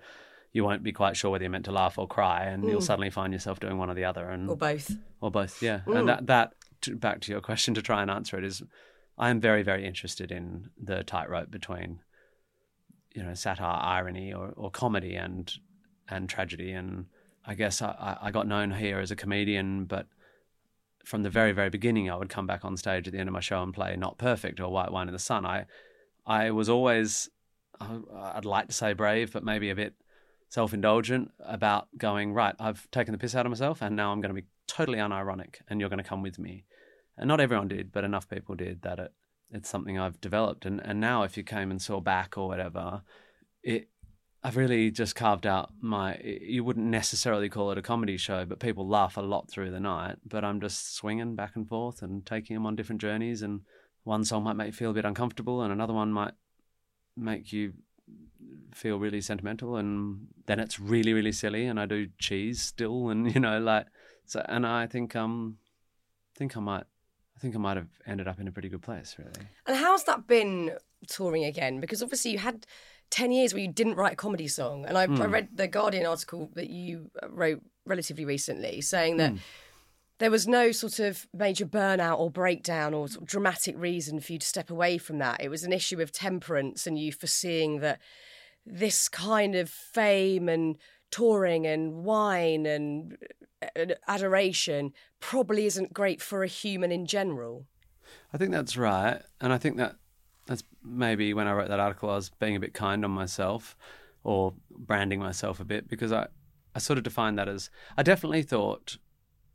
you 0.53 0.65
won't 0.65 0.83
be 0.83 0.93
quite 0.93 1.17
sure 1.17 1.31
whether 1.31 1.45
you're 1.45 1.51
meant 1.51 1.65
to 1.67 1.73
laugh 1.73 1.99
or 1.99 2.07
cry, 2.07 2.45
and 2.45 2.65
mm. 2.65 2.71
you'll 2.71 2.81
suddenly 2.81 3.11
find 3.11 3.33
yourself 3.33 3.61
doing 3.61 3.79
one 3.79 3.91
or 3.91 3.95
the 3.95 4.05
other, 4.05 4.29
and 4.29 4.49
or 4.49 4.57
both, 4.57 4.97
or 5.21 5.31
both, 5.31 5.63
yeah. 5.63 5.81
Mm. 5.87 5.99
And 5.99 6.09
that 6.09 6.27
that 6.27 6.55
to, 6.83 6.97
back 6.97 7.21
to 7.23 7.33
your 7.33 7.41
question 7.41 7.75
to 7.75 7.83
try 7.83 8.03
and 8.03 8.11
answer 8.11 8.37
it 8.37 8.45
is, 8.45 8.63
I 9.17 9.31
am 9.31 9.41
very 9.41 9.63
very 9.63 9.87
interested 9.87 10.31
in 10.31 10.71
the 10.83 11.03
tightrope 11.03 11.51
between, 11.51 12.01
you 13.15 13.23
know, 13.23 13.35
satire, 13.35 13.81
irony, 13.83 14.33
or, 14.33 14.53
or 14.57 14.71
comedy 14.71 15.15
and 15.15 15.51
and 16.09 16.29
tragedy, 16.29 16.73
and 16.73 17.07
I 17.47 17.55
guess 17.55 17.81
I, 17.81 18.19
I 18.21 18.31
got 18.31 18.47
known 18.47 18.73
here 18.73 18.99
as 18.99 19.11
a 19.11 19.17
comedian, 19.17 19.85
but 19.85 20.07
from 21.05 21.23
the 21.23 21.31
very 21.31 21.53
very 21.53 21.71
beginning 21.71 22.11
I 22.11 22.17
would 22.17 22.29
come 22.29 22.47
back 22.47 22.65
on 22.65 22.77
stage 22.77 23.07
at 23.07 23.13
the 23.13 23.19
end 23.19 23.29
of 23.29 23.33
my 23.33 23.41
show 23.41 23.63
and 23.63 23.75
play 23.75 23.97
Not 23.97 24.19
Perfect 24.19 24.61
or 24.61 24.71
White 24.71 24.93
Wine 24.93 25.09
in 25.09 25.13
the 25.13 25.19
Sun. 25.19 25.47
I 25.47 25.67
I 26.27 26.51
was 26.51 26.69
always 26.69 27.29
I'd 27.81 28.45
like 28.45 28.69
to 28.69 28.75
say 28.75 28.93
brave, 28.93 29.33
but 29.33 29.45
maybe 29.45 29.71
a 29.71 29.75
bit 29.75 29.95
self-indulgent 30.49 31.31
about 31.41 31.89
going 31.97 32.35
right. 32.35 32.55
I've 32.59 32.91
taken 32.91 33.13
the 33.13 33.19
piss 33.19 33.35
out 33.35 33.47
of 33.47 33.51
myself, 33.51 33.81
and 33.81 33.97
now 33.97 34.13
I'm 34.13 34.21
going 34.21 34.35
to 34.35 34.41
be 34.41 34.49
totally 34.67 34.99
unironic, 34.99 35.57
and 35.69 35.81
you're 35.81 35.89
going 35.89 36.03
to 36.03 36.09
come 36.09 36.23
with 36.23 36.39
me. 36.39 36.65
And 37.17 37.29
not 37.29 37.41
everyone 37.41 37.69
did, 37.69 37.93
but 37.93 38.05
enough 38.05 38.29
people 38.29 38.55
did 38.55 38.83
that 38.83 38.99
it 38.99 39.13
it's 39.51 39.69
something 39.69 39.99
I've 39.99 40.21
developed. 40.21 40.65
And 40.67 40.81
and 40.85 41.01
now 41.01 41.23
if 41.23 41.37
you 41.37 41.43
came 41.43 41.71
and 41.71 41.81
saw 41.81 42.01
back 42.01 42.37
or 42.39 42.49
whatever, 42.49 43.03
it 43.63 43.90
I've 44.43 44.57
really 44.57 44.91
just 44.91 45.15
carved 45.15 45.47
out 45.47 45.71
my. 45.81 46.19
You 46.19 46.65
wouldn't 46.65 46.87
necessarily 46.87 47.51
call 47.51 47.71
it 47.73 47.79
a 47.79 47.83
comedy 47.83 48.17
show, 48.17 48.47
but 48.47 48.59
people 48.59 48.89
laugh 48.89 49.17
a 49.17 49.21
lot 49.21 49.51
through 49.51 49.71
the 49.71 49.81
night. 49.81 50.17
But 50.25 50.45
I'm 50.45 50.61
just 50.61 50.95
swinging 50.95 51.35
back 51.35 51.57
and 51.57 51.69
forth 51.69 52.01
and 52.01 52.25
taking 52.25 52.55
them 52.55 52.65
on 52.65 52.75
different 52.75 53.03
journeys. 53.03 53.43
And 53.43 53.61
one 54.05 54.25
song 54.25 54.45
might 54.45 54.57
make 54.57 54.69
you 54.69 54.73
feel 54.73 54.91
a 54.91 54.95
bit 54.95 55.05
uncomfortable, 55.05 55.61
and 55.61 55.73
another 55.73 55.93
one 55.93 56.11
might 56.11 56.33
make 57.17 57.53
you 57.53 57.75
feel 58.73 58.99
really 58.99 59.21
sentimental. 59.21 59.77
And 59.77 60.29
then 60.47 60.59
it's 60.59 60.81
really, 60.81 61.13
really 61.13 61.33
silly. 61.33 61.67
And 61.67 61.79
I 61.79 61.85
do 61.85 62.09
cheese 62.19 62.63
still, 62.63 63.09
and 63.11 63.33
you 63.35 63.41
know, 63.41 63.59
like 63.59 63.89
so. 64.25 64.45
And 64.49 64.67
I 64.67 64.87
think 64.87 65.15
um, 65.15 65.59
think 66.35 66.57
I 66.57 66.61
might. 66.61 66.85
I 67.37 67.41
think 67.41 67.55
I 67.55 67.59
might 67.59 67.79
have 67.79 67.89
ended 68.07 68.29
up 68.29 68.39
in 68.39 68.49
a 68.49 68.53
pretty 68.53 68.69
good 68.69 68.83
place, 68.83 69.17
really. 69.19 69.49
And 69.67 69.77
how's 69.77 70.05
that 70.05 70.27
been 70.27 70.73
touring 71.09 71.45
again? 71.45 71.81
Because 71.81 72.03
obviously 72.03 72.33
you 72.33 72.39
had 72.39 72.67
10 73.11 73.33
years 73.33 73.53
where 73.53 73.63
you 73.63 73.73
didn't 73.73 73.97
write 73.97 74.15
a 74.15 74.17
comedy 74.17 74.49
song. 74.49 74.85
And 74.87 74.97
I, 74.97 75.07
mm. 75.07 75.21
I 75.21 75.27
hmm. 75.27 75.33
read 75.33 75.49
the 75.55 75.69
Guardian 75.69 76.07
article 76.07 76.51
that 76.55 76.71
you 76.71 77.11
wrote 77.29 77.61
relatively 77.85 78.25
recently 78.25 78.81
saying 78.81 79.17
that. 79.19 79.33
Mm. 79.33 79.39
There 80.19 80.31
was 80.31 80.47
no 80.47 80.71
sort 80.71 80.99
of 80.99 81.27
major 81.33 81.65
burnout 81.65 82.19
or 82.19 82.31
breakdown 82.31 82.93
or 82.93 83.09
sort 83.09 83.23
of 83.23 83.27
dramatic 83.27 83.75
reason 83.79 84.21
for 84.21 84.35
you 84.35 84.39
to 84.39 84.47
step 84.47 84.69
away 84.69 84.99
from 84.99 85.17
that. 85.17 85.41
It 85.41 85.49
was 85.49 85.65
an 85.65 85.73
issue 85.73 85.99
of 85.99 86.13
temperance 86.13 86.87
and 86.87 86.99
you 86.99 87.11
foreseeing 87.11 87.81
that 87.81 88.01
this 88.67 89.09
kind 89.09 89.55
of 89.55 89.71
fame 89.71 90.47
and 90.47 90.77
touring 91.11 91.67
and 91.67 92.05
wine 92.05 92.67
and 92.67 93.17
adoration 94.07 94.93
probably 95.21 95.67
isn't 95.67 95.93
great 95.93 96.21
for 96.21 96.43
a 96.43 96.49
human 96.49 96.93
in 96.93 97.07
general. 97.07 97.67
I 98.33 98.39
think 98.39 98.53
that's 98.53 98.77
right. 98.77 99.21
And 99.41 99.53
I 99.53 99.59
think 99.59 99.77
that 99.77 99.97
that's 100.51 100.65
maybe 100.85 101.33
when 101.33 101.47
I 101.47 101.53
wrote 101.53 101.69
that 101.69 101.79
article, 101.79 102.11
I 102.11 102.17
was 102.17 102.29
being 102.29 102.57
a 102.57 102.61
bit 102.61 102.75
kind 102.75 103.05
on 103.05 103.13
myself 103.13 103.77
or 104.25 104.53
branding 104.69 105.21
myself 105.21 105.61
a 105.61 105.65
bit 105.65 105.89
because 105.89 106.11
I, 106.11 106.27
I 106.75 106.81
sort 106.81 106.99
of 106.99 107.05
defined 107.05 107.39
that 107.39 107.49
as 107.49 107.71
I 107.97 108.03
definitely 108.03 108.43
thought 108.43 108.97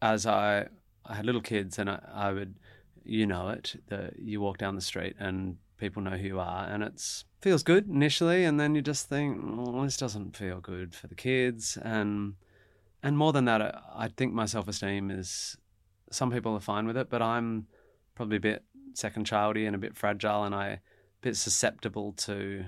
as 0.01 0.25
I, 0.25 0.67
I 1.05 1.15
had 1.15 1.25
little 1.25 1.41
kids 1.41 1.77
and 1.77 1.89
I, 1.89 1.99
I 2.13 2.31
would, 2.31 2.55
you 3.03 3.25
know 3.25 3.49
it, 3.49 3.75
the, 3.88 4.13
you 4.17 4.39
walk 4.39 4.58
down 4.58 4.75
the 4.75 4.81
street 4.81 5.17
and 5.19 5.58
people 5.77 6.01
know 6.01 6.12
who 6.12 6.27
you 6.27 6.39
are 6.39 6.65
and 6.65 6.81
it's 6.81 7.25
feels 7.41 7.62
good 7.62 7.89
initially 7.89 8.45
and 8.45 8.58
then 8.58 8.73
you 8.73 8.81
just 8.81 9.10
think 9.10 9.38
oh, 9.43 9.84
this 9.84 9.97
doesn't 9.97 10.38
feel 10.38 10.62
good 10.62 10.95
for 10.95 11.08
the 11.08 11.15
kids. 11.15 11.77
And 11.81 12.36
and 13.03 13.17
more 13.17 13.34
than 13.34 13.43
that 13.45 13.62
I, 13.62 13.79
I 13.93 14.08
think 14.08 14.34
my 14.34 14.45
self-esteem 14.45 15.12
is 15.12 15.58
some 16.10 16.31
people 16.31 16.53
are 16.53 16.62
fine 16.62 16.88
with 16.88 16.95
it 16.95 17.10
but 17.10 17.21
I'm 17.21 17.67
probably 18.15 18.38
a 18.38 18.39
bit 18.39 18.63
second 18.97 19.25
childy 19.25 19.65
and 19.67 19.75
a 19.75 19.79
bit 19.79 19.95
fragile, 19.95 20.43
and 20.43 20.55
I 20.55 20.67
a 20.67 20.79
bit 21.21 21.36
susceptible 21.36 22.13
to 22.13 22.65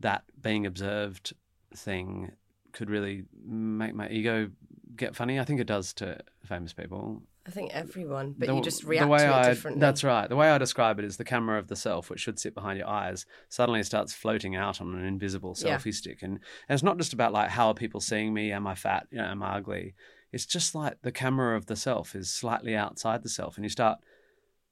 that 0.00 0.24
being 0.40 0.66
observed 0.66 1.34
thing 1.74 2.32
could 2.72 2.90
really 2.90 3.24
make 3.46 3.94
my 3.94 4.08
ego 4.08 4.50
get 4.96 5.16
funny. 5.16 5.38
I 5.38 5.44
think 5.44 5.60
it 5.60 5.66
does 5.66 5.92
to 5.94 6.18
famous 6.44 6.72
people. 6.72 7.22
I 7.46 7.50
think 7.50 7.72
everyone, 7.74 8.34
but 8.38 8.48
the, 8.48 8.54
you 8.54 8.62
just 8.62 8.84
react 8.84 9.06
to 9.06 9.14
it 9.14 9.30
I, 9.30 9.48
differently. 9.50 9.80
That's 9.80 10.02
right. 10.02 10.28
The 10.28 10.36
way 10.36 10.50
I 10.50 10.56
describe 10.56 10.98
it 10.98 11.04
is 11.04 11.18
the 11.18 11.24
camera 11.24 11.58
of 11.58 11.68
the 11.68 11.76
self, 11.76 12.08
which 12.08 12.20
should 12.20 12.38
sit 12.38 12.54
behind 12.54 12.78
your 12.78 12.88
eyes, 12.88 13.26
suddenly 13.50 13.82
starts 13.82 14.14
floating 14.14 14.56
out 14.56 14.80
on 14.80 14.94
an 14.94 15.04
invisible 15.04 15.54
selfie 15.54 15.86
yeah. 15.86 15.92
stick. 15.92 16.22
And, 16.22 16.32
and 16.68 16.74
it's 16.74 16.82
not 16.82 16.96
just 16.96 17.12
about 17.12 17.32
like 17.32 17.50
how 17.50 17.68
are 17.68 17.74
people 17.74 18.00
seeing 18.00 18.32
me? 18.32 18.50
Am 18.50 18.66
I 18.66 18.74
fat? 18.74 19.08
You 19.10 19.18
know, 19.18 19.24
am 19.24 19.42
I 19.42 19.56
ugly? 19.56 19.94
It's 20.32 20.46
just 20.46 20.74
like 20.74 21.02
the 21.02 21.12
camera 21.12 21.54
of 21.54 21.66
the 21.66 21.76
self 21.76 22.14
is 22.14 22.30
slightly 22.30 22.74
outside 22.74 23.22
the 23.22 23.28
self, 23.28 23.56
and 23.56 23.64
you 23.64 23.70
start 23.70 23.98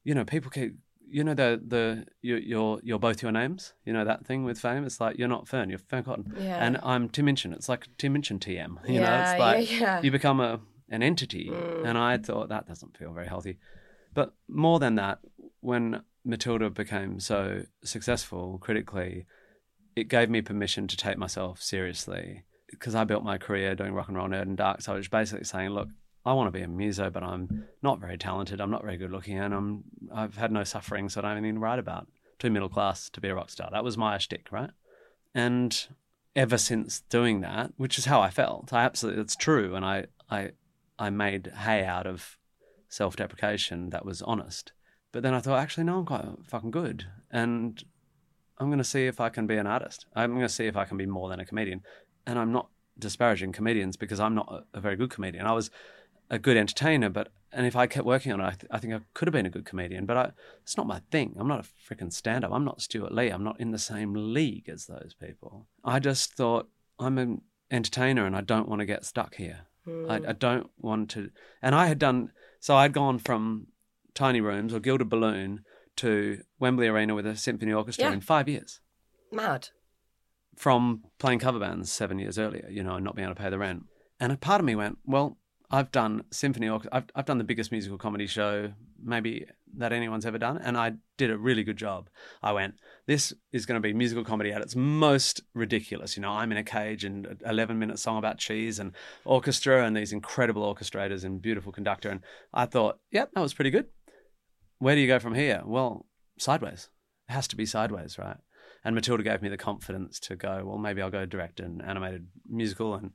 you 0.04 0.14
know, 0.14 0.24
people 0.24 0.50
keep 0.50 0.74
you 1.08 1.22
know 1.22 1.34
the 1.34 1.60
the 1.66 2.06
you, 2.22 2.36
you're 2.36 2.80
you're 2.82 2.98
both 2.98 3.22
your 3.22 3.32
names. 3.32 3.74
You 3.84 3.92
know 3.92 4.04
that 4.04 4.26
thing 4.26 4.44
with 4.44 4.58
fame. 4.58 4.84
It's 4.84 5.00
like 5.00 5.18
you're 5.18 5.28
not 5.28 5.46
Fearne, 5.46 5.68
you're 5.68 5.78
Fearne 5.78 6.04
Cotton, 6.04 6.34
yeah. 6.38 6.64
and 6.64 6.78
I'm 6.82 7.08
Tim 7.08 7.26
Minchin. 7.26 7.52
It's 7.52 7.68
like 7.68 7.86
Tim 7.98 8.14
Minchin 8.14 8.38
TM. 8.38 8.88
You 8.88 8.94
yeah, 8.94 9.00
know, 9.00 9.30
it's 9.30 9.38
like 9.38 9.70
yeah, 9.70 9.78
yeah. 9.80 10.00
you 10.02 10.10
become 10.10 10.40
a 10.40 10.60
an 10.88 11.02
entity, 11.02 11.50
mm. 11.50 11.86
and 11.86 11.98
I 11.98 12.18
thought 12.18 12.48
that 12.48 12.66
doesn't 12.66 12.96
feel 12.96 13.12
very 13.12 13.26
healthy. 13.26 13.58
But 14.14 14.34
more 14.48 14.78
than 14.78 14.94
that, 14.96 15.18
when 15.60 16.02
Matilda 16.24 16.70
became 16.70 17.20
so 17.20 17.64
successful 17.84 18.58
critically, 18.58 19.26
it 19.94 20.08
gave 20.08 20.30
me 20.30 20.40
permission 20.40 20.86
to 20.88 20.96
take 20.96 21.18
myself 21.18 21.60
seriously 21.60 22.44
because 22.70 22.94
I 22.94 23.04
built 23.04 23.22
my 23.22 23.36
career 23.38 23.74
doing 23.74 23.92
rock 23.92 24.08
and 24.08 24.16
roll 24.16 24.28
nerd 24.28 24.42
and 24.42 24.56
dark. 24.56 24.80
So 24.80 24.94
I 24.94 24.96
was 24.96 25.08
basically 25.08 25.44
saying, 25.44 25.70
look, 25.70 25.88
I 26.24 26.32
want 26.34 26.46
to 26.46 26.56
be 26.56 26.62
a 26.62 26.68
muso, 26.68 27.10
but 27.10 27.22
I'm 27.22 27.64
not 27.82 28.00
very 28.00 28.16
talented. 28.16 28.60
I'm 28.60 28.70
not 28.70 28.84
very 28.84 28.96
good 28.96 29.10
looking, 29.10 29.38
and 29.38 29.52
I'm 29.52 29.84
I've 30.14 30.36
had 30.36 30.52
no 30.52 30.64
suffering, 30.64 31.08
so 31.08 31.20
I 31.20 31.22
don't 31.22 31.30
have 31.30 31.38
anything 31.38 31.56
to 31.56 31.60
write 31.60 31.78
about. 31.78 32.06
Too 32.38 32.50
middle 32.50 32.68
class 32.68 33.10
to 33.10 33.20
be 33.20 33.28
a 33.28 33.34
rock 33.34 33.50
star. 33.50 33.68
That 33.72 33.84
was 33.84 33.96
my 33.96 34.18
shtick, 34.18 34.50
right? 34.50 34.70
And 35.34 35.86
ever 36.34 36.58
since 36.58 37.00
doing 37.08 37.40
that, 37.40 37.72
which 37.76 37.98
is 37.98 38.06
how 38.06 38.20
I 38.20 38.30
felt, 38.30 38.72
I 38.72 38.84
absolutely 38.84 39.22
it's 39.22 39.36
true, 39.36 39.74
and 39.74 39.84
I 39.84 40.06
I 40.30 40.50
I 40.98 41.10
made 41.10 41.52
hay 41.64 41.84
out 41.84 42.06
of 42.06 42.38
self-deprecation 42.88 43.90
that 43.90 44.04
was 44.04 44.22
honest. 44.22 44.72
But 45.12 45.22
then 45.22 45.34
I 45.34 45.40
thought, 45.40 45.58
actually, 45.58 45.84
no, 45.84 45.98
I'm 45.98 46.06
quite 46.06 46.24
fucking 46.46 46.70
good, 46.70 47.06
and 47.30 47.82
I'm 48.58 48.68
going 48.68 48.78
to 48.78 48.84
see 48.84 49.06
if 49.06 49.20
I 49.20 49.28
can 49.28 49.46
be 49.46 49.56
an 49.56 49.66
artist. 49.66 50.06
I'm 50.14 50.30
going 50.30 50.42
to 50.42 50.48
see 50.48 50.66
if 50.66 50.76
I 50.76 50.84
can 50.84 50.96
be 50.96 51.06
more 51.06 51.28
than 51.28 51.40
a 51.40 51.44
comedian 51.44 51.82
and 52.26 52.38
I'm 52.38 52.52
not 52.52 52.68
disparaging 52.98 53.52
comedians 53.52 53.96
because 53.96 54.20
I'm 54.20 54.34
not 54.34 54.48
a, 54.50 54.78
a 54.78 54.80
very 54.80 54.96
good 54.96 55.10
comedian. 55.10 55.46
I 55.46 55.52
was 55.52 55.70
a 56.32 56.38
good 56.38 56.56
entertainer, 56.56 57.08
but 57.08 57.28
and 57.52 57.66
if 57.66 57.76
I 57.76 57.86
kept 57.86 58.06
working 58.06 58.32
on 58.32 58.40
it, 58.40 58.44
I, 58.44 58.50
th- 58.50 58.70
I 58.70 58.78
think 58.78 58.94
I 58.94 59.00
could 59.14 59.28
have 59.28 59.32
been 59.34 59.46
a 59.46 59.50
good 59.50 59.66
comedian. 59.66 60.06
But 60.06 60.16
I, 60.16 60.30
it's 60.62 60.76
not 60.78 60.86
my 60.86 61.00
thing. 61.10 61.36
I'm 61.38 61.46
not 61.46 61.60
a 61.64 61.94
freaking 61.94 62.12
stand-up. 62.12 62.50
I'm 62.50 62.64
not 62.64 62.80
Stewart 62.80 63.12
Lee. 63.12 63.28
I'm 63.28 63.44
not 63.44 63.60
in 63.60 63.70
the 63.70 63.78
same 63.78 64.14
league 64.14 64.68
as 64.70 64.86
those 64.86 65.14
people. 65.20 65.66
I 65.84 65.98
just 66.00 66.32
thought 66.32 66.68
I'm 66.98 67.18
an 67.18 67.42
entertainer, 67.70 68.24
and 68.26 68.34
I 68.34 68.40
don't 68.40 68.68
want 68.68 68.80
to 68.80 68.86
get 68.86 69.04
stuck 69.04 69.34
here. 69.36 69.66
Hmm. 69.84 70.10
I, 70.10 70.14
I 70.28 70.32
don't 70.32 70.70
want 70.78 71.10
to. 71.10 71.30
And 71.60 71.74
I 71.74 71.86
had 71.86 71.98
done 71.98 72.32
so. 72.60 72.74
I'd 72.76 72.92
gone 72.94 73.18
from 73.18 73.66
tiny 74.14 74.40
rooms 74.40 74.72
or 74.72 74.80
gilded 74.80 75.10
balloon 75.10 75.64
to 75.96 76.40
Wembley 76.58 76.88
Arena 76.88 77.14
with 77.14 77.26
a 77.26 77.36
symphony 77.36 77.72
orchestra 77.72 78.06
Yeah. 78.06 78.12
in 78.14 78.20
five 78.22 78.48
years 78.48 78.80
Mad. 79.30 79.68
from 80.56 81.02
playing 81.18 81.40
cover 81.40 81.58
bands 81.58 81.90
seven 81.92 82.18
years 82.18 82.38
earlier, 82.38 82.66
you 82.70 82.82
know, 82.82 82.94
and 82.94 83.04
not 83.04 83.14
being 83.16 83.26
able 83.26 83.34
to 83.34 83.42
pay 83.42 83.50
the 83.50 83.58
rent. 83.58 83.82
And 84.20 84.32
a 84.32 84.36
part 84.36 84.60
of 84.60 84.64
me 84.64 84.74
went, 84.74 84.98
well, 85.04 85.36
I've 85.72 85.90
done 85.90 86.24
symphony 86.30 86.68
orchestra. 86.68 86.98
I've, 86.98 87.04
I've 87.14 87.24
done 87.24 87.38
the 87.38 87.44
biggest 87.44 87.72
musical 87.72 87.96
comedy 87.96 88.26
show 88.26 88.72
maybe 89.02 89.46
that 89.78 89.92
anyone's 89.92 90.26
ever 90.26 90.38
done, 90.38 90.58
and 90.58 90.76
I 90.76 90.92
did 91.16 91.30
a 91.30 91.38
really 91.38 91.64
good 91.64 91.78
job. 91.78 92.10
I 92.42 92.52
went, 92.52 92.74
this 93.06 93.32
is 93.52 93.64
going 93.64 93.80
to 93.80 93.80
be 93.80 93.94
musical 93.94 94.22
comedy 94.22 94.52
at 94.52 94.60
its 94.60 94.76
most 94.76 95.40
ridiculous. 95.54 96.14
You 96.16 96.22
know, 96.22 96.30
I'm 96.30 96.52
in 96.52 96.58
a 96.58 96.62
cage 96.62 97.04
and 97.04 97.26
an 97.26 97.38
11 97.46 97.78
minute 97.78 97.98
song 97.98 98.18
about 98.18 98.38
cheese 98.38 98.78
and 98.78 98.92
orchestra 99.24 99.84
and 99.84 99.96
these 99.96 100.12
incredible 100.12 100.62
orchestrators 100.62 101.24
and 101.24 101.40
beautiful 101.40 101.72
conductor. 101.72 102.10
And 102.10 102.20
I 102.52 102.66
thought, 102.66 102.98
yep, 103.10 103.30
that 103.34 103.40
was 103.40 103.54
pretty 103.54 103.70
good. 103.70 103.86
Where 104.78 104.94
do 104.94 105.00
you 105.00 105.06
go 105.06 105.18
from 105.18 105.34
here? 105.34 105.62
Well, 105.64 106.06
sideways. 106.38 106.90
It 107.28 107.32
has 107.32 107.48
to 107.48 107.56
be 107.56 107.64
sideways, 107.64 108.18
right? 108.18 108.36
And 108.84 108.94
Matilda 108.94 109.22
gave 109.22 109.42
me 109.42 109.48
the 109.48 109.56
confidence 109.56 110.18
to 110.20 110.36
go, 110.36 110.62
well, 110.64 110.78
maybe 110.78 111.00
I'll 111.00 111.10
go 111.10 111.24
direct 111.24 111.60
an 111.60 111.80
animated 111.86 112.26
musical 112.48 112.94
and 112.94 113.12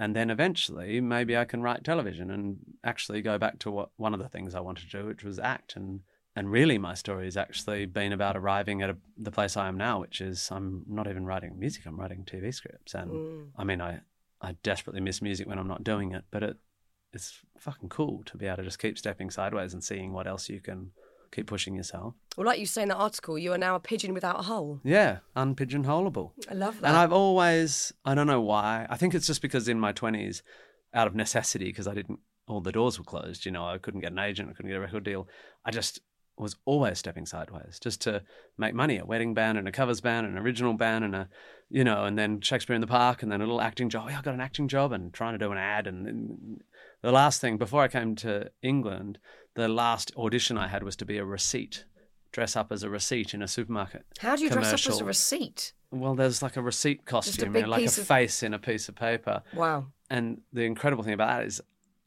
and 0.00 0.16
then 0.16 0.30
eventually 0.30 0.98
maybe 0.98 1.36
I 1.36 1.44
can 1.44 1.60
write 1.60 1.84
television 1.84 2.30
and 2.30 2.56
actually 2.82 3.20
go 3.20 3.36
back 3.36 3.58
to 3.60 3.70
what 3.70 3.90
one 3.98 4.14
of 4.14 4.20
the 4.20 4.30
things 4.30 4.54
I 4.54 4.60
wanted 4.60 4.90
to 4.90 4.98
do, 4.98 5.06
which 5.06 5.22
was 5.22 5.38
act. 5.38 5.76
And 5.76 6.00
and 6.34 6.50
really 6.50 6.78
my 6.78 6.94
story 6.94 7.26
has 7.26 7.36
actually 7.36 7.84
been 7.84 8.12
about 8.12 8.34
arriving 8.36 8.80
at 8.80 8.88
a, 8.88 8.96
the 9.18 9.30
place 9.30 9.58
I 9.58 9.68
am 9.68 9.76
now, 9.76 10.00
which 10.00 10.22
is 10.22 10.48
I'm 10.50 10.84
not 10.88 11.06
even 11.06 11.26
writing 11.26 11.58
music, 11.58 11.84
I'm 11.84 12.00
writing 12.00 12.24
TV 12.24 12.52
scripts. 12.52 12.94
And 12.94 13.10
Mm. 13.10 13.46
I 13.56 13.64
mean 13.64 13.82
I 13.82 14.00
I 14.40 14.56
desperately 14.62 15.02
miss 15.02 15.20
music 15.20 15.46
when 15.46 15.58
I'm 15.58 15.68
not 15.68 15.84
doing 15.84 16.12
it, 16.12 16.24
but 16.30 16.42
it 16.42 16.56
it's 17.12 17.40
fucking 17.58 17.90
cool 17.90 18.22
to 18.24 18.38
be 18.38 18.46
able 18.46 18.58
to 18.58 18.62
just 18.62 18.78
keep 18.78 18.96
stepping 18.96 19.28
sideways 19.28 19.74
and 19.74 19.84
seeing 19.84 20.14
what 20.14 20.26
else 20.26 20.48
you 20.48 20.60
can 20.60 20.92
keep 21.32 21.46
pushing 21.46 21.74
yourself. 21.74 22.14
Well, 22.36 22.46
like 22.46 22.58
you 22.58 22.66
say 22.66 22.82
in 22.82 22.88
that 22.88 22.96
article, 22.96 23.38
you 23.38 23.52
are 23.52 23.58
now 23.58 23.74
a 23.74 23.80
pigeon 23.80 24.14
without 24.14 24.40
a 24.40 24.42
hole. 24.42 24.80
Yeah, 24.84 25.18
unpigeonholable. 25.36 26.32
I 26.50 26.54
love 26.54 26.80
that. 26.80 26.88
And 26.88 26.96
I've 26.96 27.12
always, 27.12 27.92
I 28.04 28.14
don't 28.14 28.26
know 28.26 28.40
why. 28.40 28.86
I 28.88 28.96
think 28.96 29.14
it's 29.14 29.26
just 29.26 29.42
because 29.42 29.68
in 29.68 29.78
my 29.78 29.92
20s, 29.92 30.42
out 30.92 31.06
of 31.06 31.14
necessity, 31.14 31.66
because 31.66 31.86
I 31.86 31.94
didn't, 31.94 32.18
all 32.48 32.60
the 32.60 32.72
doors 32.72 32.98
were 32.98 33.04
closed, 33.04 33.46
you 33.46 33.52
know, 33.52 33.64
I 33.64 33.78
couldn't 33.78 34.00
get 34.00 34.12
an 34.12 34.18
agent, 34.18 34.48
I 34.50 34.54
couldn't 34.54 34.70
get 34.70 34.78
a 34.78 34.80
record 34.80 35.04
deal. 35.04 35.28
I 35.64 35.70
just 35.70 36.00
was 36.36 36.56
always 36.64 36.98
stepping 36.98 37.26
sideways 37.26 37.78
just 37.80 38.00
to 38.00 38.22
make 38.56 38.74
money 38.74 38.98
a 38.98 39.04
wedding 39.04 39.34
band 39.34 39.58
and 39.58 39.68
a 39.68 39.72
covers 39.72 40.00
band 40.00 40.26
and 40.26 40.36
an 40.36 40.42
original 40.42 40.72
band 40.72 41.04
and 41.04 41.14
a, 41.14 41.28
you 41.68 41.84
know, 41.84 42.04
and 42.04 42.18
then 42.18 42.40
Shakespeare 42.40 42.74
in 42.74 42.80
the 42.80 42.86
Park 42.86 43.22
and 43.22 43.30
then 43.30 43.40
a 43.40 43.44
little 43.44 43.60
acting 43.60 43.90
job. 43.90 44.04
Oh, 44.06 44.10
yeah, 44.10 44.18
I 44.18 44.22
got 44.22 44.34
an 44.34 44.40
acting 44.40 44.66
job 44.66 44.90
and 44.90 45.12
trying 45.12 45.34
to 45.34 45.38
do 45.38 45.52
an 45.52 45.58
ad. 45.58 45.86
And 45.86 46.06
then 46.06 46.58
the 47.02 47.12
last 47.12 47.40
thing, 47.40 47.58
before 47.58 47.82
I 47.82 47.88
came 47.88 48.16
to 48.16 48.50
England, 48.62 49.18
the 49.60 49.68
last 49.68 50.12
audition 50.16 50.58
I 50.58 50.68
had 50.68 50.82
was 50.82 50.96
to 50.96 51.04
be 51.04 51.18
a 51.18 51.24
receipt, 51.24 51.84
dress 52.32 52.56
up 52.56 52.72
as 52.72 52.82
a 52.82 52.90
receipt 52.90 53.34
in 53.34 53.42
a 53.42 53.48
supermarket. 53.48 54.04
How 54.18 54.36
do 54.36 54.44
you 54.44 54.50
dress 54.50 54.72
up 54.72 54.92
as 54.92 55.00
a 55.00 55.04
receipt? 55.04 55.72
Well, 55.90 56.14
there's 56.14 56.42
like 56.42 56.56
a 56.56 56.62
receipt 56.62 57.04
costume, 57.04 57.54
you 57.56 57.62
know, 57.62 57.68
like 57.68 57.82
a 57.82 57.86
of- 57.86 58.06
face 58.06 58.42
in 58.42 58.54
a 58.54 58.58
piece 58.58 58.88
of 58.88 58.94
paper. 58.94 59.42
Wow. 59.54 59.86
And 60.08 60.40
the 60.52 60.62
incredible 60.62 61.02
thing 61.04 61.14
about 61.14 61.38
that 61.38 61.46
is, 61.46 61.60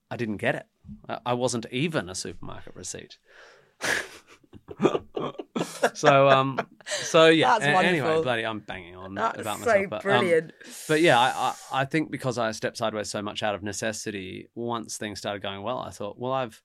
I 0.10 0.18
didn't 0.18 0.38
get 0.38 0.56
it. 0.56 0.66
I- 1.26 1.34
wasn't 1.34 1.66
even 1.72 2.10
a 2.10 2.16
supermarket 2.16 2.76
receipt. 2.76 3.18
so, 5.94 6.30
um, 6.30 6.60
so 6.86 7.28
yeah. 7.28 7.60
That's 7.60 7.66
a- 7.66 7.88
Anyway, 7.88 8.22
bloody, 8.22 8.46
I'm 8.46 8.60
banging 8.60 8.96
on 8.96 9.14
That's 9.16 9.40
about 9.42 9.60
so 9.60 9.66
myself. 9.66 9.90
But, 9.90 9.96
um, 9.98 10.02
brilliant. 10.02 10.54
but 10.88 11.02
yeah, 11.02 11.20
I, 11.20 11.30
I, 11.72 11.82
I 11.82 11.86
think 11.86 12.12
because 12.12 12.38
I 12.38 12.52
stepped 12.52 12.78
sideways 12.78 13.10
so 13.10 13.22
much 13.22 13.44
out 13.44 13.56
of 13.56 13.64
necessity, 13.64 14.50
once 14.56 14.98
things 14.98 15.20
started 15.20 15.42
going 15.42 15.62
well, 15.62 15.80
I 15.80 15.90
thought, 15.90 16.18
well, 16.18 16.32
I've, 16.32 16.62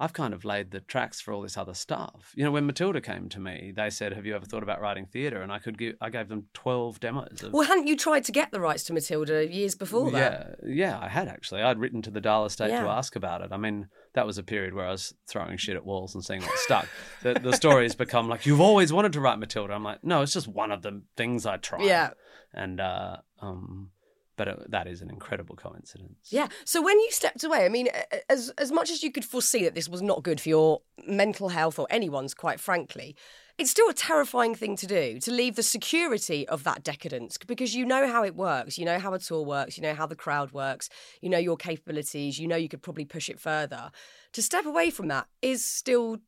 I've 0.00 0.12
kind 0.12 0.34
of 0.34 0.44
laid 0.44 0.72
the 0.72 0.80
tracks 0.80 1.20
for 1.20 1.32
all 1.32 1.40
this 1.42 1.56
other 1.56 1.72
stuff. 1.74 2.32
You 2.34 2.42
know, 2.42 2.50
when 2.50 2.66
Matilda 2.66 3.00
came 3.00 3.28
to 3.28 3.38
me, 3.38 3.72
they 3.76 3.90
said, 3.90 4.12
"Have 4.12 4.26
you 4.26 4.34
ever 4.34 4.44
thought 4.44 4.64
about 4.64 4.80
writing 4.80 5.06
theatre?" 5.06 5.40
And 5.40 5.52
I 5.52 5.60
could 5.60 5.78
give, 5.78 5.94
I 6.00 6.10
gave 6.10 6.28
them 6.28 6.46
twelve 6.52 6.98
demos 6.98 7.42
of. 7.44 7.52
Well, 7.52 7.66
hadn't 7.66 7.86
you 7.86 7.96
tried 7.96 8.24
to 8.24 8.32
get 8.32 8.50
the 8.50 8.60
rights 8.60 8.82
to 8.84 8.92
Matilda 8.92 9.46
years 9.48 9.76
before 9.76 10.10
that? 10.10 10.58
Yeah, 10.64 10.70
yeah, 10.72 10.98
I 11.00 11.08
had 11.08 11.28
actually. 11.28 11.62
I'd 11.62 11.78
written 11.78 12.02
to 12.02 12.10
the 12.10 12.20
Dahl 12.20 12.44
estate 12.44 12.70
to 12.70 12.88
ask 12.88 13.14
about 13.14 13.40
it. 13.42 13.50
I 13.52 13.56
mean, 13.56 13.86
that 14.14 14.26
was 14.26 14.36
a 14.36 14.42
period 14.42 14.74
where 14.74 14.86
I 14.86 14.90
was 14.90 15.14
throwing 15.28 15.56
shit 15.58 15.76
at 15.76 15.84
walls 15.84 16.14
and 16.14 16.24
seeing 16.24 16.42
what 16.42 16.58
stuck. 16.58 16.88
the, 17.22 17.34
the 17.34 17.52
story's 17.52 17.94
become 17.94 18.28
like, 18.28 18.46
"You've 18.46 18.60
always 18.60 18.92
wanted 18.92 19.12
to 19.12 19.20
write 19.20 19.38
Matilda." 19.38 19.74
I'm 19.74 19.84
like, 19.84 20.02
"No, 20.02 20.22
it's 20.22 20.32
just 20.32 20.48
one 20.48 20.72
of 20.72 20.82
the 20.82 21.02
things 21.16 21.46
I 21.46 21.56
tried." 21.56 21.84
Yeah. 21.84 22.10
and 22.52 22.80
uh, 22.80 23.18
um, 23.40 23.90
but 24.36 24.48
it, 24.48 24.70
that 24.70 24.86
is 24.86 25.02
an 25.02 25.10
incredible 25.10 25.56
coincidence. 25.56 26.28
Yeah. 26.30 26.48
So 26.64 26.82
when 26.82 26.98
you 27.00 27.10
stepped 27.10 27.44
away, 27.44 27.64
I 27.64 27.68
mean, 27.68 27.88
as 28.28 28.50
as 28.58 28.72
much 28.72 28.90
as 28.90 29.02
you 29.02 29.10
could 29.12 29.24
foresee 29.24 29.64
that 29.64 29.74
this 29.74 29.88
was 29.88 30.02
not 30.02 30.22
good 30.22 30.40
for 30.40 30.48
your 30.48 30.82
mental 31.06 31.50
health 31.50 31.78
or 31.78 31.86
anyone's, 31.90 32.34
quite 32.34 32.60
frankly, 32.60 33.16
it's 33.58 33.70
still 33.70 33.88
a 33.88 33.94
terrifying 33.94 34.54
thing 34.54 34.76
to 34.76 34.86
do 34.86 35.20
to 35.20 35.30
leave 35.30 35.56
the 35.56 35.62
security 35.62 36.46
of 36.48 36.64
that 36.64 36.82
decadence 36.82 37.38
because 37.38 37.74
you 37.74 37.84
know 37.84 38.08
how 38.08 38.24
it 38.24 38.34
works, 38.34 38.78
you 38.78 38.84
know 38.84 38.98
how 38.98 39.14
a 39.14 39.18
tour 39.18 39.42
works, 39.42 39.76
you 39.76 39.82
know 39.82 39.94
how 39.94 40.06
the 40.06 40.16
crowd 40.16 40.52
works, 40.52 40.88
you 41.20 41.28
know 41.28 41.38
your 41.38 41.56
capabilities, 41.56 42.38
you 42.38 42.48
know 42.48 42.56
you 42.56 42.68
could 42.68 42.82
probably 42.82 43.04
push 43.04 43.28
it 43.28 43.38
further. 43.38 43.90
To 44.32 44.42
step 44.42 44.66
away 44.66 44.90
from 44.90 45.08
that 45.08 45.28
is 45.40 45.64
still 45.64 46.18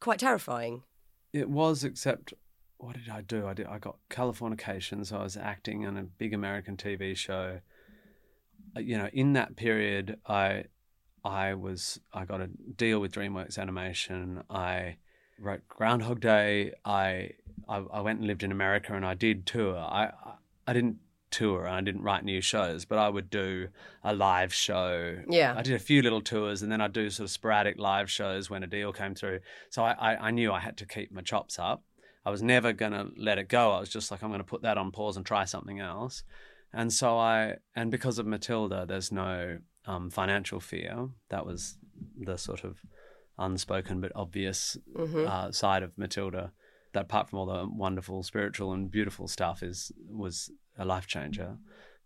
quite 0.00 0.18
terrifying. 0.18 0.82
It 1.32 1.48
was, 1.48 1.84
except 1.84 2.34
what 2.78 2.94
did 2.94 3.08
I 3.08 3.22
do? 3.22 3.46
I 3.46 3.54
did. 3.54 3.66
I 3.66 3.78
got 3.78 3.96
Californication, 4.10 5.04
so 5.06 5.18
I 5.18 5.22
was 5.22 5.36
acting 5.36 5.86
on 5.86 5.96
a 5.96 6.02
big 6.02 6.34
American 6.34 6.76
TV 6.76 7.16
show. 7.16 7.60
Uh, 8.76 8.80
You 8.80 8.98
know, 8.98 9.08
in 9.12 9.32
that 9.34 9.56
period, 9.56 10.18
I, 10.26 10.64
I 11.24 11.54
was, 11.54 12.00
I 12.12 12.24
got 12.24 12.40
a 12.40 12.48
deal 12.76 13.00
with 13.00 13.12
DreamWorks 13.12 13.58
Animation. 13.58 14.42
I 14.50 14.96
wrote 15.38 15.66
Groundhog 15.68 16.20
Day. 16.20 16.72
I, 16.84 17.30
I, 17.68 17.78
I 17.92 18.00
went 18.00 18.18
and 18.18 18.26
lived 18.26 18.42
in 18.42 18.52
America, 18.52 18.94
and 18.94 19.04
I 19.04 19.14
did 19.14 19.46
tour. 19.46 19.76
I, 19.76 20.06
I, 20.24 20.32
I 20.66 20.72
didn't 20.72 20.98
tour 21.30 21.66
and 21.66 21.74
I 21.74 21.80
didn't 21.80 22.02
write 22.02 22.24
new 22.24 22.40
shows, 22.40 22.84
but 22.84 22.98
I 22.98 23.08
would 23.08 23.28
do 23.30 23.68
a 24.04 24.14
live 24.14 24.54
show. 24.54 25.18
Yeah. 25.28 25.54
I 25.56 25.62
did 25.62 25.74
a 25.74 25.78
few 25.78 26.00
little 26.00 26.20
tours 26.20 26.62
and 26.62 26.70
then 26.70 26.80
I'd 26.80 26.92
do 26.92 27.10
sort 27.10 27.24
of 27.24 27.30
sporadic 27.30 27.78
live 27.78 28.10
shows 28.10 28.48
when 28.48 28.62
a 28.62 28.66
deal 28.66 28.92
came 28.92 29.14
through. 29.14 29.40
So 29.68 29.84
I, 29.84 29.92
I, 29.92 30.16
I 30.28 30.30
knew 30.30 30.52
I 30.52 30.60
had 30.60 30.76
to 30.78 30.86
keep 30.86 31.12
my 31.12 31.22
chops 31.22 31.58
up. 31.58 31.82
I 32.26 32.30
was 32.30 32.42
never 32.42 32.72
going 32.72 32.90
to 32.92 33.06
let 33.16 33.38
it 33.38 33.48
go. 33.48 33.70
I 33.70 33.78
was 33.80 33.88
just 33.88 34.10
like, 34.10 34.22
I'm 34.22 34.30
going 34.30 34.40
to 34.40 34.44
put 34.44 34.62
that 34.62 34.76
on 34.76 34.90
pause 34.90 35.16
and 35.16 35.24
try 35.24 35.44
something 35.44 35.78
else. 35.78 36.24
And 36.72 36.92
so 36.92 37.16
I, 37.16 37.54
and 37.76 37.90
because 37.90 38.18
of 38.18 38.26
Matilda, 38.26 38.84
there's 38.86 39.12
no 39.12 39.58
um, 39.86 40.10
financial 40.10 40.58
fear. 40.58 41.08
That 41.30 41.46
was 41.46 41.78
the 42.18 42.36
sort 42.36 42.64
of 42.64 42.80
unspoken 43.38 44.00
but 44.00 44.10
obvious 44.16 44.76
uh, 45.24 45.52
side 45.52 45.84
of 45.84 45.96
Matilda. 45.96 46.52
That 46.94 47.04
apart 47.04 47.28
from 47.30 47.38
all 47.38 47.46
the 47.46 47.68
wonderful 47.70 48.22
spiritual 48.24 48.72
and 48.72 48.90
beautiful 48.90 49.28
stuff, 49.28 49.62
is 49.62 49.92
was 50.08 50.50
a 50.76 50.84
life 50.84 51.06
changer. 51.06 51.58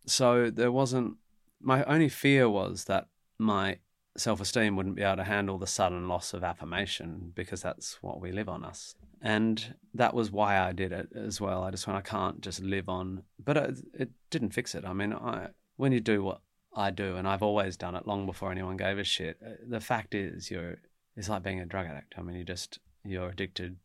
So 0.06 0.50
there 0.50 0.72
wasn't. 0.72 1.16
My 1.62 1.82
only 1.84 2.08
fear 2.08 2.48
was 2.48 2.84
that 2.84 3.06
my 3.38 3.78
self 4.16 4.40
esteem 4.40 4.76
wouldn't 4.76 4.96
be 4.96 5.02
able 5.02 5.16
to 5.16 5.24
handle 5.24 5.58
the 5.58 5.66
sudden 5.66 6.08
loss 6.08 6.34
of 6.34 6.42
affirmation 6.44 7.32
because 7.34 7.62
that's 7.62 8.02
what 8.02 8.20
we 8.20 8.32
live 8.32 8.48
on 8.48 8.64
us. 8.64 8.94
And 9.22 9.74
that 9.94 10.14
was 10.14 10.30
why 10.30 10.58
I 10.58 10.72
did 10.72 10.92
it 10.92 11.08
as 11.14 11.40
well. 11.40 11.62
I 11.62 11.70
just 11.70 11.86
went, 11.86 11.98
I 11.98 12.02
can't 12.02 12.40
just 12.40 12.60
live 12.62 12.88
on. 12.88 13.22
But 13.42 13.56
it, 13.56 13.78
it 13.92 14.10
didn't 14.30 14.50
fix 14.54 14.74
it. 14.74 14.84
I 14.84 14.92
mean, 14.92 15.12
I, 15.12 15.48
when 15.76 15.92
you 15.92 16.00
do 16.00 16.22
what 16.22 16.40
I 16.74 16.90
do, 16.90 17.16
and 17.16 17.28
I've 17.28 17.42
always 17.42 17.76
done 17.76 17.94
it 17.94 18.06
long 18.06 18.24
before 18.26 18.50
anyone 18.50 18.76
gave 18.76 18.98
a 18.98 19.04
shit, 19.04 19.38
uh, 19.44 19.50
the 19.68 19.80
fact 19.80 20.14
is, 20.14 20.50
you're, 20.50 20.76
it's 21.16 21.28
like 21.28 21.42
being 21.42 21.60
a 21.60 21.66
drug 21.66 21.86
addict. 21.86 22.14
I 22.16 22.22
mean, 22.22 22.36
you 22.36 22.44
just, 22.44 22.78
you're 23.04 23.28
addicted 23.28 23.76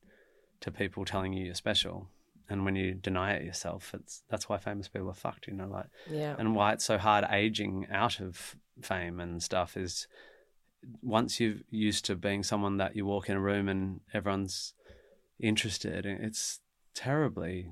to 0.62 0.72
people 0.72 1.04
telling 1.04 1.34
you 1.34 1.46
you're 1.46 1.56
special. 1.56 2.08
And 2.48 2.64
when 2.64 2.76
you 2.76 2.94
deny 2.94 3.34
it 3.34 3.44
yourself, 3.44 3.92
it's 3.96 4.22
that's 4.30 4.48
why 4.48 4.58
famous 4.58 4.88
people 4.88 5.10
are 5.10 5.14
fucked, 5.16 5.48
you 5.48 5.54
know, 5.54 5.68
like 5.68 5.88
Yeah. 6.10 6.36
and 6.38 6.56
why 6.56 6.74
it's 6.74 6.86
so 6.86 7.00
hard 7.00 7.26
aging 7.32 7.88
out 7.92 8.20
of 8.20 8.56
fame 8.84 9.20
and 9.20 9.42
stuff 9.42 9.76
is 9.76 10.08
once 11.02 11.40
you're 11.40 11.56
used 11.72 12.06
to 12.06 12.16
being 12.16 12.44
someone 12.44 12.78
that 12.78 12.96
you 12.96 13.04
walk 13.06 13.30
in 13.30 13.36
a 13.36 13.42
room 13.42 13.68
and 13.68 14.00
everyone's 14.14 14.74
interested, 15.40 16.06
it's 16.06 16.60
terribly 16.94 17.70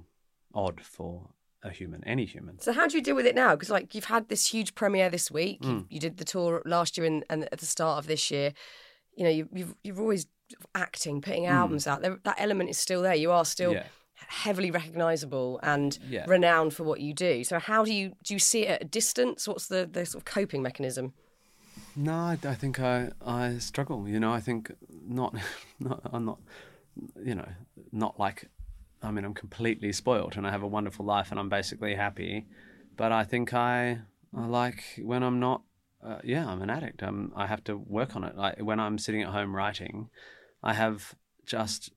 odd 0.53 0.82
for 0.82 1.30
a 1.64 1.70
human, 1.70 2.03
any 2.05 2.26
human. 2.26 2.59
So 2.59 2.74
how 2.74 2.88
do 2.88 2.97
you 2.97 3.03
deal 3.03 3.16
with 3.16 3.26
it 3.26 3.36
now? 3.36 3.55
Because 3.55 3.70
like 3.70 3.95
you've 3.95 4.05
had 4.05 4.28
this 4.30 4.47
huge 4.47 4.76
premiere 4.76 5.09
this 5.09 5.32
week. 5.32 5.61
Mm. 5.61 5.70
You, 5.70 5.86
you 5.91 5.99
did 5.99 6.18
the 6.18 6.26
tour 6.26 6.61
last 6.66 6.97
year 6.97 7.07
and, 7.07 7.24
and 7.30 7.43
at 7.51 7.59
the 7.59 7.66
start 7.66 7.99
of 7.99 8.07
this 8.07 8.30
year. 8.30 8.53
You 9.16 9.24
know, 9.24 9.30
you, 9.30 9.49
you've 9.53 9.76
you've 9.84 9.99
always 9.99 10.26
acting, 10.76 11.22
putting 11.22 11.45
albums 11.45 11.88
out. 11.88 12.01
There, 12.01 12.20
that 12.24 12.36
element 12.38 12.70
is 12.70 12.78
still 12.78 13.01
there. 13.01 13.16
You 13.16 13.32
are 13.32 13.45
still 13.45 13.72
Mm. 13.72 13.76
Yeah. 13.76 13.84
heavily 14.28 14.72
recognizable 14.72 15.59
and 15.64 15.97
Yeah. 16.09 16.26
renowned 16.28 16.74
for 16.74 16.84
what 16.84 16.99
you 16.99 17.14
do. 17.14 17.43
So 17.43 17.59
how 17.59 17.86
do 17.86 17.93
you 17.93 18.14
do 18.24 18.34
you 18.34 18.39
see 18.39 18.64
it 18.68 18.70
at 18.72 18.82
a 18.82 18.86
distance? 18.86 19.47
What's 19.47 19.68
the, 19.68 19.88
the 19.91 20.05
sort 20.05 20.22
of 20.22 20.26
coping 20.26 20.61
mechanism? 20.61 21.14
No, 21.95 22.14
I, 22.14 22.38
I 22.43 22.55
think 22.55 22.80
I, 22.80 23.11
I 23.26 23.57
struggle. 23.59 24.07
You 24.07 24.20
know, 24.20 24.32
I 24.34 24.39
think 24.41 24.72
not, 25.07 25.36
not, 25.80 26.01
I'm 26.11 26.26
not, 26.26 26.39
you 27.24 27.36
know, 27.36 27.48
not 27.91 28.20
like, 28.20 28.50
I 29.02 29.12
mean, 29.12 29.26
I'm 29.26 29.34
completely 29.34 29.91
spoiled 29.91 30.36
and 30.38 30.48
I 30.48 30.52
have 30.52 30.64
a 30.64 30.68
wonderful 30.68 31.06
life 31.06 31.32
and 31.32 31.39
I'm 31.39 31.50
basically 31.50 31.96
happy. 31.96 32.46
But 32.96 33.12
I 33.12 33.24
think 33.24 33.54
I, 33.54 34.00
I 34.36 34.46
like 34.46 35.00
when 35.02 35.24
I'm 35.24 35.39
not, 35.39 35.62
uh, 36.06 36.20
yeah, 36.24 36.48
I'm 36.48 36.62
an 36.62 36.70
addict. 36.70 37.02
I'm, 37.02 37.32
I 37.36 37.48
have 37.48 37.64
to 37.66 37.78
work 37.78 38.16
on 38.16 38.24
it. 38.24 38.38
Like 38.38 38.60
when 38.60 38.80
I'm 38.80 38.98
sitting 38.98 39.22
at 39.22 39.30
home 39.30 39.56
writing, 39.56 40.10
I 40.62 40.74
have 40.74 41.16
just 41.46 41.91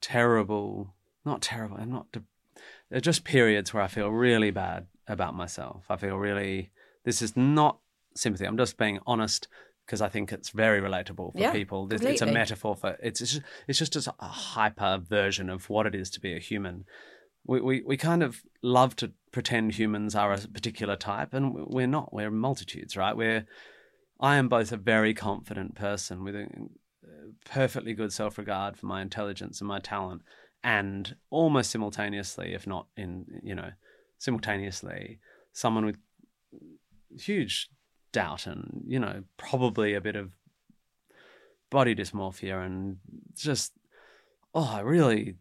terrible, 0.00 0.94
not 1.24 1.42
terrible, 1.42 1.76
I'm 1.78 1.90
not, 1.90 2.12
de- 2.12 3.00
just 3.00 3.24
periods 3.24 3.72
where 3.72 3.82
I 3.82 3.88
feel 3.88 4.08
really 4.08 4.50
bad 4.50 4.86
about 5.08 5.34
myself. 5.34 5.84
I 5.88 5.96
feel 5.96 6.16
really, 6.16 6.70
this 7.04 7.22
is 7.22 7.36
not 7.36 7.78
sympathy. 8.14 8.44
I'm 8.44 8.56
just 8.56 8.76
being 8.76 9.00
honest 9.06 9.48
because 9.86 10.00
I 10.02 10.08
think 10.08 10.32
it's 10.32 10.50
very 10.50 10.80
relatable 10.80 11.32
for 11.32 11.38
Yeah, 11.38 11.52
people. 11.52 11.86
This- 11.86 12.02
It's 12.02 12.20
a 12.22 12.26
metaphor 12.26 12.74
for 12.76 12.98
it's 13.00 13.20
it's 13.20 13.32
just, 13.34 13.44
it's 13.68 13.78
just 13.78 14.08
a 14.08 14.26
hyper 14.26 14.98
version 14.98 15.48
of 15.48 15.70
what 15.70 15.86
it 15.86 15.94
is 15.94 16.10
to 16.10 16.20
be 16.20 16.34
a 16.34 16.40
human. 16.40 16.84
We, 17.46 17.60
we 17.60 17.82
we 17.86 17.96
kind 17.96 18.22
of 18.24 18.42
love 18.62 18.96
to 18.96 19.12
pretend 19.30 19.74
humans 19.74 20.14
are 20.16 20.32
a 20.32 20.38
particular 20.38 20.96
type, 20.96 21.32
and 21.32 21.54
we're 21.68 21.86
not. 21.86 22.12
We're 22.12 22.30
multitudes, 22.30 22.96
right? 22.96 23.16
We're 23.16 23.46
I 24.18 24.36
am 24.36 24.48
both 24.48 24.72
a 24.72 24.76
very 24.76 25.14
confident 25.14 25.74
person 25.76 26.24
with 26.24 26.34
a 26.34 26.46
perfectly 27.44 27.94
good 27.94 28.12
self 28.12 28.38
regard 28.38 28.76
for 28.76 28.86
my 28.86 29.00
intelligence 29.02 29.60
and 29.60 29.68
my 29.68 29.78
talent, 29.78 30.22
and 30.64 31.14
almost 31.30 31.70
simultaneously, 31.70 32.52
if 32.54 32.66
not 32.66 32.88
in 32.96 33.26
you 33.44 33.54
know 33.54 33.70
simultaneously, 34.18 35.20
someone 35.52 35.84
with 35.86 35.98
huge 37.18 37.68
doubt 38.16 38.46
and 38.46 38.82
you 38.86 38.98
know 38.98 39.22
probably 39.36 39.92
a 39.94 40.00
bit 40.00 40.16
of 40.16 40.32
body 41.70 41.94
dysmorphia 41.94 42.64
and 42.64 42.96
just 43.34 43.72
oh 44.54 44.70
I 44.78 44.80
really 44.80 45.34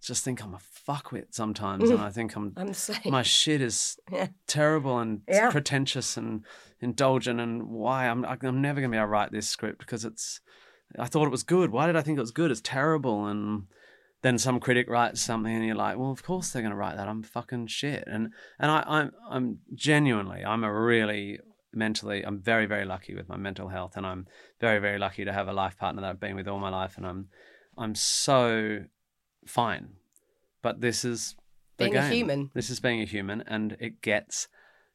just 0.00 0.24
think 0.24 0.42
I'm 0.42 0.54
a 0.54 0.60
fuckwit 0.88 1.28
sometimes 1.34 1.90
and 1.90 1.98
mm. 1.98 2.02
I 2.02 2.10
think 2.10 2.34
I'm 2.36 2.52
I'm 2.56 2.72
my 3.10 3.22
shit 3.22 3.60
is 3.60 3.98
Yeah. 4.12 4.28
terrible 4.46 4.98
and 4.98 5.22
Yeah. 5.28 5.50
pretentious 5.50 6.16
and 6.16 6.44
indulgent 6.80 7.40
and 7.40 7.64
why 7.68 8.08
I'm 8.08 8.24
I'm 8.24 8.60
never 8.62 8.80
gonna 8.80 8.90
be 8.90 8.96
able 8.96 9.06
to 9.06 9.10
write 9.10 9.32
this 9.32 9.48
script 9.48 9.78
because 9.78 10.04
it's 10.04 10.40
I 10.98 11.06
thought 11.06 11.26
it 11.26 11.30
was 11.38 11.42
good. 11.42 11.70
Why 11.70 11.86
did 11.86 11.96
I 11.96 12.02
think 12.02 12.18
it 12.18 12.20
was 12.20 12.30
good? 12.30 12.50
It's 12.50 12.60
terrible 12.62 13.26
and 13.26 13.64
then 14.22 14.38
some 14.38 14.60
critic 14.60 14.88
writes 14.88 15.20
something 15.20 15.54
and 15.54 15.66
you're 15.66 15.74
like, 15.74 15.98
well, 15.98 16.10
of 16.10 16.22
course 16.22 16.50
they're 16.50 16.62
gonna 16.62 16.76
write 16.76 16.96
that. 16.96 17.08
I'm 17.08 17.22
fucking 17.22 17.66
shit. 17.66 18.04
And 18.06 18.32
and 18.58 18.70
I, 18.70 18.84
I'm 18.86 19.10
I'm 19.28 19.58
genuinely 19.74 20.44
I'm 20.44 20.64
a 20.64 20.72
really 20.72 21.40
mentally 21.76 22.24
I'm 22.24 22.38
very 22.38 22.66
very 22.66 22.84
lucky 22.84 23.14
with 23.14 23.28
my 23.28 23.36
mental 23.36 23.68
health 23.68 23.96
and 23.96 24.06
I'm 24.06 24.26
very 24.60 24.78
very 24.78 24.98
lucky 24.98 25.24
to 25.24 25.32
have 25.32 25.48
a 25.48 25.52
life 25.52 25.76
partner 25.76 26.02
that 26.02 26.08
I've 26.10 26.20
been 26.20 26.36
with 26.36 26.48
all 26.48 26.58
my 26.58 26.70
life 26.70 26.96
and 26.96 27.06
I'm 27.06 27.28
I'm 27.76 27.94
so 27.94 28.84
fine. 29.46 29.94
But 30.62 30.80
this 30.80 31.04
is 31.04 31.36
Being 31.76 31.96
a 31.96 32.08
human. 32.08 32.50
This 32.54 32.70
is 32.70 32.80
being 32.80 33.02
a 33.02 33.04
human, 33.04 33.42
and 33.46 33.76
it 33.80 34.00
gets 34.00 34.48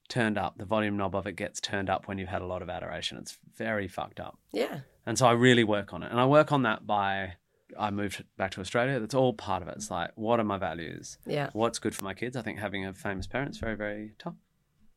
turned 0.08 0.38
up. 0.38 0.58
The 0.58 0.66
volume 0.66 0.98
knob 0.98 1.14
of 1.16 1.28
it 1.28 1.34
gets 1.36 1.60
turned 1.62 1.90
up 1.90 2.08
when 2.08 2.18
you've 2.18 2.30
had 2.30 2.42
a 2.42 2.46
lot 2.48 2.62
of 2.62 2.70
adoration. 2.70 3.18
It's 3.18 3.38
very 3.56 3.88
fucked 3.88 4.20
up. 4.20 4.40
yeah. 4.52 4.80
And 5.06 5.18
so 5.18 5.26
I 5.26 5.32
really 5.32 5.64
work 5.64 5.92
on 5.94 6.04
it. 6.04 6.12
And 6.12 6.20
I 6.20 6.26
work 6.26 6.52
on 6.52 6.62
that 6.64 6.86
by 6.86 7.34
I 7.78 7.90
moved 7.90 8.24
back 8.38 8.52
to 8.52 8.62
Australia. 8.62 9.00
That's 9.00 9.16
all 9.16 9.34
part 9.34 9.64
of 9.64 9.68
it. 9.68 9.76
It's 9.76 9.90
like, 9.90 10.12
what 10.16 10.40
are 10.40 10.44
my 10.44 10.58
values? 10.58 11.18
Yeah. 11.26 11.50
What's 11.54 11.80
good 11.80 11.96
for 11.96 12.04
my 12.04 12.14
kids? 12.14 12.36
I 12.38 12.44
think 12.44 12.60
having 12.60 12.86
a 12.86 12.94
famous 12.94 13.26
parents 13.26 13.58
very, 13.58 13.76
very 13.76 14.14
tough. 14.20 14.36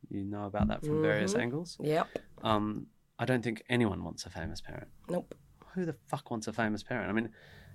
You 0.09 0.23
know 0.23 0.45
about 0.45 0.67
that 0.67 0.85
from 0.85 1.01
various 1.01 1.35
angles. 1.35 1.77
Yep. 1.79 2.07
Um, 2.43 2.87
I 3.17 3.25
don't 3.25 3.43
think 3.43 3.63
anyone 3.69 4.03
wants 4.03 4.25
a 4.25 4.29
famous 4.29 4.61
parent. 4.61 4.87
Nope. 5.09 5.35
Who 5.73 5.85
the 5.85 5.95
fuck 6.07 6.29
wants 6.29 6.47
a 6.47 6.53
famous 6.53 6.83
parent? 6.83 7.09
I 7.09 7.13
mean, 7.13 7.29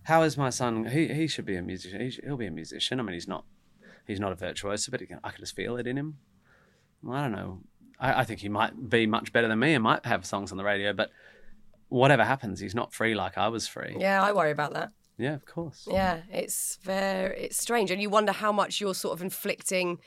how 0.04 0.22
is 0.22 0.36
my 0.36 0.50
son? 0.50 0.86
He 0.86 1.08
he 1.08 1.26
should 1.26 1.44
be 1.44 1.56
a 1.56 1.62
musician. 1.62 2.00
He 2.00 2.10
he'll 2.22 2.36
be 2.36 2.46
a 2.46 2.50
musician. 2.50 3.00
I 3.00 3.02
mean, 3.02 3.14
he's 3.14 3.28
not 3.28 3.44
he's 4.06 4.20
not 4.20 4.32
a 4.32 4.34
virtuoso, 4.34 4.90
but 4.90 5.00
he 5.00 5.06
can, 5.06 5.20
I 5.24 5.30
can 5.30 5.40
just 5.40 5.54
feel 5.56 5.76
it 5.76 5.86
in 5.86 5.96
him. 5.96 6.18
I 7.08 7.22
don't 7.22 7.32
know. 7.32 7.60
I, 8.00 8.20
I 8.20 8.24
think 8.24 8.40
he 8.40 8.48
might 8.48 8.88
be 8.88 9.06
much 9.06 9.32
better 9.32 9.48
than 9.48 9.58
me 9.58 9.74
and 9.74 9.82
might 9.82 10.04
have 10.06 10.24
songs 10.26 10.50
on 10.50 10.58
the 10.58 10.64
radio, 10.64 10.92
but 10.92 11.10
whatever 11.88 12.24
happens, 12.24 12.60
he's 12.60 12.74
not 12.74 12.92
free 12.92 13.14
like 13.14 13.38
I 13.38 13.48
was 13.48 13.66
free. 13.66 13.96
Yeah, 13.98 14.22
I 14.22 14.32
worry 14.32 14.50
about 14.50 14.74
that. 14.74 14.92
Yeah, 15.16 15.34
of 15.34 15.44
course. 15.46 15.88
Yeah, 15.90 16.22
it's 16.30 16.78
very 16.82 17.44
it's 17.44 17.60
strange, 17.60 17.90
and 17.90 18.00
you 18.00 18.10
wonder 18.10 18.32
how 18.32 18.52
much 18.52 18.80
you're 18.80 18.94
sort 18.94 19.14
of 19.14 19.22
inflicting 19.22 19.98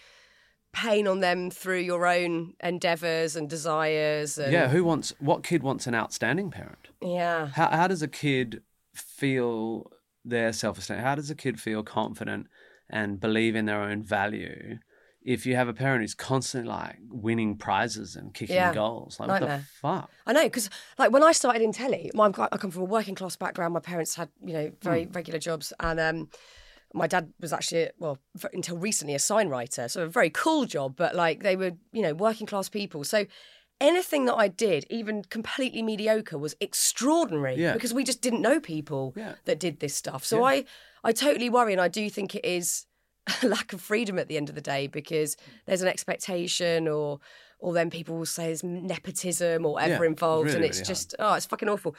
pain 0.74 1.08
on 1.08 1.20
them 1.20 1.52
through 1.52 1.80
your 1.80 2.06
own 2.08 2.54
endeavors 2.64 3.36
and 3.36 3.50
desires. 3.50 4.38
And, 4.38 4.52
Yeah, 4.54 4.70
who 4.70 4.84
wants 4.84 5.14
what 5.20 5.44
kid 5.44 5.64
wants 5.64 5.88
an 5.88 5.96
outstanding 5.96 6.52
parent? 6.52 6.88
yeah, 7.02 7.48
How 7.48 7.70
how 7.70 7.88
does 7.88 8.02
a 8.02 8.08
kid 8.08 8.62
feel 8.94 9.92
their 10.24 10.54
self 10.54 10.78
esteem? 10.78 11.00
How 11.00 11.16
does 11.16 11.30
a 11.30 11.36
kid 11.36 11.60
feel 11.60 11.84
confident 11.84 12.48
and 12.90 13.20
believe 13.20 13.56
in 13.56 13.66
their 13.66 13.82
own 13.82 14.04
value 14.04 14.80
if 15.24 15.46
you 15.46 15.56
have 15.56 15.68
a 15.68 15.74
parent 15.74 16.02
who's 16.02 16.16
constantly 16.16 16.70
like 16.70 16.98
winning 17.10 17.56
prizes 17.58 18.16
and 18.16 18.34
kicking 18.34 18.56
Yeah. 18.56 18.74
goals? 18.74 19.20
Like 19.20 19.30
what 19.30 19.40
the 19.42 19.60
fuck? 19.82 20.10
I 20.26 20.34
know 20.34 20.44
because 20.44 20.70
like 20.98 21.12
when 21.12 21.24
I 21.24 21.32
started 21.32 21.62
in 21.62 21.74
telly, 21.74 22.12
my, 22.14 22.28
I 22.52 22.58
come 22.58 22.72
from 22.72 22.84
a 22.84 22.86
working 22.86 23.16
class 23.16 23.36
background. 23.36 23.74
My 23.74 23.80
parents 23.80 24.16
had 24.16 24.30
you 24.44 24.54
know 24.54 24.72
very 24.82 25.06
Hmm. 25.06 25.12
regular 25.12 25.40
jobs, 25.40 25.74
and 25.80 26.00
um, 26.00 26.30
my 26.94 27.08
dad 27.08 27.32
was 27.40 27.54
actually 27.54 27.90
well 28.00 28.18
until 28.54 28.78
recently 28.78 29.16
a 29.16 29.20
sign 29.20 29.48
writer, 29.50 29.88
so 29.88 30.04
a 30.04 30.08
very 30.08 30.30
cool 30.30 30.66
job. 30.66 30.96
But 30.96 31.16
like 31.16 31.44
they 31.44 31.56
were 31.56 31.72
you 31.92 32.02
know 32.02 32.14
working 32.14 32.48
class 32.48 32.70
people, 32.70 33.04
so. 33.04 33.26
Anything 33.80 34.26
that 34.26 34.36
I 34.36 34.48
did, 34.48 34.86
even 34.92 35.24
completely 35.24 35.82
mediocre, 35.82 36.38
was 36.38 36.56
extraordinary 36.60 37.56
Yeah. 37.56 37.74
because 37.74 37.96
we 37.96 38.04
just 38.04 38.22
didn't 38.22 38.40
know 38.44 38.60
people 38.60 39.12
Yeah. 39.18 39.34
that 39.46 39.60
did 39.60 39.80
this 39.80 39.96
stuff. 39.96 40.24
So 40.24 40.44
I, 40.44 40.66
I 41.04 41.12
totally 41.14 41.50
worry, 41.50 41.72
and 41.72 41.82
I 41.82 41.88
do 41.88 42.08
think 42.08 42.36
it 42.36 42.46
is 42.46 42.86
a 43.42 43.48
lack 43.56 43.74
of 43.74 43.82
freedom 43.82 44.20
at 44.20 44.28
the 44.28 44.38
end 44.38 44.50
of 44.50 44.56
the 44.56 44.62
day 44.62 44.86
because 44.86 45.36
there's 45.66 45.82
an 45.82 45.88
expectation, 45.88 46.88
or 46.88 47.20
or 47.58 47.74
then 47.74 47.90
people 47.90 48.18
will 48.18 48.26
say 48.28 48.46
there's 48.48 48.64
nepotism 48.64 49.66
or 49.66 49.82
ever 49.82 50.04
Yeah, 50.04 50.10
involved, 50.12 50.52
and 50.52 50.64
it's 50.64 50.78
really 50.78 50.86
just 50.86 51.16
oh, 51.18 51.34
it's 51.34 51.48
fucking 51.48 51.68
awful. 51.70 51.96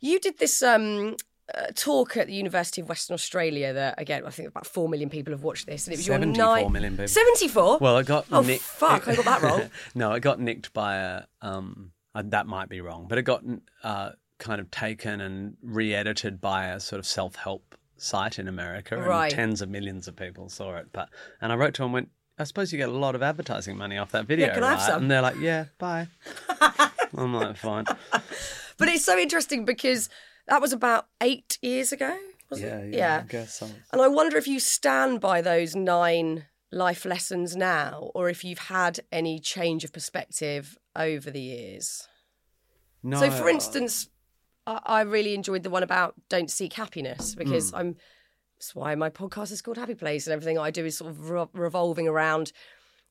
You 0.00 0.20
did 0.20 0.38
this 0.38 0.62
um, 0.62 1.16
uh, 1.54 1.66
talk 1.74 2.16
at 2.16 2.26
the 2.26 2.34
University 2.34 2.80
of 2.80 2.88
Western 2.88 3.14
Australia 3.14 3.72
that 3.72 3.94
again 3.98 4.22
I 4.26 4.30
think 4.30 4.48
about 4.48 4.66
four 4.66 4.88
million 4.88 5.08
people 5.08 5.32
have 5.32 5.42
watched 5.42 5.66
this, 5.66 5.86
and 5.86 5.94
it 5.94 5.98
was 5.98 6.06
your 6.06 6.14
74 6.16 6.44
nine 6.46 6.72
million 6.72 6.92
people. 6.92 7.08
Seventy-four. 7.08 7.78
Well, 7.78 7.96
I 7.96 8.02
got 8.02 8.26
oh 8.32 8.42
nicked. 8.42 8.62
fuck, 8.62 9.08
I 9.08 9.14
got 9.14 9.24
that 9.24 9.42
wrong. 9.42 9.70
no, 9.94 10.12
it 10.12 10.20
got 10.20 10.40
nicked 10.40 10.72
by 10.72 10.96
a. 10.96 11.22
Um, 11.42 11.92
uh, 12.14 12.22
that 12.26 12.46
might 12.46 12.68
be 12.68 12.80
wrong, 12.80 13.06
but 13.08 13.18
it 13.18 13.22
got 13.22 13.44
uh, 13.84 14.10
kind 14.38 14.60
of 14.60 14.70
taken 14.70 15.20
and 15.20 15.56
re-edited 15.62 16.40
by 16.40 16.66
a 16.66 16.80
sort 16.80 16.98
of 16.98 17.06
self-help 17.06 17.74
site 17.96 18.38
in 18.38 18.48
America, 18.48 18.96
and 18.96 19.06
Right. 19.06 19.30
tens 19.30 19.60
of 19.60 19.68
millions 19.68 20.08
of 20.08 20.16
people 20.16 20.48
saw 20.48 20.76
it. 20.76 20.86
But 20.92 21.08
and 21.40 21.52
I 21.52 21.56
wrote 21.56 21.74
to 21.74 21.82
them, 21.82 21.92
went, 21.92 22.08
I 22.38 22.44
suppose 22.44 22.72
you 22.72 22.78
get 22.78 22.88
a 22.88 22.92
lot 22.92 23.14
of 23.14 23.22
advertising 23.22 23.76
money 23.76 23.98
off 23.98 24.10
that 24.12 24.26
video, 24.26 24.52
can 24.54 24.62
I 24.64 24.70
have 24.70 24.78
right? 24.78 24.86
some? 24.86 25.02
And 25.02 25.10
they're 25.10 25.22
like, 25.22 25.36
yeah, 25.40 25.66
bye. 25.78 26.08
I'm 27.16 27.34
like, 27.34 27.56
fine. 27.56 27.84
But 28.78 28.88
it's 28.88 29.04
so 29.04 29.18
interesting 29.18 29.64
because 29.64 30.08
that 30.48 30.60
was 30.60 30.72
about 30.72 31.06
eight 31.20 31.58
years 31.62 31.92
ago. 31.92 32.16
Was 32.50 32.60
Yeah, 32.60 32.78
it? 32.78 32.94
yeah, 32.94 33.22
I 33.24 33.26
guess 33.26 33.54
so. 33.54 33.68
And 33.92 34.00
I 34.00 34.08
wonder 34.08 34.36
if 34.36 34.48
you 34.48 34.58
stand 34.58 35.20
by 35.20 35.42
those 35.42 35.76
nine 35.76 36.46
life 36.72 37.04
lessons 37.04 37.56
now, 37.56 38.10
or 38.14 38.28
if 38.28 38.44
you've 38.44 38.58
had 38.58 39.00
any 39.12 39.38
change 39.38 39.84
of 39.84 39.92
perspective 39.92 40.78
over 40.96 41.30
the 41.30 41.40
years. 41.40 42.08
No, 43.02 43.20
So, 43.20 43.30
for 43.30 43.48
instance, 43.48 44.08
I, 44.66 44.80
I 44.84 45.00
really 45.02 45.34
enjoyed 45.34 45.62
the 45.62 45.70
one 45.70 45.82
about 45.82 46.14
don't 46.28 46.50
seek 46.50 46.72
happiness 46.74 47.34
because 47.34 47.70
hmm. 47.70 47.76
I'm. 47.76 47.96
That's 48.56 48.74
why 48.74 48.96
my 48.96 49.08
podcast 49.08 49.52
is 49.52 49.62
called 49.62 49.76
Happy 49.76 49.94
Place, 49.94 50.26
and 50.26 50.32
everything 50.32 50.58
I 50.58 50.72
do 50.72 50.84
is 50.84 50.98
sort 50.98 51.10
of 51.10 51.30
re- 51.30 51.46
revolving 51.52 52.08
around 52.08 52.50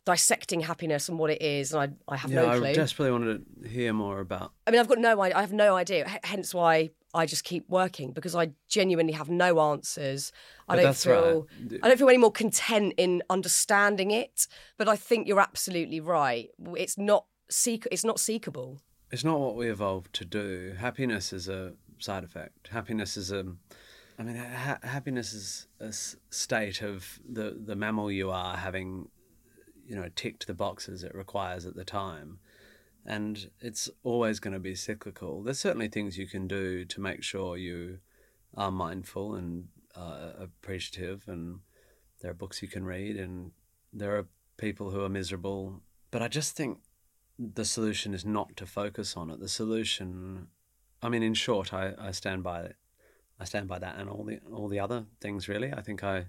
dissecting 0.08 0.62
happiness 0.62 1.10
and 1.10 1.20
what 1.20 1.30
it 1.30 1.42
is. 1.42 1.74
And 1.74 1.82
I, 2.08 2.14
I 2.14 2.18
have 2.18 2.32
yeah, 2.32 2.44
no 2.44 2.58
clue. 2.60 2.68
I 2.70 2.74
desperately 2.74 3.12
wanted 3.12 3.46
to 3.64 3.68
hear 3.70 3.92
more 3.94 4.20
about. 4.22 4.54
I 4.66 4.72
mean, 4.72 4.80
I've 4.80 4.88
got 4.88 5.00
no 5.00 5.22
idea. 5.22 5.38
I 5.38 5.42
have 5.42 5.52
no 5.54 5.76
idea. 5.76 6.06
H- 6.08 6.20
hence 6.24 6.54
why 6.54 6.92
I 7.14 7.26
just 7.26 7.44
keep 7.44 7.68
working 7.70 8.14
because 8.14 8.34
I 8.34 8.52
genuinely 8.70 9.14
have 9.14 9.30
no 9.30 9.60
answers. 9.60 10.32
I 10.70 10.76
But 10.76 10.76
don't 10.78 10.86
that's 10.86 11.04
feel. 11.04 11.48
right. 11.70 11.80
I 11.84 11.88
don't 11.90 11.98
feel 11.98 12.08
any 12.10 12.18
more 12.18 12.32
content 12.32 12.94
in 12.98 13.22
understanding 13.30 14.12
it. 14.12 14.48
But 14.78 14.88
I 14.88 14.96
think 14.96 15.28
you're 15.28 15.42
absolutely 15.42 16.00
right. 16.00 16.50
It's 16.78 16.98
not 16.98 17.26
seek. 17.50 17.86
It's 17.92 18.06
not 18.06 18.16
seekable. 18.18 18.80
It's 19.12 19.24
not 19.26 19.40
what 19.40 19.56
we 19.56 19.70
evolved 19.70 20.14
to 20.14 20.26
do. 20.26 20.74
Happiness 20.80 21.34
is 21.34 21.50
a 21.50 21.74
side 22.00 22.24
effect. 22.24 22.70
Happiness 22.70 23.18
is 23.18 23.32
a, 23.32 23.46
I 24.20 24.24
mean, 24.24 24.36
ha- 24.38 24.80
happiness 24.84 25.34
is 25.34 25.68
a 25.80 25.92
state 26.30 26.82
of 26.82 27.20
the 27.30 27.58
the 27.70 27.76
mammal 27.76 28.10
you 28.12 28.32
are 28.32 28.56
having, 28.58 29.10
you 29.88 29.96
know, 29.96 30.10
ticked 30.16 30.48
the 30.48 30.54
boxes 30.54 31.04
it 31.04 31.16
requires 31.16 31.66
at 31.66 31.76
the 31.76 31.86
time, 31.86 32.40
and 33.06 33.50
it's 33.62 33.90
always 34.04 34.40
going 34.40 34.54
to 34.54 34.60
be 34.60 34.76
cyclical. 34.76 35.42
There's 35.42 35.60
certainly 35.60 35.88
things 35.88 36.18
you 36.18 36.28
can 36.28 36.48
do 36.48 36.86
to 36.86 37.02
make 37.02 37.24
sure 37.24 37.58
you 37.58 38.00
are 38.56 38.72
mindful 38.72 39.36
and 39.36 39.68
uh, 39.96 40.32
appreciative 40.40 41.24
and 41.28 41.60
there 42.22 42.32
are 42.32 42.36
books 42.36 42.62
you 42.62 42.68
can 42.68 42.86
read, 42.86 43.16
and 43.18 43.52
there 43.94 44.18
are 44.18 44.28
people 44.58 44.92
who 44.92 45.04
are 45.04 45.10
miserable. 45.10 45.82
But 46.12 46.22
I 46.22 46.28
just 46.28 46.56
think 46.56 46.80
the 47.38 47.66
solution 47.66 48.14
is 48.14 48.26
not 48.26 48.56
to 48.58 48.66
focus 48.66 49.16
on 49.16 49.30
it. 49.30 49.40
The 49.40 49.48
solution, 49.48 50.48
I 51.02 51.10
mean, 51.10 51.24
in 51.24 51.34
short, 51.36 51.74
I, 51.74 51.94
I 52.00 52.12
stand 52.12 52.44
by 52.44 52.62
it. 52.62 52.76
I 53.40 53.46
stand 53.46 53.68
by 53.68 53.78
that 53.80 53.98
and 54.00 54.10
all 54.10 54.24
the 54.24 54.40
all 54.52 54.68
the 54.68 54.80
other 54.80 55.06
things. 55.22 55.48
Really, 55.48 55.72
I 55.72 55.82
think 55.82 56.04
I 56.04 56.26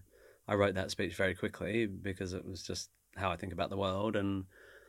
I 0.46 0.54
wrote 0.54 0.74
that 0.74 0.90
speech 0.90 1.14
very 1.14 1.34
quickly 1.34 1.86
because 1.86 2.34
it 2.34 2.44
was 2.44 2.62
just 2.62 2.90
how 3.18 3.30
I 3.30 3.36
think 3.36 3.52
about 3.52 3.70
the 3.70 3.76
world. 3.76 4.16
And 4.16 4.44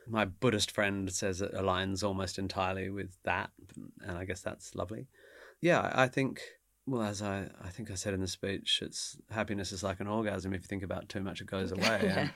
my 0.06 0.24
Buddhist 0.24 0.70
friend 0.70 1.12
says 1.12 1.40
it 1.40 1.54
aligns 1.54 2.02
almost 2.02 2.38
entirely 2.38 2.90
with 2.90 3.16
that, 3.24 3.50
and 4.02 4.16
I 4.16 4.24
guess 4.24 4.40
that's 4.40 4.74
lovely. 4.74 5.06
Yeah, 5.60 5.90
I 5.94 6.08
think. 6.08 6.40
Well, 6.86 7.02
as 7.02 7.22
I, 7.22 7.48
I 7.62 7.68
think 7.68 7.90
I 7.90 7.94
said 7.94 8.14
in 8.14 8.20
the 8.20 8.26
speech, 8.26 8.80
it's 8.82 9.16
happiness 9.30 9.70
is 9.70 9.82
like 9.84 10.00
an 10.00 10.08
orgasm. 10.08 10.54
If 10.54 10.62
you 10.62 10.66
think 10.66 10.82
about 10.82 11.08
too 11.08 11.20
much, 11.20 11.40
it 11.40 11.46
goes 11.46 11.70
away, 11.70 12.00
Yeah. 12.02 12.18
and, 12.18 12.30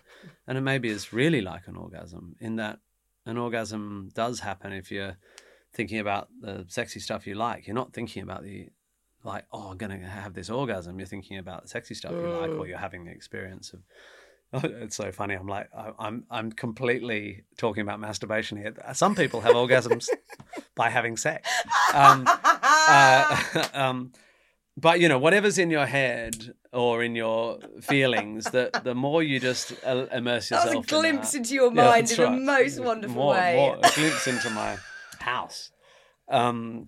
and 0.46 0.58
it 0.58 0.60
maybe 0.60 0.90
is 0.90 1.12
really 1.12 1.40
like 1.40 1.66
an 1.66 1.76
orgasm 1.76 2.36
in 2.40 2.56
that 2.56 2.78
an 3.26 3.38
orgasm 3.38 4.10
does 4.14 4.40
happen 4.40 4.72
if 4.72 4.90
you're 4.90 5.16
thinking 5.72 5.98
about 5.98 6.28
the 6.40 6.66
sexy 6.68 7.00
stuff 7.00 7.26
you 7.26 7.34
like. 7.34 7.66
You're 7.66 7.74
not 7.74 7.92
thinking 7.92 8.22
about 8.22 8.44
the 8.44 8.68
like, 9.24 9.46
oh, 9.52 9.70
I'm 9.70 9.78
gonna 9.78 9.98
have 9.98 10.34
this 10.34 10.50
orgasm. 10.50 10.98
You're 10.98 11.08
thinking 11.08 11.38
about 11.38 11.62
the 11.62 11.68
sexy 11.68 11.94
stuff 11.94 12.12
you 12.12 12.28
like, 12.28 12.50
or 12.50 12.64
mm. 12.64 12.68
you're 12.68 12.78
having 12.78 13.04
the 13.04 13.10
experience 13.10 13.72
of. 13.72 13.80
It's 14.84 14.96
so 14.96 15.10
funny. 15.12 15.34
I'm 15.34 15.46
like, 15.48 15.68
I- 15.76 15.92
I'm 15.98 16.24
I'm 16.30 16.52
completely 16.52 17.44
talking 17.56 17.82
about 17.82 18.00
masturbation 18.00 18.56
here. 18.58 18.74
Some 18.92 19.14
people 19.14 19.40
have 19.40 19.54
orgasms 19.54 20.08
by 20.76 20.90
having 20.90 21.16
sex. 21.16 21.48
Um, 21.92 22.24
uh, 22.26 23.64
um, 23.74 24.12
but 24.76 25.00
you 25.00 25.08
know, 25.08 25.18
whatever's 25.18 25.58
in 25.58 25.70
your 25.70 25.86
head 25.86 26.54
or 26.72 27.02
in 27.02 27.14
your 27.14 27.58
feelings, 27.80 28.44
that 28.52 28.84
the 28.84 28.94
more 28.94 29.22
you 29.22 29.38
just 29.40 29.72
uh, 29.84 30.06
immerse 30.12 30.48
That 30.50 30.64
was 30.66 30.74
a 30.74 30.76
in 30.78 30.82
glimpse 30.82 31.32
that. 31.32 31.38
into 31.38 31.54
your 31.54 31.70
mind 31.70 32.08
that's 32.08 32.18
in 32.18 32.24
right. 32.24 32.40
most 32.40 32.80
wonderful 32.80 33.14
more, 33.16 33.34
way. 33.34 33.56
More, 33.56 33.76
a 33.82 33.90
glimpse 33.94 34.26
into 34.26 34.50
my 34.50 34.76
house. 35.20 35.70
Um, 36.28 36.86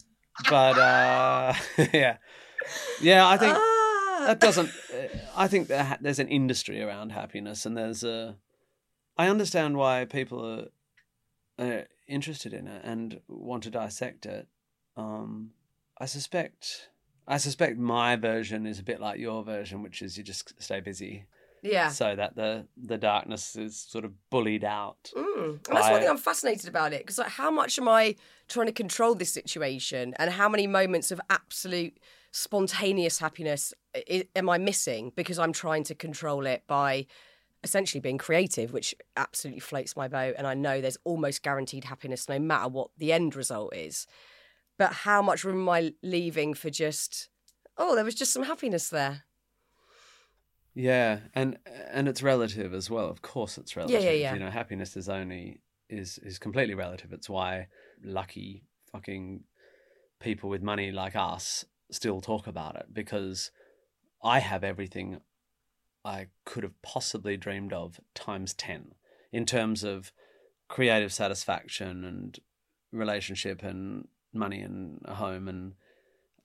but 0.50 0.78
uh, 0.78 1.54
yeah, 1.92 2.16
yeah. 3.00 3.28
I 3.28 3.36
think 3.36 3.54
Ah. 3.56 4.24
that 4.26 4.40
doesn't. 4.40 4.70
I 5.36 5.48
think 5.48 5.70
ha- 5.70 5.98
there's 6.00 6.18
an 6.18 6.28
industry 6.28 6.82
around 6.82 7.12
happiness, 7.12 7.66
and 7.66 7.76
there's 7.76 8.04
a. 8.04 8.36
I 9.16 9.28
understand 9.28 9.76
why 9.76 10.04
people 10.04 10.68
are, 11.58 11.64
are 11.64 11.86
interested 12.06 12.52
in 12.52 12.66
it 12.66 12.82
and 12.84 13.20
want 13.28 13.62
to 13.64 13.70
dissect 13.70 14.26
it. 14.26 14.46
Um, 14.96 15.50
I 15.98 16.06
suspect. 16.06 16.90
I 17.28 17.38
suspect 17.38 17.78
my 17.78 18.14
version 18.14 18.66
is 18.66 18.78
a 18.78 18.84
bit 18.84 19.00
like 19.00 19.18
your 19.18 19.42
version, 19.42 19.82
which 19.82 20.00
is 20.00 20.16
you 20.16 20.22
just 20.22 20.62
stay 20.62 20.80
busy 20.80 21.26
yeah. 21.62 21.88
so 21.88 22.14
that 22.14 22.36
the 22.36 22.66
the 22.76 22.98
darkness 22.98 23.56
is 23.56 23.76
sort 23.76 24.04
of 24.04 24.12
bullied 24.30 24.64
out. 24.64 25.10
Mm. 25.16 25.66
And 25.68 25.76
that's 25.76 25.90
one 25.90 26.00
thing 26.00 26.08
I'm 26.08 26.16
fascinated 26.18 26.68
about 26.68 26.92
it 26.92 27.00
because 27.00 27.18
like, 27.18 27.28
how 27.28 27.50
much 27.50 27.78
am 27.78 27.88
I 27.88 28.16
trying 28.48 28.66
to 28.66 28.72
control 28.72 29.14
this 29.14 29.32
situation, 29.32 30.14
and 30.18 30.30
how 30.30 30.48
many 30.48 30.66
moments 30.66 31.10
of 31.10 31.20
absolute 31.30 31.98
spontaneous 32.36 33.18
happiness 33.18 33.72
am 34.36 34.50
I 34.50 34.58
missing 34.58 35.10
because 35.16 35.38
I'm 35.38 35.54
trying 35.54 35.84
to 35.84 35.94
control 35.94 36.44
it 36.44 36.64
by 36.66 37.06
essentially 37.64 37.98
being 37.98 38.18
creative, 38.18 38.74
which 38.74 38.94
absolutely 39.16 39.60
floats 39.60 39.96
my 39.96 40.06
boat. 40.06 40.34
And 40.36 40.46
I 40.46 40.52
know 40.52 40.82
there's 40.82 40.98
almost 41.04 41.42
guaranteed 41.42 41.84
happiness 41.84 42.28
no 42.28 42.38
matter 42.38 42.68
what 42.68 42.90
the 42.98 43.10
end 43.10 43.34
result 43.34 43.74
is. 43.74 44.06
But 44.76 44.92
how 44.92 45.22
much 45.22 45.44
room 45.44 45.62
am 45.62 45.68
I 45.70 45.94
leaving 46.02 46.52
for 46.52 46.68
just, 46.68 47.30
oh, 47.78 47.94
there 47.94 48.04
was 48.04 48.14
just 48.14 48.34
some 48.34 48.42
happiness 48.42 48.90
there? 48.90 49.22
Yeah, 50.74 51.20
and 51.34 51.56
and 51.90 52.06
it's 52.06 52.22
relative 52.22 52.74
as 52.74 52.90
well. 52.90 53.08
Of 53.08 53.22
course, 53.22 53.56
it's 53.56 53.76
relative. 53.76 54.02
yeah, 54.02 54.10
yeah. 54.10 54.34
You 54.34 54.40
know, 54.40 54.50
happiness 54.50 54.94
is 54.94 55.08
only 55.08 55.62
is 55.88 56.18
is 56.18 56.38
completely 56.38 56.74
relative. 56.74 57.14
It's 57.14 57.30
why 57.30 57.68
lucky 58.04 58.64
fucking 58.92 59.44
people 60.20 60.50
with 60.50 60.60
money 60.60 60.92
like 60.92 61.16
us 61.16 61.64
still 61.90 62.20
talk 62.20 62.46
about 62.46 62.76
it 62.76 62.86
because 62.92 63.50
I 64.22 64.40
have 64.40 64.64
everything 64.64 65.20
I 66.04 66.28
could 66.44 66.62
have 66.62 66.80
possibly 66.82 67.36
dreamed 67.36 67.72
of 67.72 68.00
times 68.14 68.54
ten 68.54 68.94
in 69.32 69.44
terms 69.44 69.84
of 69.84 70.12
creative 70.68 71.12
satisfaction 71.12 72.04
and 72.04 72.38
relationship 72.92 73.62
and 73.62 74.08
money 74.32 74.60
and 74.60 75.00
a 75.04 75.14
home 75.14 75.48
and 75.48 75.74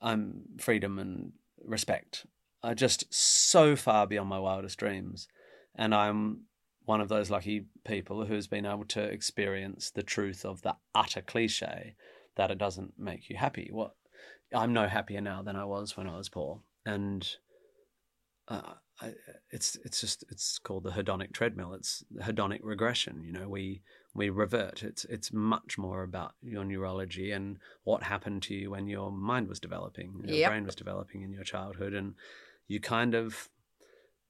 um 0.00 0.42
freedom 0.58 0.98
and 0.98 1.32
respect 1.64 2.26
are 2.62 2.74
just 2.74 3.12
so 3.12 3.74
far 3.74 4.06
beyond 4.06 4.28
my 4.28 4.38
wildest 4.38 4.78
dreams. 4.78 5.28
And 5.74 5.94
I'm 5.94 6.42
one 6.84 7.00
of 7.00 7.08
those 7.08 7.30
lucky 7.30 7.66
people 7.84 8.26
who's 8.26 8.46
been 8.46 8.66
able 8.66 8.84
to 8.84 9.02
experience 9.02 9.90
the 9.90 10.02
truth 10.02 10.44
of 10.44 10.62
the 10.62 10.76
utter 10.94 11.22
cliche 11.22 11.94
that 12.36 12.50
it 12.50 12.58
doesn't 12.58 12.94
make 12.98 13.28
you 13.28 13.36
happy. 13.36 13.68
What 13.72 13.94
I'm 14.54 14.72
no 14.72 14.86
happier 14.86 15.20
now 15.20 15.42
than 15.42 15.56
I 15.56 15.64
was 15.64 15.96
when 15.96 16.08
I 16.08 16.16
was 16.16 16.28
poor, 16.28 16.60
and 16.84 17.28
uh, 18.48 18.74
I, 19.00 19.14
it's 19.50 19.76
it's 19.84 20.00
just 20.00 20.24
it's 20.30 20.58
called 20.58 20.84
the 20.84 20.90
hedonic 20.90 21.32
treadmill. 21.32 21.74
It's 21.74 22.04
hedonic 22.20 22.60
regression. 22.62 23.22
You 23.24 23.32
know, 23.32 23.48
we 23.48 23.82
we 24.14 24.30
revert. 24.30 24.82
It's 24.82 25.04
it's 25.06 25.32
much 25.32 25.78
more 25.78 26.02
about 26.02 26.32
your 26.42 26.64
neurology 26.64 27.32
and 27.32 27.58
what 27.84 28.02
happened 28.02 28.42
to 28.44 28.54
you 28.54 28.70
when 28.70 28.86
your 28.88 29.10
mind 29.10 29.48
was 29.48 29.60
developing, 29.60 30.22
your 30.24 30.36
Yep. 30.38 30.50
brain 30.50 30.66
was 30.66 30.74
developing 30.74 31.22
in 31.22 31.32
your 31.32 31.44
childhood, 31.44 31.94
and 31.94 32.14
you 32.68 32.80
kind 32.80 33.14
of 33.14 33.48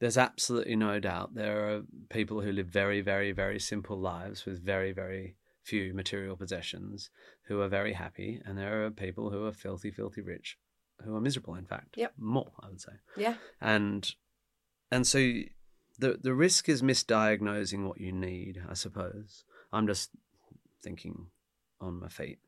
there's 0.01 0.19
absolutely 0.19 0.75
no 0.77 0.99
doubt 0.99 1.35
there 1.35 1.69
are 1.69 1.83
people 2.11 2.41
who 2.41 2.51
live 2.53 2.67
very 2.67 3.01
very 3.01 3.33
very 3.33 3.61
simple 3.61 3.99
lives 3.99 4.45
with 4.45 4.65
very 4.65 4.93
very 4.93 5.37
few 5.63 5.95
material 5.95 6.37
possessions 6.37 7.11
who 7.47 7.61
are 7.61 7.69
very 7.69 7.93
happy 7.93 8.41
and 8.45 8.59
there 8.59 8.85
are 8.85 8.91
people 8.91 9.31
who 9.31 9.45
are 9.47 9.53
filthy 9.53 9.91
filthy 9.91 10.21
rich 10.21 10.59
who 11.05 11.15
are 11.15 11.21
miserable 11.21 11.55
in 11.55 11.65
fact 11.67 11.97
Yep. 11.97 12.13
more 12.19 12.53
i 12.61 12.69
would 12.69 12.81
say 12.81 12.93
Yeah. 13.17 13.35
and 13.61 14.15
and 14.91 15.07
so 15.07 15.19
the 15.99 16.19
the 16.21 16.35
risk 16.35 16.69
is 16.69 16.83
misdiagnosing 16.83 17.87
what 17.87 18.01
you 18.01 18.13
need 18.13 18.61
i 18.69 18.75
suppose 18.75 19.45
i'm 19.73 19.87
just 19.87 20.11
thinking 20.83 21.27
on 21.81 22.01
my 22.01 22.09
feet 22.09 22.39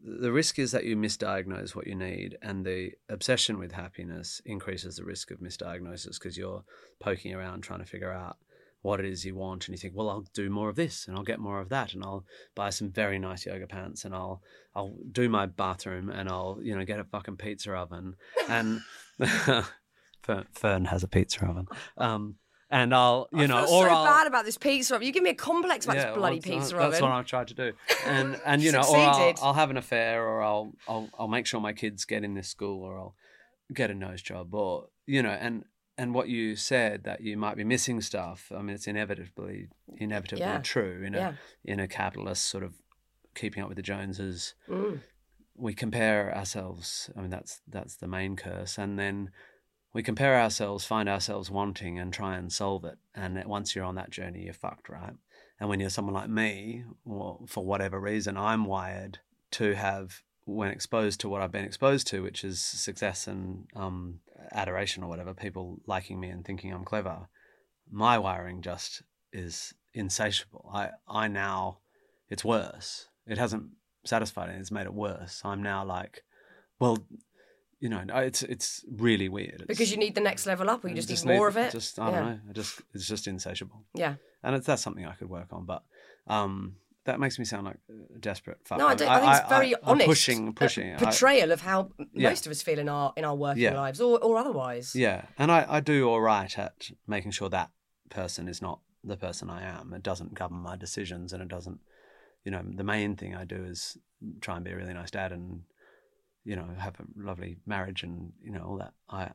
the 0.00 0.30
risk 0.30 0.58
is 0.58 0.70
that 0.72 0.84
you 0.84 0.96
misdiagnose 0.96 1.74
what 1.74 1.86
you 1.86 1.94
need 1.94 2.38
and 2.40 2.64
the 2.64 2.92
obsession 3.08 3.58
with 3.58 3.72
happiness 3.72 4.40
increases 4.44 4.96
the 4.96 5.04
risk 5.04 5.30
of 5.30 5.40
misdiagnosis 5.40 6.18
because 6.20 6.36
you're 6.38 6.64
poking 7.00 7.34
around 7.34 7.62
trying 7.62 7.80
to 7.80 7.84
figure 7.84 8.12
out 8.12 8.36
what 8.82 9.00
it 9.00 9.06
is 9.06 9.24
you 9.24 9.34
want 9.34 9.66
and 9.66 9.74
you 9.74 9.78
think 9.78 9.94
well 9.96 10.08
I'll 10.08 10.24
do 10.34 10.48
more 10.48 10.68
of 10.68 10.76
this 10.76 11.06
and 11.08 11.16
I'll 11.16 11.24
get 11.24 11.40
more 11.40 11.60
of 11.60 11.68
that 11.70 11.94
and 11.94 12.02
I'll 12.04 12.24
buy 12.54 12.70
some 12.70 12.90
very 12.90 13.18
nice 13.18 13.44
yoga 13.44 13.66
pants 13.66 14.04
and 14.04 14.14
I'll 14.14 14.40
I'll 14.74 14.96
do 15.10 15.28
my 15.28 15.46
bathroom 15.46 16.10
and 16.10 16.28
I'll 16.28 16.58
you 16.62 16.76
know 16.76 16.84
get 16.84 17.00
a 17.00 17.04
fucking 17.04 17.36
pizza 17.36 17.72
oven 17.74 18.14
and 18.48 18.80
Fearne, 20.54 20.84
has 20.86 21.02
a 21.02 21.08
pizza 21.08 21.44
oven 21.46 21.66
um 21.96 22.36
and 22.70 22.94
I'll 22.94 23.28
you 23.32 23.44
I 23.44 23.46
know 23.46 23.64
feel 23.64 23.74
or 23.74 23.88
so 23.88 23.94
I'll 23.94 24.04
bad 24.04 24.26
about 24.26 24.44
this 24.44 24.58
pizza 24.58 24.94
oven. 24.94 25.06
You 25.06 25.12
give 25.12 25.22
me 25.22 25.30
a 25.30 25.34
complex 25.34 25.86
about 25.86 25.96
this 25.96 26.14
bloody 26.16 26.38
that's- 26.38 26.60
pizza 26.60 26.76
That's 26.76 26.96
oven. 26.96 27.02
what 27.08 27.12
I've 27.12 27.24
tried 27.24 27.48
to 27.48 27.54
do, 27.54 27.72
and 28.04 28.38
and 28.44 28.60
you 28.62 28.72
know, 28.72 28.82
or 28.82 28.96
I'll, 28.98 29.34
I'll 29.42 29.54
have 29.54 29.70
an 29.70 29.78
affair, 29.78 30.22
or 30.28 30.42
I'll 30.42 30.72
I'll 30.86 31.08
I'll 31.18 31.28
make 31.28 31.46
sure 31.46 31.60
my 31.62 31.72
kids 31.72 32.04
get 32.04 32.24
in 32.24 32.34
this 32.34 32.48
school, 32.48 32.82
or 32.84 32.98
I'll 32.98 33.14
get 33.72 33.90
a 33.90 33.94
nose 33.94 34.20
job, 34.20 34.52
or 34.54 34.88
you 35.06 35.22
know, 35.22 35.30
and 35.30 35.64
and 35.98 36.14
what 36.14 36.28
you 36.28 36.56
said 36.56 37.02
that 37.04 37.20
you 37.20 37.36
might 37.36 37.56
be 37.56 37.64
missing 37.64 38.00
stuff. 38.00 38.50
I 38.54 38.62
mean, 38.62 38.74
it's 38.74 38.86
inevitably 38.86 39.68
inevitably 39.96 40.44
Yeah. 40.44 40.60
true 40.62 41.02
in 41.04 41.14
a 41.14 41.18
Yeah. 41.18 41.32
in 41.64 41.80
a 41.80 41.88
capitalist 41.88 42.44
sort 42.46 42.62
of 42.64 42.74
keeping 43.34 43.62
up 43.62 43.68
with 43.68 43.76
the 43.76 43.82
Joneses. 43.82 44.54
Mm. 44.68 45.00
We 45.56 45.74
compare 45.74 46.34
ourselves. 46.36 47.10
I 47.16 47.20
mean, 47.20 47.30
that's 47.30 47.60
that's 47.66 47.96
the 47.96 48.06
main 48.06 48.36
curse, 48.36 48.78
and 48.78 48.98
then 48.98 49.30
we 49.92 50.02
compare 50.02 50.38
ourselves, 50.40 50.84
find 50.84 51.08
ourselves 51.08 51.50
wanting, 51.50 51.98
and 51.98 52.12
try 52.12 52.36
and 52.36 52.52
solve 52.52 52.84
it. 52.84 52.98
And 53.14 53.42
once 53.46 53.74
you're 53.74 53.84
on 53.86 53.96
that 53.96 54.10
journey, 54.10 54.44
you're 54.44 54.54
fucked, 54.54 54.88
right? 54.88 55.14
And 55.58 55.68
when 55.68 55.80
you're 55.80 55.90
someone 55.90 56.14
like 56.14 56.28
me, 56.30 56.84
or 57.04 57.40
for 57.48 57.64
whatever 57.64 57.98
reason, 57.98 58.36
I'm 58.36 58.64
wired 58.66 59.18
to 59.52 59.74
have, 59.74 60.22
when 60.48 60.70
exposed 60.70 61.20
to 61.20 61.28
what 61.28 61.42
I've 61.42 61.52
been 61.52 61.64
exposed 61.64 62.06
to, 62.08 62.22
which 62.22 62.42
is 62.42 62.60
success 62.60 63.26
and 63.26 63.66
um, 63.76 64.20
adoration 64.52 65.02
or 65.02 65.08
whatever, 65.08 65.34
people 65.34 65.78
liking 65.86 66.18
me 66.18 66.28
and 66.30 66.44
thinking 66.44 66.72
I'm 66.72 66.84
clever, 66.84 67.28
my 67.90 68.18
wiring 68.18 68.62
just 68.62 69.02
is 69.32 69.74
insatiable. 69.94 70.70
I, 70.72 70.90
I 71.08 71.28
now, 71.28 71.78
it's 72.28 72.44
worse. 72.44 73.08
It 73.26 73.36
hasn't 73.38 73.64
satisfied 74.04 74.48
it, 74.50 74.56
it's 74.58 74.70
made 74.70 74.86
it 74.86 74.94
worse. 74.94 75.42
I'm 75.44 75.62
now 75.62 75.84
like, 75.84 76.22
well, 76.80 76.98
you 77.80 77.88
know, 77.88 78.02
it's 78.08 78.42
it's 78.42 78.84
really 78.90 79.28
weird. 79.28 79.60
It's, 79.60 79.66
Because 79.66 79.90
you 79.92 79.98
need 79.98 80.14
the 80.14 80.20
next 80.20 80.46
level 80.46 80.68
up, 80.68 80.84
or 80.84 80.88
you 80.88 80.94
I 80.94 81.00
just, 81.00 81.24
need 81.26 81.36
more 81.36 81.46
of 81.46 81.56
it. 81.56 81.70
Just 81.70 81.98
I 81.98 82.10
yeah. 82.10 82.16
don't 82.16 82.26
know. 82.26 82.38
I 82.48 82.52
just 82.52 82.80
it's 82.94 83.06
just 83.06 83.28
insatiable 83.28 83.84
Yeah. 83.94 84.14
and 84.42 84.56
it's, 84.56 84.66
that's 84.66 84.82
something 84.82 85.06
I 85.06 85.12
could 85.12 85.28
work 85.28 85.48
on. 85.52 85.64
But 85.64 85.82
um, 86.26 86.76
that 87.08 87.18
makes 87.18 87.38
me 87.38 87.44
sound 87.44 87.64
like 87.66 87.78
a 88.14 88.18
desperate 88.18 88.58
fuck. 88.64 88.78
No, 88.78 88.86
I, 88.86 88.94
don't, 88.94 89.08
I, 89.08 89.20
think 89.20 89.32
it's 89.40 89.48
very 89.48 89.74
I'm 89.76 89.80
honest. 89.84 90.06
pushing, 90.08 90.48
uh, 90.48 90.52
pushing. 90.52 90.94
I- 90.94 90.98
portrayal 90.98 91.50
of 91.52 91.60
how 91.62 91.90
Yeah. 92.12 92.28
most 92.28 92.46
of 92.46 92.50
us 92.52 92.60
feel 92.62 92.78
in 92.78 92.88
our 92.88 93.12
in 93.16 93.24
our 93.24 93.34
working 93.34 93.62
Yeah. 93.64 93.74
lives, 93.74 94.00
or 94.00 94.18
or 94.22 94.36
otherwise. 94.38 94.94
Yeah, 94.94 95.24
and 95.38 95.50
I, 95.50 95.66
I 95.68 95.80
do 95.80 96.08
all 96.08 96.20
right 96.20 96.56
at 96.58 96.90
making 97.06 97.32
sure 97.32 97.48
that 97.48 97.70
person 98.10 98.46
is 98.48 98.60
not 98.62 98.80
the 99.02 99.16
person 99.16 99.48
I 99.50 99.62
am. 99.62 99.92
It 99.94 100.02
doesn't 100.02 100.34
govern 100.34 100.58
my 100.58 100.76
decisions, 100.76 101.32
and 101.32 101.42
it 101.42 101.48
doesn't, 101.48 101.80
you 102.44 102.50
know, 102.52 102.62
the 102.64 102.84
main 102.84 103.16
thing 103.16 103.34
I 103.34 103.44
do 103.44 103.64
is 103.64 103.96
try 104.40 104.56
and 104.56 104.64
be 104.64 104.70
a 104.72 104.76
really 104.76 104.94
nice 104.94 105.10
dad, 105.10 105.32
and 105.32 105.62
you 106.44 106.56
know, 106.56 106.68
have 106.78 106.96
a 107.00 107.04
lovely 107.16 107.58
marriage, 107.66 108.02
and 108.02 108.32
you 108.42 108.52
know 108.52 108.64
all 108.64 108.78
that. 108.78 108.92
I 109.08 109.30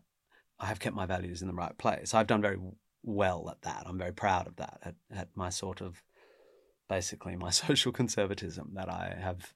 I 0.59 0.67
have 0.67 0.79
kept 0.79 0.95
my 0.95 1.05
values 1.07 1.41
in 1.41 1.47
the 1.47 1.53
right 1.63 1.77
place. 1.77 2.13
I've 2.13 2.27
done 2.27 2.41
very 2.41 2.59
well 3.01 3.49
at 3.49 3.61
that. 3.63 3.83
I'm 3.87 3.97
very 3.97 4.13
proud 4.13 4.45
of 4.47 4.55
that. 4.57 4.79
At 4.83 4.95
at 5.21 5.27
my 5.35 5.49
sort 5.49 5.81
of 5.81 6.01
basically 6.95 7.35
my 7.35 7.49
social 7.65 7.91
conservatism 7.91 8.71
that 8.75 8.89
I 8.89 9.15
have 9.19 9.53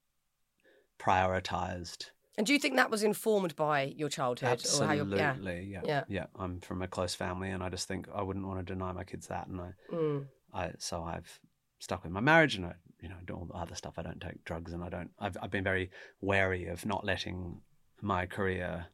prioritized 0.99 2.11
And 2.37 2.45
do 2.47 2.53
you 2.53 2.59
think 2.59 2.75
that 2.75 2.91
was 2.91 3.03
informed 3.03 3.55
by 3.55 3.93
your 4.01 4.09
childhood, 4.09 4.49
Absolutely, 4.53 4.85
or 4.85 4.87
how 4.87 4.93
you're, 4.93 5.17
yeah. 5.17 5.35
Yeah. 5.41 5.81
yeah, 5.85 6.03
Yeah. 6.07 6.25
I'm 6.37 6.59
from 6.59 6.81
a 6.81 6.87
close 6.87 7.15
family, 7.15 7.49
and 7.49 7.63
I 7.63 7.69
just 7.69 7.87
think 7.87 8.07
I 8.13 8.21
wouldn't 8.21 8.45
want 8.47 8.59
to 8.59 8.73
deny 8.73 8.91
my 8.91 9.03
kids 9.03 9.27
that, 9.27 9.47
and 9.47 9.59
I, 9.61 9.71
Mm. 9.91 10.27
I, 10.53 10.71
so 10.77 11.03
I've 11.03 11.39
stuck 11.79 12.03
with 12.03 12.11
my 12.11 12.19
marriage, 12.31 12.55
and 12.55 12.65
I, 12.65 12.73
you 13.01 13.09
know, 13.09 13.19
do 13.25 13.33
all 13.33 13.45
the 13.45 13.53
other 13.63 13.75
stuff. 13.75 13.95
I 13.97 14.03
don't 14.03 14.21
take 14.21 14.43
drugs, 14.49 14.71
and 14.73 14.83
I 14.83 14.89
don't. 14.89 15.11
I've, 15.19 15.37
I've 15.41 15.51
been 15.51 15.63
very 15.63 15.89
wary 16.21 16.65
of 16.73 16.85
not 16.85 17.03
letting 17.11 17.61
my 18.01 18.25
career 18.25 18.87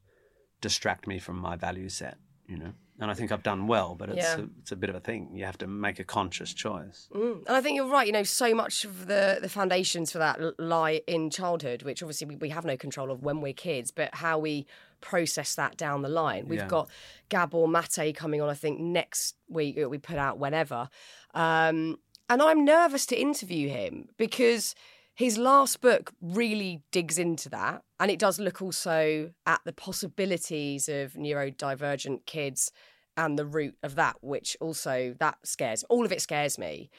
distract 0.61 1.07
me 1.07 1.19
from 1.19 1.37
my 1.37 1.55
value 1.67 1.89
set, 1.89 2.17
you 2.47 2.57
know. 2.57 2.73
And 2.99 3.09
I 3.09 3.15
think 3.15 3.31
I've 3.31 3.41
done 3.41 3.65
well, 3.65 3.95
but 3.95 4.09
it's 4.09 4.17
Yeah. 4.19 4.37
a, 4.37 4.43
it's 4.61 4.71
a 4.71 4.75
bit 4.75 4.89
of 4.91 4.95
a 4.95 4.99
thing. 4.99 5.31
You 5.33 5.45
have 5.45 5.57
to 5.57 5.67
make 5.67 5.97
a 5.99 6.03
conscious 6.03 6.53
choice. 6.53 7.09
Mm. 7.11 7.39
And 7.47 7.55
I 7.57 7.59
think 7.59 7.75
you're 7.75 7.87
right. 7.89 8.05
You 8.05 8.13
know, 8.13 8.21
so 8.23 8.53
much 8.53 8.85
of 8.85 9.07
the, 9.07 9.39
the 9.41 9.49
foundations 9.49 10.11
for 10.11 10.19
that 10.19 10.39
lie 10.59 11.01
in 11.07 11.31
childhood, 11.31 11.81
which 11.81 12.03
obviously 12.03 12.27
we, 12.27 12.35
we 12.35 12.49
have 12.49 12.65
no 12.65 12.77
control 12.77 13.09
of 13.09 13.23
when 13.23 13.41
we're 13.41 13.53
kids, 13.53 13.89
but 13.89 14.13
how 14.13 14.37
we 14.37 14.67
process 15.01 15.55
that 15.55 15.75
down 15.75 16.03
the 16.03 16.07
line. 16.09 16.47
We've 16.47 16.59
Yeah. 16.59 16.67
got 16.67 16.89
Gabor 17.29 17.67
Mate 17.67 18.15
coming 18.15 18.41
on, 18.41 18.49
I 18.49 18.53
think, 18.53 18.79
next 18.79 19.35
week. 19.49 19.75
We 19.89 19.97
put 19.97 20.17
out 20.17 20.37
whenever. 20.37 20.87
Um, 21.33 21.97
and 22.29 22.41
I'm 22.41 22.63
nervous 22.63 23.05
to 23.07 23.19
interview 23.19 23.69
him 23.69 24.07
because 24.17 24.75
his 25.15 25.37
last 25.37 25.81
book 25.81 26.11
really 26.21 26.81
digs 26.91 27.19
into 27.19 27.49
that. 27.49 27.83
And 27.99 28.09
it 28.09 28.19
does 28.19 28.39
look 28.39 28.61
also 28.61 29.31
at 29.45 29.61
the 29.65 29.73
possibilities 29.73 30.89
of 30.89 31.13
neurodivergent 31.13 32.25
kids 32.25 32.71
and 33.15 33.37
the 33.37 33.45
root 33.45 33.75
of 33.83 33.95
that, 33.95 34.15
which 34.21 34.57
also 34.59 35.15
that 35.19 35.37
scares 35.43 35.83
all 35.83 36.05
of 36.05 36.11
it 36.11 36.21
scares 36.21 36.57
me 36.57 36.89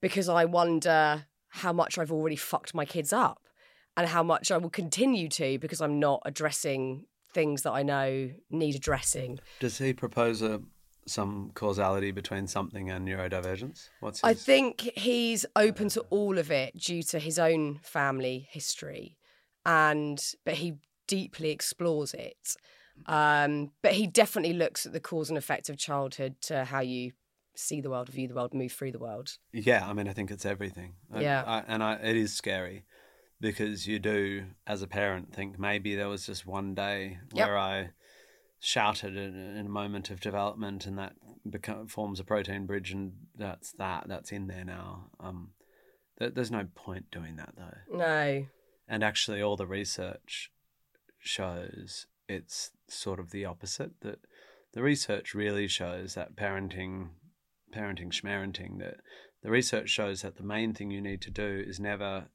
because 0.00 0.28
I 0.28 0.44
wonder 0.44 1.26
how 1.48 1.72
much 1.72 1.96
I've 1.96 2.12
already 2.12 2.36
fucked 2.36 2.74
my 2.74 2.84
kids 2.84 3.12
up 3.12 3.40
and 3.96 4.08
how 4.08 4.24
much 4.24 4.50
I 4.50 4.58
will 4.58 4.70
continue 4.70 5.28
to 5.28 5.58
because 5.58 5.80
I'm 5.80 6.00
not 6.00 6.20
addressing 6.26 7.06
things 7.32 7.62
that 7.62 7.72
I 7.72 7.82
know 7.82 8.30
need 8.50 8.74
addressing. 8.74 9.38
Does 9.60 9.78
he 9.78 9.92
propose 9.92 10.42
a 10.42 10.60
some 11.06 11.50
causality 11.54 12.10
between 12.10 12.46
something 12.46 12.90
and 12.90 13.06
neurodivergence? 13.06 13.88
What's 14.00 14.20
his... 14.20 14.24
I 14.24 14.34
think 14.34 14.80
he's 14.96 15.44
open 15.56 15.88
to 15.90 16.00
all 16.10 16.38
of 16.38 16.50
it 16.50 16.76
due 16.78 17.02
to 17.04 17.18
his 17.18 17.38
own 17.38 17.80
family 17.82 18.48
history, 18.50 19.16
and 19.64 20.22
but 20.44 20.54
he 20.54 20.74
deeply 21.06 21.50
explores 21.50 22.14
it. 22.14 22.56
Um, 23.06 23.72
but 23.82 23.92
he 23.92 24.06
definitely 24.06 24.54
looks 24.54 24.86
at 24.86 24.92
the 24.92 25.00
cause 25.00 25.28
and 25.28 25.36
effect 25.36 25.68
of 25.68 25.76
childhood 25.76 26.36
to 26.42 26.64
how 26.64 26.80
you 26.80 27.12
see 27.56 27.80
the 27.80 27.90
world, 27.90 28.08
view 28.08 28.28
the 28.28 28.34
world, 28.34 28.54
move 28.54 28.72
through 28.72 28.92
the 28.92 28.98
world. 28.98 29.36
Yeah, 29.52 29.86
I 29.86 29.92
mean, 29.92 30.08
I 30.08 30.12
think 30.12 30.30
it's 30.30 30.46
everything. 30.46 30.94
I- 31.12 31.20
Yeah. 31.20 31.42
I, 31.44 31.64
and 31.66 31.82
I, 31.82 31.94
it 31.94 32.16
is 32.16 32.32
scary 32.34 32.84
because 33.40 33.86
you 33.86 33.98
do, 33.98 34.44
as 34.66 34.80
a 34.80 34.86
parent, 34.86 35.34
think 35.34 35.58
maybe 35.58 35.96
there 35.96 36.08
was 36.08 36.24
just 36.26 36.46
one 36.46 36.74
day 36.74 37.18
Yep. 37.32 37.46
where 37.48 37.58
I 37.58 37.90
shouted 38.64 39.16
in, 39.16 39.34
in 39.56 39.66
a 39.66 39.70
moment 39.70 40.10
of 40.10 40.20
development, 40.20 40.86
and 40.86 40.98
that 40.98 41.14
become, 41.48 41.86
forms 41.86 42.18
a 42.18 42.24
protein 42.24 42.66
bridge, 42.66 42.92
and 42.92 43.12
that's 43.36 43.72
that. 43.72 44.04
That's 44.08 44.32
in 44.32 44.46
there 44.46 44.64
now. 44.64 45.10
Um, 45.20 45.50
there, 46.18 46.30
there's 46.30 46.50
no 46.50 46.66
point 46.74 47.10
doing 47.10 47.36
that 47.36 47.54
though. 47.56 47.98
No. 47.98 48.46
And 48.88 49.04
actually, 49.04 49.42
all 49.42 49.56
the 49.56 49.66
research 49.66 50.50
shows 51.18 52.06
it's 52.28 52.70
sort 52.88 53.20
of 53.20 53.30
the 53.30 53.44
opposite. 53.44 54.00
That 54.00 54.20
the 54.72 54.82
research 54.82 55.34
really 55.34 55.68
shows 55.68 56.14
that 56.14 56.36
parenting, 56.36 57.08
parenting, 57.74 58.12
schmarenting, 58.12 58.78
that 58.78 58.96
the 59.42 59.50
research 59.50 59.90
shows 59.90 60.22
that 60.22 60.36
the 60.36 60.42
main 60.42 60.72
thing 60.72 60.90
you 60.90 61.02
need 61.02 61.20
to 61.22 61.30
do 61.30 61.62
is 61.66 61.78
never 61.78 62.28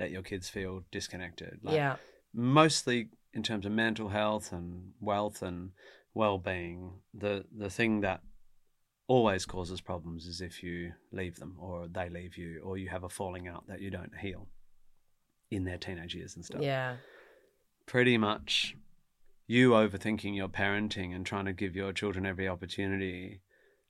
let 0.00 0.10
your 0.10 0.22
kids 0.22 0.48
feel 0.48 0.84
disconnected. 0.90 1.60
Like, 1.62 1.76
yeah. 1.76 1.96
Mostly 2.32 3.10
in 3.34 3.42
terms 3.42 3.66
of 3.66 3.72
mental 3.72 4.08
health 4.08 4.52
and 4.52 4.92
wealth 5.00 5.42
and 5.42 5.70
well-being, 6.14 7.00
the 7.12 7.44
the 7.56 7.68
thing 7.70 8.00
that 8.02 8.20
always 9.06 9.44
causes 9.44 9.80
problems 9.80 10.26
is 10.26 10.40
if 10.40 10.62
you 10.62 10.92
leave 11.12 11.36
them 11.36 11.56
or 11.58 11.86
they 11.88 12.08
leave 12.08 12.38
you 12.38 12.60
or 12.64 12.78
you 12.78 12.88
have 12.88 13.04
a 13.04 13.08
falling 13.08 13.46
out 13.46 13.66
that 13.68 13.80
you 13.80 13.90
don't 13.90 14.16
heal 14.18 14.48
in 15.50 15.64
their 15.64 15.76
teenage 15.76 16.14
years 16.14 16.34
and 16.36 16.44
stuff 16.44 16.62
Yeah. 16.62 16.96
pretty 17.84 18.16
much 18.16 18.74
you 19.46 19.72
overthinking 19.72 20.34
your 20.34 20.48
parenting 20.48 21.14
and 21.14 21.26
trying 21.26 21.44
to 21.44 21.52
give 21.52 21.76
your 21.76 21.92
children 21.92 22.24
every 22.24 22.48
opportunity, 22.48 23.42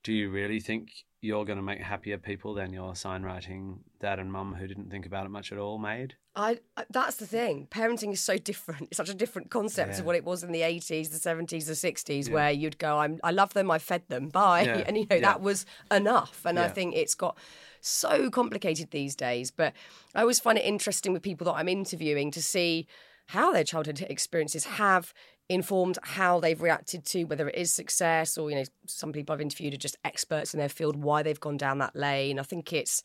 do 0.04 0.12
you 0.12 0.30
really 0.30 0.60
think 0.60 0.90
you're 1.20 1.44
going 1.46 1.56
to 1.56 1.62
make 1.62 1.80
happier 1.80 2.18
people 2.18 2.52
than 2.52 2.70
your 2.72 2.94
sign 2.94 3.22
writing 3.22 3.80
dad 3.98 4.18
and 4.18 4.30
mum 4.30 4.54
who 4.54 4.66
didn't 4.66 4.90
think 4.90 5.06
about 5.06 5.24
it 5.24 5.30
much 5.30 5.50
at 5.50 5.58
all 5.58 5.78
made? 5.78 6.14
I, 6.36 6.58
that's 6.90 7.16
the 7.16 7.26
thing. 7.26 7.66
Parenting 7.70 8.12
is 8.12 8.20
so 8.20 8.36
different. 8.36 8.82
It's 8.88 8.98
such 8.98 9.08
a 9.08 9.14
different 9.14 9.50
concept 9.50 9.92
Yeah. 9.94 10.00
of 10.00 10.04
what 10.04 10.16
it 10.16 10.24
was 10.24 10.42
in 10.44 10.52
the 10.52 10.60
eighties, 10.62 11.08
the 11.10 11.16
seventies, 11.18 11.66
the 11.66 11.74
sixties, 11.74 12.28
Yeah. 12.28 12.34
where 12.34 12.50
you'd 12.50 12.78
go, 12.78 12.98
"I'm, 12.98 13.18
I 13.24 13.30
love 13.30 13.54
them, 13.54 13.70
I 13.70 13.78
fed 13.78 14.02
them, 14.08 14.28
bye," 14.28 14.62
Yeah. 14.64 14.84
and 14.86 14.98
you 14.98 15.06
know 15.08 15.20
that 15.20 15.40
was 15.40 15.64
enough. 15.90 16.44
And 16.44 16.58
I 16.58 16.68
think 16.68 16.94
it's 16.94 17.14
got 17.14 17.38
so 17.80 18.28
complicated 18.30 18.90
these 18.90 19.16
days. 19.16 19.50
But 19.50 19.72
I 20.14 20.20
always 20.20 20.40
find 20.40 20.58
it 20.58 20.64
interesting 20.64 21.12
with 21.14 21.22
people 21.22 21.46
that 21.46 21.54
I'm 21.54 21.68
interviewing 21.68 22.30
to 22.32 22.42
see 22.42 22.86
how 23.28 23.52
their 23.52 23.64
childhood 23.64 24.04
experiences 24.10 24.64
have 24.66 25.14
informed 25.48 25.98
how 26.02 26.40
they've 26.40 26.62
reacted 26.62 27.04
to 27.04 27.24
whether 27.24 27.48
it 27.48 27.54
is 27.54 27.70
success 27.70 28.38
or 28.38 28.50
you 28.50 28.56
know 28.56 28.64
some 28.86 29.12
people 29.12 29.34
I've 29.34 29.42
interviewed 29.42 29.74
are 29.74 29.78
just 29.78 29.98
experts 30.04 30.54
in 30.54 30.58
their 30.58 30.70
field 30.70 30.96
why 30.96 31.22
they've 31.22 31.38
gone 31.38 31.58
down 31.58 31.78
that 31.78 31.94
lane. 31.94 32.38
I 32.38 32.42
think 32.42 32.72
it's 32.72 33.02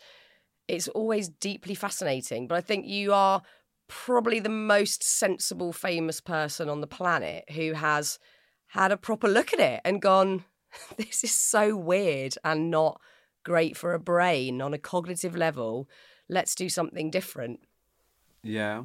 it's 0.70 0.88
always 0.90 1.28
deeply 1.28 1.76
fascinating. 1.76 2.48
But 2.48 2.56
I 2.56 2.62
think 2.62 2.86
you 2.86 3.12
are 3.12 3.42
probably 3.88 4.40
the 4.40 4.50
most 4.50 5.04
sensible, 5.04 5.74
famous 5.74 6.22
person 6.22 6.70
on 6.70 6.80
the 6.80 6.88
planet 6.88 7.44
who 7.52 7.74
has 7.74 8.20
had 8.68 8.92
a 8.92 8.98
proper 8.98 9.28
look 9.28 9.52
at 9.52 9.60
it 9.60 9.82
and 9.84 10.02
gone, 10.02 10.46
this 10.98 11.24
is 11.24 11.34
so 11.34 11.76
weird 11.76 12.36
and 12.44 12.70
not 12.70 13.02
great 13.44 13.76
for 13.76 13.94
a 13.94 14.00
brain 14.00 14.62
on 14.62 14.74
a 14.74 14.78
cognitive 14.78 15.36
level. 15.36 15.90
Let's 16.30 16.54
do 16.54 16.70
something 16.70 17.10
different. 17.10 17.62
Yeah. 18.44 18.84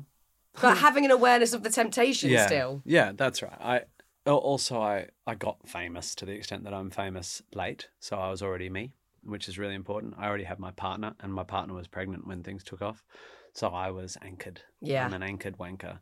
But 0.61 0.79
having 0.79 1.05
an 1.05 1.11
awareness 1.11 1.53
of 1.53 1.63
the 1.63 1.71
temptation 1.71 2.31
yeah. 2.31 2.47
still. 2.47 2.83
Yeah, 2.85 3.13
that's 3.15 3.43
right. 3.43 3.59
I 3.61 3.83
also 4.31 4.81
I 4.81 5.09
I 5.27 5.35
got 5.35 5.69
famous 5.69 6.15
to 6.17 6.25
the 6.25 6.33
extent 6.33 6.65
that 6.65 6.75
I'm 6.75 6.91
famous 6.91 7.43
late, 7.55 7.89
so 8.01 8.17
I 8.17 8.31
was 8.31 8.43
already 8.43 8.71
me, 8.71 8.93
which 9.23 9.49
is 9.49 9.59
really 9.59 9.75
important. 9.75 10.15
I 10.19 10.27
already 10.27 10.45
had 10.45 10.59
my 10.59 10.71
partner, 10.71 11.15
and 11.21 11.33
my 11.33 11.45
partner 11.45 11.75
was 11.75 11.89
pregnant 11.89 12.27
when 12.27 12.43
things 12.43 12.65
took 12.65 12.83
off, 12.83 13.05
so 13.53 13.69
I 13.69 13.91
was 13.91 14.17
anchored. 14.23 14.63
Yeah. 14.81 15.05
I'm 15.05 15.15
an 15.15 15.23
anchored 15.23 15.59
wanker. 15.59 15.99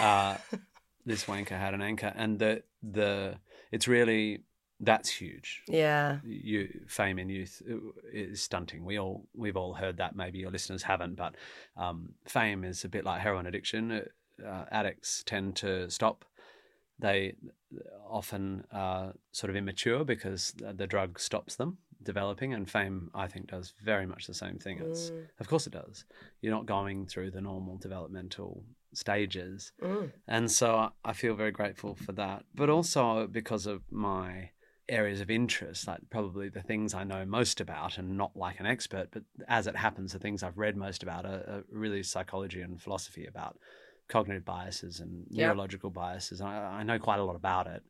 Uh, 0.00 0.36
this 1.06 1.24
wanker 1.24 1.58
had 1.58 1.74
an 1.74 1.82
anchor, 1.82 2.12
and 2.14 2.38
the 2.38 2.62
the 2.82 3.38
it's 3.72 3.88
really 3.88 4.42
that's 4.80 5.08
huge. 5.10 5.62
Yeah. 5.68 6.18
You 6.24 6.68
fame 6.88 7.18
in 7.18 7.28
youth 7.28 7.62
is 8.12 8.42
stunting. 8.42 8.84
We 8.84 8.98
all 8.98 9.26
we've 9.34 9.56
all 9.56 9.74
heard 9.74 9.96
that. 9.98 10.14
Maybe 10.16 10.38
your 10.38 10.50
listeners 10.50 10.82
haven't, 10.82 11.16
but 11.16 11.34
um, 11.76 12.14
fame 12.26 12.64
is 12.64 12.84
a 12.84 12.88
bit 12.88 13.04
like 13.04 13.20
heroin 13.20 13.46
addiction. 13.46 14.02
Uh, 14.46 14.64
addicts 14.70 15.22
tend 15.24 15.56
to 15.56 15.88
stop. 15.90 16.24
They 16.98 17.34
often 18.08 18.64
are 18.72 19.14
sort 19.32 19.50
of 19.50 19.56
immature 19.56 20.04
because 20.04 20.54
the 20.58 20.86
drug 20.86 21.18
stops 21.20 21.56
them 21.56 21.78
developing, 22.02 22.54
and 22.54 22.70
fame, 22.70 23.10
I 23.14 23.26
think, 23.26 23.48
does 23.48 23.72
very 23.84 24.06
much 24.06 24.26
the 24.26 24.34
same 24.34 24.58
thing. 24.58 24.78
It's, 24.78 25.10
Mm. 25.10 25.26
Of 25.40 25.48
course, 25.48 25.66
it 25.66 25.72
does. 25.72 26.04
You're 26.40 26.54
not 26.54 26.66
going 26.66 27.06
through 27.06 27.32
the 27.32 27.40
normal 27.40 27.78
developmental 27.78 28.64
stages, 28.92 29.72
Mm. 29.82 30.12
and 30.28 30.50
so 30.50 30.76
I- 30.76 30.92
I 31.04 31.12
feel 31.14 31.34
very 31.34 31.50
grateful 31.50 31.94
for 31.96 32.12
that. 32.12 32.44
But 32.54 32.70
also 32.70 33.26
because 33.26 33.66
of 33.66 33.90
my 33.90 34.50
areas 34.88 35.20
of 35.20 35.30
interest, 35.30 35.86
like 35.88 36.00
probably 36.10 36.48
the 36.48 36.62
things 36.62 36.94
I 36.94 37.04
know 37.04 37.24
most 37.26 37.60
about, 37.60 37.98
and 37.98 38.16
not 38.16 38.36
like 38.36 38.60
an 38.60 38.66
expert, 38.66 39.08
but 39.10 39.22
as 39.48 39.66
it 39.66 39.76
happens, 39.76 40.12
the 40.12 40.18
things 40.18 40.42
I've 40.42 40.58
read 40.58 40.76
most 40.76 41.02
about 41.02 41.24
are, 41.26 41.44
are 41.48 41.64
really 41.70 42.02
psychology 42.02 42.60
and 42.62 42.80
philosophy 42.80 43.26
about 43.26 43.58
cognitive 44.08 44.44
biases 44.44 45.00
and 45.00 45.26
Yeah. 45.30 45.46
neurological 45.46 45.90
biases. 45.90 46.40
I, 46.40 46.80
I 46.80 46.82
know 46.84 46.98
quite 46.98 47.18
a 47.18 47.24
lot 47.24 47.36
about 47.36 47.66
it, 47.66 47.82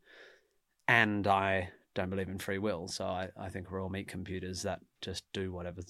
and 0.89 1.27
I 1.27 1.71
don't 1.95 2.11
believe 2.11 2.29
in 2.29 2.39
free 2.39 2.59
will. 2.59 2.89
So 2.89 3.05
I, 3.05 3.31
I 3.37 3.49
think 3.49 3.71
we're 3.71 3.83
all 3.83 3.89
meat 3.91 4.09
computers 4.09 4.63
that 4.63 4.81
just 5.01 5.25
do 5.33 5.53
whatever, 5.53 5.83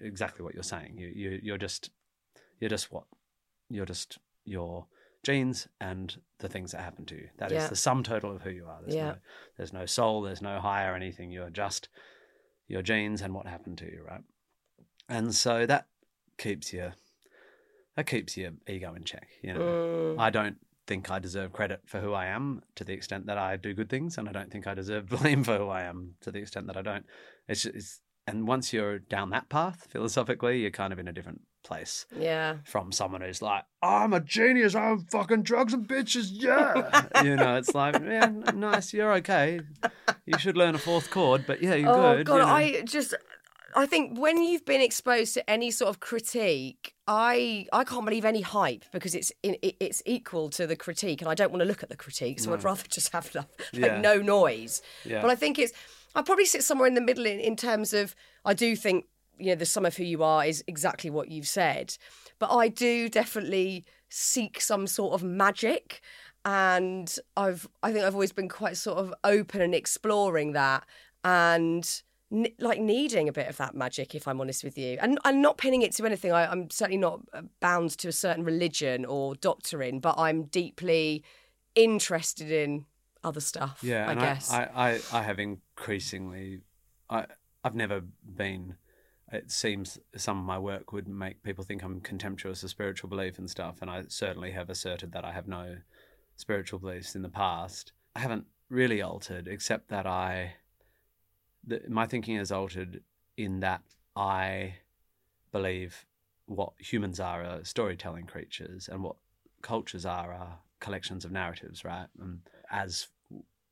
exactly 0.00 0.44
what 0.44 0.54
you're 0.54 0.62
saying. 0.62 0.96
You, 0.98 1.08
you 1.08 1.40
you're 1.42 1.58
just 1.58 1.90
You're 2.60 2.70
just 2.70 2.90
what? 2.92 3.04
You're 3.68 3.86
just 3.86 4.18
your 4.44 4.86
genes 5.26 5.66
and 5.80 6.16
the 6.38 6.48
things 6.48 6.70
that 6.72 6.80
happen 6.82 7.04
to 7.06 7.16
you. 7.16 7.28
That 7.38 7.50
is 7.50 7.62
Yeah. 7.64 7.68
the 7.68 7.76
sum 7.76 8.02
total 8.04 8.30
of 8.34 8.42
who 8.42 8.50
you 8.50 8.66
are. 8.66 8.80
There's 8.82 8.94
Yeah. 8.94 9.10
no 9.10 9.16
there's 9.56 9.72
no 9.72 9.84
soul, 9.86 10.22
there's 10.22 10.40
no 10.42 10.60
higher 10.60 10.94
anything. 10.94 11.30
You're 11.32 11.50
just 11.50 11.88
your 12.68 12.82
genes 12.82 13.20
and 13.22 13.34
what 13.34 13.46
happened 13.46 13.78
to 13.78 13.86
you, 13.86 14.02
right? 14.02 14.22
And 15.08 15.34
so 15.34 15.66
that 15.66 15.88
keeps 16.38 16.72
you 16.72 16.92
that 17.96 18.06
keeps 18.06 18.36
your 18.36 18.52
ego 18.68 18.94
in 18.94 19.04
check. 19.04 19.28
You 19.42 19.54
know, 19.54 19.60
Mm. 20.16 20.20
I 20.20 20.30
don't 20.30 20.58
think 20.86 21.10
I 21.10 21.18
deserve 21.18 21.52
credit 21.52 21.80
for 21.86 22.00
who 22.00 22.12
I 22.12 22.26
am 22.26 22.62
to 22.76 22.84
the 22.84 22.92
extent 22.92 23.26
that 23.26 23.38
I 23.38 23.56
do 23.56 23.74
good 23.74 23.88
things, 23.88 24.18
and 24.18 24.28
I 24.28 24.32
don't 24.32 24.52
think 24.52 24.66
I 24.66 24.74
deserve 24.74 25.06
blame 25.08 25.42
for 25.42 25.56
who 25.58 25.68
I 25.68 25.82
am 25.82 26.14
to 26.20 26.30
the 26.30 26.38
extent 26.38 26.66
that 26.68 26.76
I 26.76 26.82
don't. 26.82 27.06
It's, 27.48 27.62
just, 27.62 27.74
it's 27.74 28.00
and 28.28 28.46
once 28.46 28.72
you're 28.72 28.98
down 29.00 29.30
that 29.30 29.48
path 29.48 29.86
philosophically, 29.90 30.60
you're 30.60 30.70
kind 30.70 30.92
of 30.92 30.98
in 30.98 31.08
a 31.08 31.12
different 31.12 31.40
place 31.66 32.06
Yeah. 32.16 32.56
from 32.64 32.92
someone 32.92 33.20
who's 33.20 33.42
like, 33.42 33.64
I'm 33.82 34.12
a 34.14 34.20
genius, 34.20 34.74
I'm 34.74 35.00
fucking 35.10 35.42
drugs 35.42 35.74
and 35.74 35.86
bitches, 35.86 36.28
yeah. 36.30 37.04
you 37.24 37.36
know, 37.36 37.56
it's 37.56 37.74
like, 37.74 37.94
yeah, 38.02 38.30
nice, 38.54 38.92
you're 38.94 39.12
okay. 39.14 39.60
You 40.24 40.38
should 40.38 40.56
learn 40.56 40.74
a 40.74 40.78
fourth 40.78 41.10
chord, 41.10 41.44
but 41.46 41.62
yeah, 41.62 41.74
you're 41.74 41.90
oh 41.90 42.16
good. 42.16 42.26
god, 42.26 42.34
you 42.36 42.40
know. 42.42 42.46
I 42.48 42.82
just 42.84 43.14
I 43.74 43.84
think 43.84 44.18
when 44.18 44.42
you've 44.42 44.64
been 44.64 44.80
exposed 44.80 45.34
to 45.34 45.50
any 45.50 45.70
sort 45.70 45.90
of 45.90 46.00
critique, 46.00 46.94
I 47.06 47.66
I 47.72 47.84
can't 47.84 48.04
believe 48.06 48.24
any 48.24 48.40
hype 48.40 48.84
because 48.90 49.14
it's 49.14 49.30
in, 49.42 49.56
it, 49.62 49.76
it's 49.80 50.02
equal 50.06 50.48
to 50.50 50.66
the 50.66 50.76
critique, 50.76 51.20
and 51.20 51.28
I 51.30 51.34
don't 51.34 51.50
want 51.52 51.60
to 51.60 51.66
look 51.68 51.82
at 51.82 51.90
the 51.90 51.96
critique, 51.96 52.40
so 52.40 52.54
I'd 52.54 52.64
rather 52.64 52.82
just 52.88 53.12
have 53.12 53.32
like, 53.34 53.46
Yeah. 53.72 54.00
no 54.00 54.16
noise. 54.22 54.80
Yeah. 55.04 55.20
But 55.20 55.30
I 55.30 55.34
think 55.34 55.58
it's 55.58 55.72
I 56.14 56.22
probably 56.22 56.46
sit 56.46 56.64
somewhere 56.64 56.88
in 56.88 56.94
the 56.94 57.02
middle 57.02 57.26
in, 57.26 57.38
in 57.38 57.54
terms 57.56 57.92
of 57.92 58.14
I 58.46 58.54
do 58.54 58.74
think 58.76 59.04
you 59.38 59.46
know 59.46 59.54
the 59.54 59.66
sum 59.66 59.86
of 59.86 59.96
who 59.96 60.04
you 60.04 60.22
are 60.22 60.44
is 60.44 60.64
exactly 60.66 61.10
what 61.10 61.30
you've 61.30 61.48
said, 61.48 61.96
but 62.38 62.50
I 62.54 62.68
do 62.68 63.08
definitely 63.08 63.84
seek 64.08 64.60
some 64.60 64.86
sort 64.86 65.14
of 65.14 65.22
magic. 65.22 66.00
And 66.44 67.12
I've, 67.36 67.68
I 67.82 67.92
think 67.92 68.04
I've 68.04 68.14
always 68.14 68.30
been 68.30 68.48
quite 68.48 68.76
sort 68.76 68.98
of 68.98 69.12
open 69.24 69.60
and 69.60 69.74
exploring 69.74 70.52
that, 70.52 70.86
and 71.24 72.02
n- 72.32 72.52
like 72.60 72.80
needing 72.80 73.28
a 73.28 73.32
bit 73.32 73.48
of 73.48 73.56
that 73.56 73.74
magic, 73.74 74.14
if 74.14 74.28
I'm 74.28 74.40
honest 74.40 74.62
with 74.62 74.78
you, 74.78 74.96
and 75.00 75.18
i'm 75.24 75.42
not 75.42 75.58
pinning 75.58 75.82
it 75.82 75.92
to 75.96 76.06
anything. 76.06 76.30
I, 76.32 76.50
I'm 76.50 76.70
certainly 76.70 76.98
not 76.98 77.20
uh, 77.32 77.42
bound 77.60 77.98
to 77.98 78.08
a 78.08 78.12
certain 78.12 78.44
religion 78.44 79.04
or 79.04 79.34
doctrine, 79.34 79.98
but 79.98 80.14
I'm 80.18 80.44
deeply 80.44 81.24
interested 81.74 82.50
in 82.52 82.86
other 83.24 83.40
stuff. 83.40 83.80
Yeah, 83.82 84.06
I 84.06 84.12
and 84.12 84.20
guess. 84.20 84.52
I, 84.52 84.68
I, 84.74 85.00
I 85.12 85.22
have 85.22 85.40
increasingly, 85.40 86.60
I, 87.10 87.26
I've 87.64 87.74
never 87.74 88.00
been. 88.00 88.76
It 89.32 89.50
seems 89.50 89.98
some 90.16 90.38
of 90.38 90.44
my 90.44 90.58
work 90.58 90.92
would 90.92 91.08
make 91.08 91.42
people 91.42 91.64
think 91.64 91.82
I'm 91.82 92.00
contemptuous 92.00 92.62
of 92.62 92.70
spiritual 92.70 93.10
belief 93.10 93.38
and 93.38 93.50
stuff, 93.50 93.82
and 93.82 93.90
I 93.90 94.04
certainly 94.08 94.52
have 94.52 94.70
asserted 94.70 95.12
that 95.12 95.24
I 95.24 95.32
have 95.32 95.48
no 95.48 95.78
spiritual 96.36 96.78
beliefs 96.78 97.16
in 97.16 97.22
the 97.22 97.28
past. 97.28 97.92
I 98.14 98.20
haven't 98.20 98.46
really 98.68 99.02
altered, 99.02 99.48
except 99.48 99.88
that 99.88 100.06
I, 100.06 100.54
the, 101.66 101.82
my 101.88 102.06
thinking 102.06 102.36
has 102.36 102.52
altered 102.52 103.02
in 103.36 103.60
that 103.60 103.82
I 104.14 104.76
believe 105.50 106.06
what 106.46 106.72
humans 106.78 107.18
are 107.18 107.42
are 107.44 107.64
storytelling 107.64 108.26
creatures, 108.26 108.88
and 108.88 109.02
what 109.02 109.16
cultures 109.60 110.06
are 110.06 110.32
are 110.32 110.58
collections 110.78 111.24
of 111.24 111.32
narratives, 111.32 111.84
right? 111.84 112.06
And 112.20 112.40
as 112.70 113.08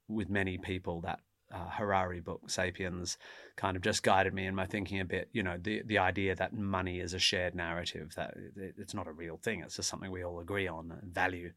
with 0.09 0.29
many 0.29 0.59
people, 0.59 1.01
that 1.03 1.21
uh, 1.55 1.71
Harari 1.71 2.21
book, 2.21 2.51
*Sapiens*, 2.51 3.17
kind 3.57 3.77
of 3.77 3.83
just 3.83 4.03
guided 4.03 4.35
me 4.35 4.47
in 4.47 4.55
my 4.55 4.67
thinking 4.67 5.01
a 5.01 5.05
bit. 5.05 5.29
You 5.33 5.43
know, 5.43 5.57
the 5.61 5.83
the 5.85 5.99
idea 5.99 6.35
that 6.35 6.53
money 6.53 7.01
is 7.01 7.15
a 7.15 7.19
shared 7.19 7.55
narrative, 7.55 8.15
that 8.17 8.35
it, 8.57 8.75
it's 8.77 8.95
not 8.95 9.07
a 9.07 9.13
real 9.13 9.37
thing; 9.37 9.61
it's 9.61 9.77
just 9.77 9.89
something 9.89 10.11
we 10.11 10.25
all 10.25 10.41
agree 10.41 10.67
on 10.67 10.91
and 10.91 11.15
value, 11.15 11.53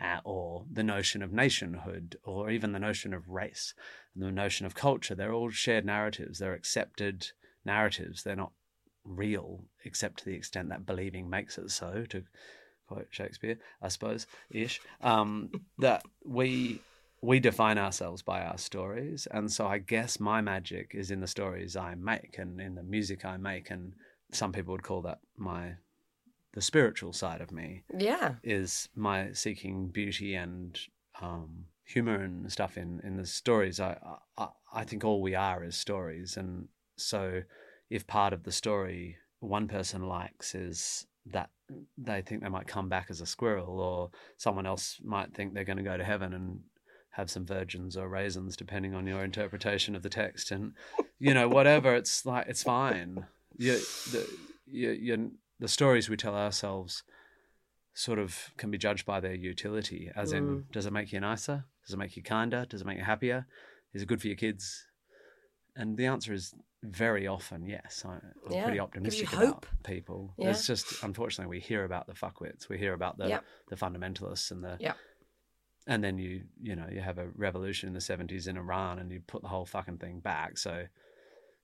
uh, 0.00 0.20
or 0.24 0.64
the 0.72 0.82
notion 0.82 1.22
of 1.22 1.32
nationhood, 1.32 2.16
or 2.24 2.50
even 2.50 2.72
the 2.72 2.78
notion 2.78 3.12
of 3.12 3.28
race, 3.28 3.74
and 4.14 4.24
the 4.24 4.32
notion 4.32 4.64
of 4.64 4.74
culture. 4.74 5.14
They're 5.14 5.34
all 5.34 5.50
shared 5.50 5.84
narratives. 5.84 6.38
They're 6.38 6.54
accepted 6.54 7.28
narratives. 7.64 8.22
They're 8.22 8.36
not 8.36 8.52
real, 9.04 9.64
except 9.84 10.20
to 10.20 10.24
the 10.24 10.34
extent 10.34 10.70
that 10.70 10.86
believing 10.86 11.28
makes 11.28 11.58
it 11.58 11.70
so. 11.70 12.06
To 12.08 12.22
quote 12.86 13.08
Shakespeare, 13.10 13.58
I 13.80 13.88
suppose, 13.88 14.26
ish. 14.50 14.80
Um, 15.02 15.50
that 15.78 16.04
we 16.24 16.80
we 17.22 17.38
define 17.38 17.78
ourselves 17.78 18.20
by 18.20 18.42
our 18.42 18.58
stories, 18.58 19.28
and 19.30 19.50
so 19.50 19.66
I 19.66 19.78
guess 19.78 20.18
my 20.18 20.40
magic 20.40 20.90
is 20.92 21.12
in 21.12 21.20
the 21.20 21.26
stories 21.28 21.76
I 21.76 21.94
make 21.94 22.36
and 22.38 22.60
in 22.60 22.74
the 22.74 22.82
music 22.82 23.24
I 23.24 23.36
make, 23.36 23.70
and 23.70 23.94
some 24.32 24.52
people 24.52 24.72
would 24.72 24.82
call 24.82 25.02
that 25.02 25.20
my 25.36 25.76
the 26.52 26.60
spiritual 26.60 27.14
side 27.14 27.40
of 27.40 27.50
me 27.50 27.82
yeah. 27.96 28.34
is 28.42 28.88
my 28.94 29.32
seeking 29.32 29.88
beauty 29.88 30.34
and 30.34 30.78
um, 31.22 31.64
humor 31.84 32.16
and 32.16 32.50
stuff 32.50 32.76
in 32.76 33.00
in 33.04 33.16
the 33.16 33.26
stories. 33.26 33.78
I, 33.78 33.96
I 34.36 34.48
I 34.72 34.84
think 34.84 35.04
all 35.04 35.22
we 35.22 35.36
are 35.36 35.62
is 35.62 35.76
stories, 35.76 36.36
and 36.36 36.66
so 36.96 37.42
if 37.88 38.06
part 38.06 38.32
of 38.32 38.42
the 38.42 38.52
story 38.52 39.16
one 39.38 39.68
person 39.68 40.08
likes 40.08 40.54
is 40.54 41.06
that 41.26 41.50
they 41.96 42.20
think 42.22 42.42
they 42.42 42.48
might 42.48 42.66
come 42.66 42.88
back 42.88 43.06
as 43.10 43.20
a 43.20 43.26
squirrel, 43.26 43.80
or 43.80 44.10
someone 44.38 44.66
else 44.66 45.00
might 45.04 45.32
think 45.34 45.54
they're 45.54 45.64
going 45.64 45.76
to 45.76 45.84
go 45.84 45.96
to 45.96 46.04
heaven 46.04 46.32
and 46.32 46.60
have 47.12 47.30
some 47.30 47.44
virgins 47.46 47.96
or 47.96 48.08
raisins, 48.08 48.56
depending 48.56 48.94
on 48.94 49.06
your 49.06 49.22
interpretation 49.22 49.94
of 49.94 50.02
the 50.02 50.08
text, 50.08 50.50
and 50.50 50.74
you 51.18 51.34
know 51.34 51.48
whatever. 51.48 51.94
It's 51.94 52.26
like 52.26 52.46
it's 52.48 52.62
fine. 52.62 53.26
You, 53.56 53.78
the, 54.10 54.28
you, 54.66 54.90
you, 54.90 55.32
the 55.60 55.68
stories 55.68 56.08
we 56.08 56.16
tell 56.16 56.34
ourselves 56.34 57.02
sort 57.94 58.18
of 58.18 58.50
can 58.56 58.70
be 58.70 58.78
judged 58.78 59.04
by 59.04 59.20
their 59.20 59.34
utility, 59.34 60.10
as 60.16 60.32
in, 60.32 60.46
mm. 60.48 60.72
does 60.72 60.86
it 60.86 60.92
make 60.92 61.12
you 61.12 61.20
nicer? 61.20 61.64
Does 61.84 61.94
it 61.94 61.98
make 61.98 62.16
you 62.16 62.22
kinder? 62.22 62.64
Does 62.68 62.80
it 62.80 62.86
make 62.86 62.96
you 62.96 63.04
happier? 63.04 63.46
Is 63.92 64.02
it 64.02 64.08
good 64.08 64.20
for 64.20 64.28
your 64.28 64.36
kids? 64.36 64.86
And 65.76 65.96
the 65.96 66.06
answer 66.06 66.32
is 66.32 66.54
very 66.82 67.26
often 67.26 67.66
yes. 67.66 68.04
I, 68.06 68.14
I'm 68.14 68.22
Yeah, 68.50 68.64
pretty 68.64 68.80
optimistic 68.80 69.28
hope. 69.28 69.64
about 69.64 69.66
people. 69.84 70.34
Yeah. 70.38 70.50
It's 70.50 70.66
just 70.66 71.02
unfortunately 71.02 71.50
we 71.50 71.60
hear 71.60 71.84
about 71.84 72.06
the 72.06 72.12
fuckwits, 72.14 72.68
we 72.68 72.78
hear 72.78 72.94
about 72.94 73.18
the 73.18 73.28
Yep. 73.28 73.44
the 73.68 73.76
fundamentalists 73.76 74.50
and 74.50 74.64
the 74.64 74.76
Yep. 74.80 74.96
And 75.86 76.02
then 76.02 76.18
you 76.18 76.42
you 76.60 76.76
know 76.76 76.86
you 76.90 77.00
have 77.00 77.18
a 77.18 77.28
revolution 77.36 77.88
in 77.88 77.94
the 77.94 78.00
70s 78.00 78.46
in 78.46 78.56
Iran 78.56 78.98
and 78.98 79.10
you 79.10 79.20
put 79.26 79.42
the 79.42 79.48
whole 79.48 79.66
fucking 79.66 79.98
thing 79.98 80.20
back. 80.20 80.58
So 80.58 80.84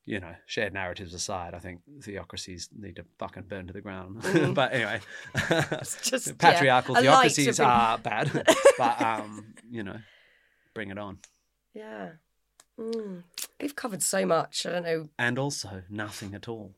you 0.09 0.21
know, 0.21 0.35
shared 0.47 0.73
narratives 0.73 1.13
aside, 1.13 1.53
I 1.53 1.59
think 1.59 1.83
theocracies 2.03 2.71
need 2.75 2.97
to 2.97 3.05
fucking 3.19 3.43
burn 3.43 3.67
to 3.67 3.75
the 3.75 3.83
ground. 3.83 4.23
but 4.55 4.73
anyway, 4.73 5.01
just, 6.03 6.39
patriarchal 6.39 6.95
to 6.95 7.03
theocracies 7.03 7.61
are 7.61 7.99
bad. 8.03 8.33
but 8.79 9.03
um, 9.03 9.53
you 9.71 9.83
know, 9.83 9.99
bring 10.73 10.91
it 10.91 10.97
on. 10.97 11.19
Yeah. 11.75 12.13
Mm. 12.81 13.25
We've 13.61 13.77
covered 13.77 14.03
so 14.03 14.25
much. 14.25 14.65
I 14.65 14.73
don't 14.73 14.85
know. 14.85 15.09
And 15.19 15.39
also 15.39 15.83
nothing 15.91 16.35
at 16.35 16.49
all. 16.49 16.75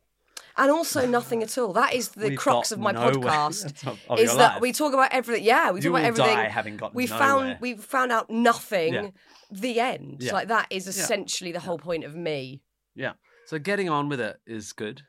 And 0.61 0.71
also 0.71 1.07
nothing 1.07 1.43
at 1.43 1.57
all. 1.59 1.73
That 1.73 1.95
is 1.95 2.11
the 2.11 2.29
We've 2.29 2.39
crux 2.39 2.71
of 2.71 2.79
my 2.79 2.93
nowhere. 2.93 3.13
podcast. 3.15 3.99
Of- 4.11 4.19
is 4.21 4.37
that 4.37 4.55
life. 4.55 4.61
we 4.61 4.73
talk 4.73 4.93
about 4.93 5.13
everything. 5.13 5.43
Yeah, 5.45 5.71
we 5.71 5.81
talk 5.81 5.85
You 5.85 5.91
about 5.97 6.05
everything. 6.05 6.35
die 6.37 6.49
having 6.49 6.79
we 6.93 7.07
nowhere. 7.07 7.19
found 7.19 7.57
we 7.61 7.75
found 7.75 8.13
out 8.13 8.29
nothing. 8.31 8.95
Yeah. 8.95 9.11
The 9.51 9.81
end. 9.81 10.19
Yeah. 10.21 10.33
Like 10.35 10.49
that 10.49 10.67
is 10.71 10.87
essentially 10.87 11.51
the 11.51 11.61
whole 11.61 11.79
point 11.79 12.05
of 12.05 12.15
me. 12.15 12.63
Yeah. 12.95 13.13
So 13.47 13.59
getting 13.59 13.89
on 13.89 14.09
with 14.09 14.21
it 14.21 14.39
is 14.47 14.73
good. 14.73 15.03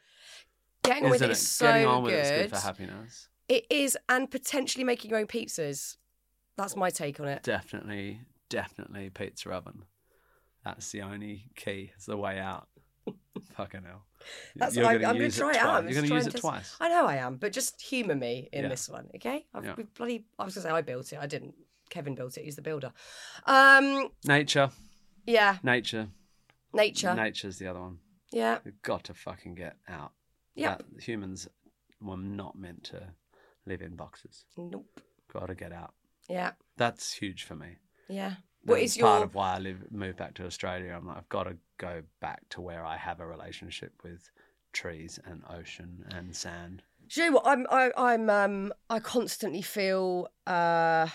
Getting 0.84 1.04
on 1.06 1.12
with 1.12 1.18
Isn't 1.22 1.28
it 1.28 1.32
it? 1.32 1.38
is 1.38 1.48
so 1.48 1.66
getting 1.68 1.86
on 1.86 2.04
good. 2.04 2.06
with 2.06 2.14
it 2.16 2.34
is 2.34 2.42
good 2.42 2.50
for 2.58 2.66
happiness. 2.66 3.28
It 3.50 3.66
is, 3.70 3.98
and 4.08 4.32
potentially 4.32 4.84
making 4.86 5.12
your 5.12 5.20
own 5.20 5.28
pizzas. 5.28 5.98
That's 6.58 6.76
my 6.78 6.90
take 6.90 7.20
on 7.20 7.28
it. 7.28 7.44
Definitely, 7.44 8.22
definitely 8.50 9.10
pizza 9.10 9.50
oven. 9.52 9.84
That's 10.64 10.90
the 10.92 11.02
only 11.02 11.50
key. 11.56 11.92
It's 11.96 12.06
the 12.06 12.16
way 12.18 12.40
out. 12.40 12.68
Fucking 13.58 13.84
hell. 13.84 14.06
That's 14.56 14.76
You're 14.76 14.86
I, 14.86 14.94
gonna 14.98 15.08
I'm 15.08 15.18
going 15.18 15.32
to 15.32 15.38
try 15.38 15.52
it 15.52 15.58
out. 15.58 15.84
You're 15.84 15.94
going 15.94 16.08
to 16.08 16.14
use 16.16 16.28
it 16.28 16.38
twice. 16.38 16.76
I 16.80 16.90
know 16.90 17.06
I 17.06 17.16
am, 17.18 17.38
but 17.38 17.52
just 17.54 17.82
humour 17.82 18.16
me 18.16 18.50
in 18.52 18.64
Yeah. 18.64 18.70
this 18.70 18.90
one, 18.90 19.10
okay? 19.16 19.46
I've 19.54 19.66
Yeah. 19.66 19.74
we've 19.78 19.94
bloody. 19.94 20.26
I 20.40 20.46
was 20.46 20.56
going 20.56 20.64
to 20.64 20.70
say 20.70 20.74
I 20.74 20.82
built 20.82 21.12
it. 21.14 21.20
I 21.22 21.28
didn't. 21.28 21.56
Kevin 21.90 22.16
built 22.16 22.38
it. 22.38 22.46
He's 22.46 22.56
the 22.56 22.62
builder. 22.62 22.92
Um. 23.46 24.10
Nature. 24.26 24.70
Yeah. 25.26 25.58
Nature. 25.64 26.08
Nature. 26.74 27.14
Nature's 27.14 27.58
the 27.58 27.68
other 27.68 27.82
one. 27.82 27.98
Yeah. 28.32 28.60
We've 28.64 28.82
got 28.82 29.04
to 29.06 29.14
fucking 29.14 29.56
get 29.56 29.76
out. 29.90 30.12
Yeah. 30.56 30.78
Humans 31.00 31.48
were 32.02 32.18
not 32.18 32.58
meant 32.58 32.84
to 32.86 33.02
live 33.66 33.82
in 33.82 33.96
boxes. 33.96 34.46
Nope. 34.58 35.02
Got 35.34 35.48
to 35.48 35.56
get 35.56 35.72
out. 35.74 35.94
Yeah. 36.30 36.52
That's 36.78 37.14
huge 37.14 37.44
for 37.44 37.56
me. 37.56 37.78
Yeah. 38.08 38.36
What 38.64 38.76
That's 38.76 38.92
is 38.92 38.98
your? 38.98 39.08
part 39.08 39.24
of 39.24 39.36
why 39.36 39.56
I 39.56 39.60
live 39.60 39.92
moved 39.92 40.18
back 40.18 40.36
to 40.36 40.46
Australia? 40.46 40.94
I'm 40.96 41.08
like, 41.08 41.18
I've 41.18 41.30
got 41.30 41.44
to 41.44 41.58
go 41.78 42.04
back 42.20 42.42
to 42.52 42.62
where 42.62 42.86
I 42.86 42.96
have 42.96 43.20
a 43.20 43.26
relationship 43.26 43.94
with 44.04 44.30
trees 44.72 45.20
and 45.26 45.42
ocean 45.50 46.06
and 46.12 46.36
sand. 46.36 46.84
Do 47.10 47.22
you 47.22 47.30
know 47.30 47.36
what? 47.38 47.48
I'm. 47.48 47.66
I, 47.70 47.92
I'm. 47.98 48.30
Um. 48.30 48.74
I 48.90 49.00
constantly 49.00 49.62
feel. 49.62 50.28
Uh. 50.46 51.08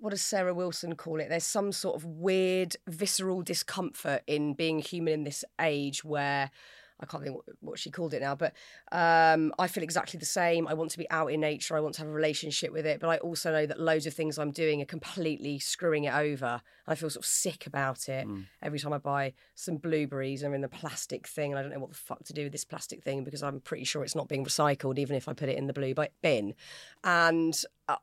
What 0.00 0.10
does 0.10 0.22
Sarah 0.22 0.54
Wilson 0.54 0.94
call 0.94 1.20
it? 1.20 1.28
There's 1.28 1.44
some 1.44 1.72
sort 1.72 1.96
of 1.96 2.04
weird 2.04 2.76
visceral 2.86 3.42
discomfort 3.42 4.22
in 4.28 4.54
being 4.54 4.78
human 4.78 5.12
in 5.12 5.24
this 5.24 5.44
age 5.60 6.04
where 6.04 6.52
I 7.00 7.06
can't 7.06 7.22
think 7.22 7.36
what, 7.36 7.44
what 7.60 7.78
she 7.78 7.90
called 7.90 8.12
it 8.14 8.20
now, 8.22 8.34
but 8.34 8.54
um, 8.92 9.52
I 9.58 9.68
feel 9.68 9.82
exactly 9.84 10.18
the 10.18 10.26
same. 10.26 10.66
I 10.66 10.74
want 10.74 10.90
to 10.92 10.98
be 10.98 11.08
out 11.10 11.28
in 11.28 11.40
nature. 11.40 11.76
I 11.76 11.80
want 11.80 11.94
to 11.96 12.00
have 12.00 12.08
a 12.08 12.12
relationship 12.12 12.72
with 12.72 12.86
it, 12.86 13.00
but 13.00 13.08
I 13.08 13.18
also 13.18 13.52
know 13.52 13.66
that 13.66 13.78
loads 13.78 14.06
of 14.06 14.14
things 14.14 14.38
I'm 14.38 14.50
doing 14.50 14.82
are 14.82 14.86
completely 14.86 15.58
screwing 15.58 16.04
it 16.04 16.14
over. 16.14 16.60
I 16.86 16.94
feel 16.94 17.10
sort 17.10 17.24
of 17.24 17.28
sick 17.28 17.66
about 17.66 18.08
it 18.08 18.26
Mm. 18.26 18.46
every 18.62 18.78
time 18.78 18.92
I 18.92 18.98
buy 18.98 19.34
some 19.54 19.76
blueberries 19.76 20.42
and 20.42 20.50
they're 20.50 20.56
in 20.56 20.62
the 20.62 20.68
plastic 20.68 21.26
thing, 21.28 21.52
and 21.52 21.58
I 21.58 21.62
don't 21.62 21.72
know 21.72 21.78
what 21.78 21.90
the 21.90 21.96
fuck 21.96 22.24
to 22.24 22.32
do 22.32 22.44
with 22.44 22.52
this 22.52 22.64
plastic 22.64 23.02
thing 23.04 23.22
because 23.24 23.42
I'm 23.42 23.60
pretty 23.60 23.84
sure 23.84 24.02
it's 24.02 24.16
not 24.16 24.28
being 24.28 24.44
recycled, 24.44 24.98
even 24.98 25.14
if 25.14 25.28
I 25.28 25.34
put 25.34 25.48
it 25.48 25.56
in 25.56 25.66
the 25.66 25.72
blue 25.72 25.94
bin. 26.22 26.54
And 27.04 27.54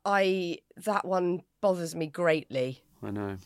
I 0.05 0.59
that 0.77 1.05
one 1.05 1.41
bothers 1.61 1.95
me 1.95 2.07
greatly. 2.07 2.83
I 3.03 3.11
know. 3.11 3.37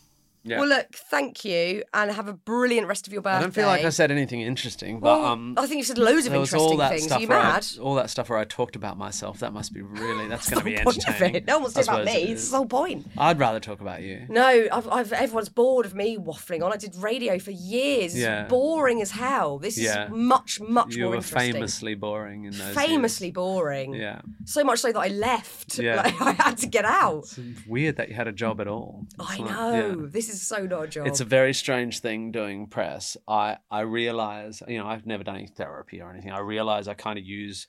Yeah. 0.44 0.60
Well, 0.60 0.70
look, 0.70 0.88
thank 0.96 1.44
you, 1.44 1.84
and 1.94 2.10
have 2.12 2.28
a 2.30 2.34
brilliant 2.34 2.88
rest 2.88 3.08
of 3.08 3.14
your 3.14 3.22
birthday. 3.22 3.38
I 3.38 3.42
don't 3.42 3.52
feel 3.54 3.68
like 3.68 3.84
I 3.84 3.90
said 3.90 4.10
anything 4.10 4.42
interesting, 4.42 5.00
but 5.02 5.20
Well, 5.20 5.26
um, 5.26 5.56
I 5.58 5.68
think 5.68 5.80
you 5.80 5.84
said 5.84 5.98
loads 5.98 6.26
of 6.28 6.34
interesting 6.34 6.78
things. 6.80 7.12
Are 7.12 7.20
you 7.20 7.28
where 7.28 7.40
I- 7.40 7.44
mad? 7.54 7.68
all 7.82 7.96
that 7.96 8.10
stuff 8.10 8.30
where 8.30 8.40
I 8.40 8.46
talked 8.46 8.76
about 8.78 8.98
myself. 8.98 9.40
That 9.40 9.52
must 9.54 9.74
be 9.74 9.82
really. 9.82 10.28
That's, 10.30 10.50
going 10.50 10.60
to 10.60 10.66
be 10.66 10.76
the 10.78 10.84
point 10.84 10.98
of 11.00 11.10
entertaining. 11.16 11.46
No 11.46 11.56
one 11.56 11.64
wants 11.64 11.76
to 11.76 11.84
hear 11.84 11.94
about 12.02 12.06
me. 12.06 12.14
it 12.24 12.30
It's 12.30 12.50
the 12.52 12.58
whole 12.58 12.66
point. 12.68 13.06
I'd 13.18 13.38
rather 13.38 13.60
talk 13.60 13.82
about 13.82 14.02
you. 14.02 14.26
No, 14.30 14.68
I've, 14.72 14.88
I've, 14.88 15.12
everyone's 15.14 15.50
bored 15.50 15.86
of 15.86 15.94
me 15.94 16.18
waffling 16.18 16.64
on. 16.64 16.72
I 16.72 16.78
did 16.78 16.96
radio 16.96 17.38
for 17.38 17.52
years. 17.52 18.14
It's 18.14 18.22
Yeah. 18.24 18.46
boring 18.48 19.02
as 19.02 19.12
hell. 19.12 19.60
This 19.60 19.78
Yeah. 19.78 20.06
is 20.06 20.12
much, 20.12 20.62
much 20.62 20.96
You 20.96 21.04
more 21.04 21.10
were 21.12 21.16
interesting. 21.18 21.54
famously 21.54 21.96
boring 21.96 22.46
in 22.46 22.52
those. 22.58 22.74
famously 22.76 23.28
years. 23.28 23.34
boring. 23.36 23.94
Yeah. 23.94 24.22
So 24.46 24.64
much 24.64 24.80
so 24.80 24.92
that 24.94 25.00
I 25.00 25.08
left. 25.10 25.78
Yeah. 25.80 25.90
Like, 26.20 26.22
I 26.22 26.32
had 26.44 26.58
to 26.60 26.68
get 26.68 26.86
out. 26.86 27.26
It's 27.38 27.66
weird 27.68 27.98
that 27.98 28.08
you 28.10 28.16
had 28.16 28.28
a 28.28 28.32
job 28.32 28.62
at 28.62 28.68
all. 28.68 29.06
It's 29.20 29.30
I 29.30 29.38
like- 29.38 29.52
know. 29.52 30.00
yeah. 30.02 30.08
This 30.10 30.29
is 30.30 30.48
so 30.48 30.66
not 30.66 30.84
a 30.84 30.88
job. 30.88 31.08
It's 31.08 31.20
a 31.20 31.26
very 31.26 31.54
strange 31.54 32.00
thing 32.00 32.32
doing 32.32 32.68
press. 32.68 33.18
I 33.28 33.58
I 33.70 33.82
realize, 33.82 34.62
you 34.68 34.78
know, 34.78 34.88
I've 34.88 35.06
never 35.06 35.24
done 35.24 35.36
any 35.36 35.48
therapy 35.48 36.02
or 36.02 36.10
anything. 36.10 36.32
I 36.32 36.40
realize 36.40 36.88
I 36.88 36.94
kind 36.94 37.20
of 37.20 37.26
use, 37.26 37.68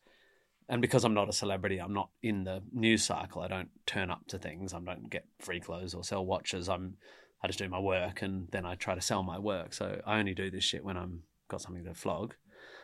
and 0.69 0.81
because 0.81 1.05
I'm 1.05 1.15
not 1.15 1.29
a 1.29 1.33
celebrity, 1.33 1.79
I'm 1.79 1.95
not 1.95 2.11
in 2.23 2.45
the 2.45 2.63
news 2.73 3.05
cycle. 3.05 3.43
I 3.43 3.49
don't 3.49 3.71
turn 3.87 4.11
up 4.11 4.27
to 4.29 4.39
things. 4.39 4.73
I 4.73 4.81
don't 4.81 5.11
get 5.11 5.27
free 5.39 5.61
clothes 5.61 5.95
or 5.95 6.05
sell 6.05 6.25
watches. 6.25 6.69
I'm 6.69 6.97
I 7.43 7.47
just 7.47 7.59
do 7.59 7.69
my 7.69 7.81
work 7.81 8.23
and 8.23 8.49
then 8.53 8.67
I 8.67 8.75
try 8.75 8.95
to 8.95 9.01
sell 9.01 9.23
my 9.23 9.39
work. 9.39 9.73
So 9.73 10.01
I 10.07 10.19
only 10.19 10.35
do 10.35 10.51
this 10.51 10.65
shit 10.65 10.85
when 10.85 10.97
I'm 10.97 11.23
got 11.49 11.63
something 11.63 11.85
to 11.85 11.95
flog. 11.95 12.35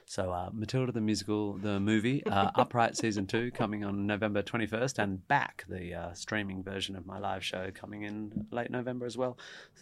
So 0.08 0.30
uh, 0.30 0.50
Matilda 0.52 0.92
the 0.92 1.00
musical, 1.00 1.54
the 1.54 1.80
movie, 1.80 2.24
uh, 2.26 2.52
Upright 2.54 2.96
season 2.96 3.26
two 3.26 3.50
coming 3.50 3.84
on 3.84 4.06
November 4.06 4.40
21st, 4.40 5.02
and 5.02 5.26
back 5.26 5.64
the 5.68 5.94
uh, 5.94 6.12
streaming 6.14 6.62
version 6.62 6.94
of 6.94 7.06
my 7.06 7.18
live 7.18 7.44
show 7.44 7.72
coming 7.74 8.04
in 8.04 8.46
late 8.52 8.70
November 8.70 9.04
as 9.04 9.16
well. 9.16 9.36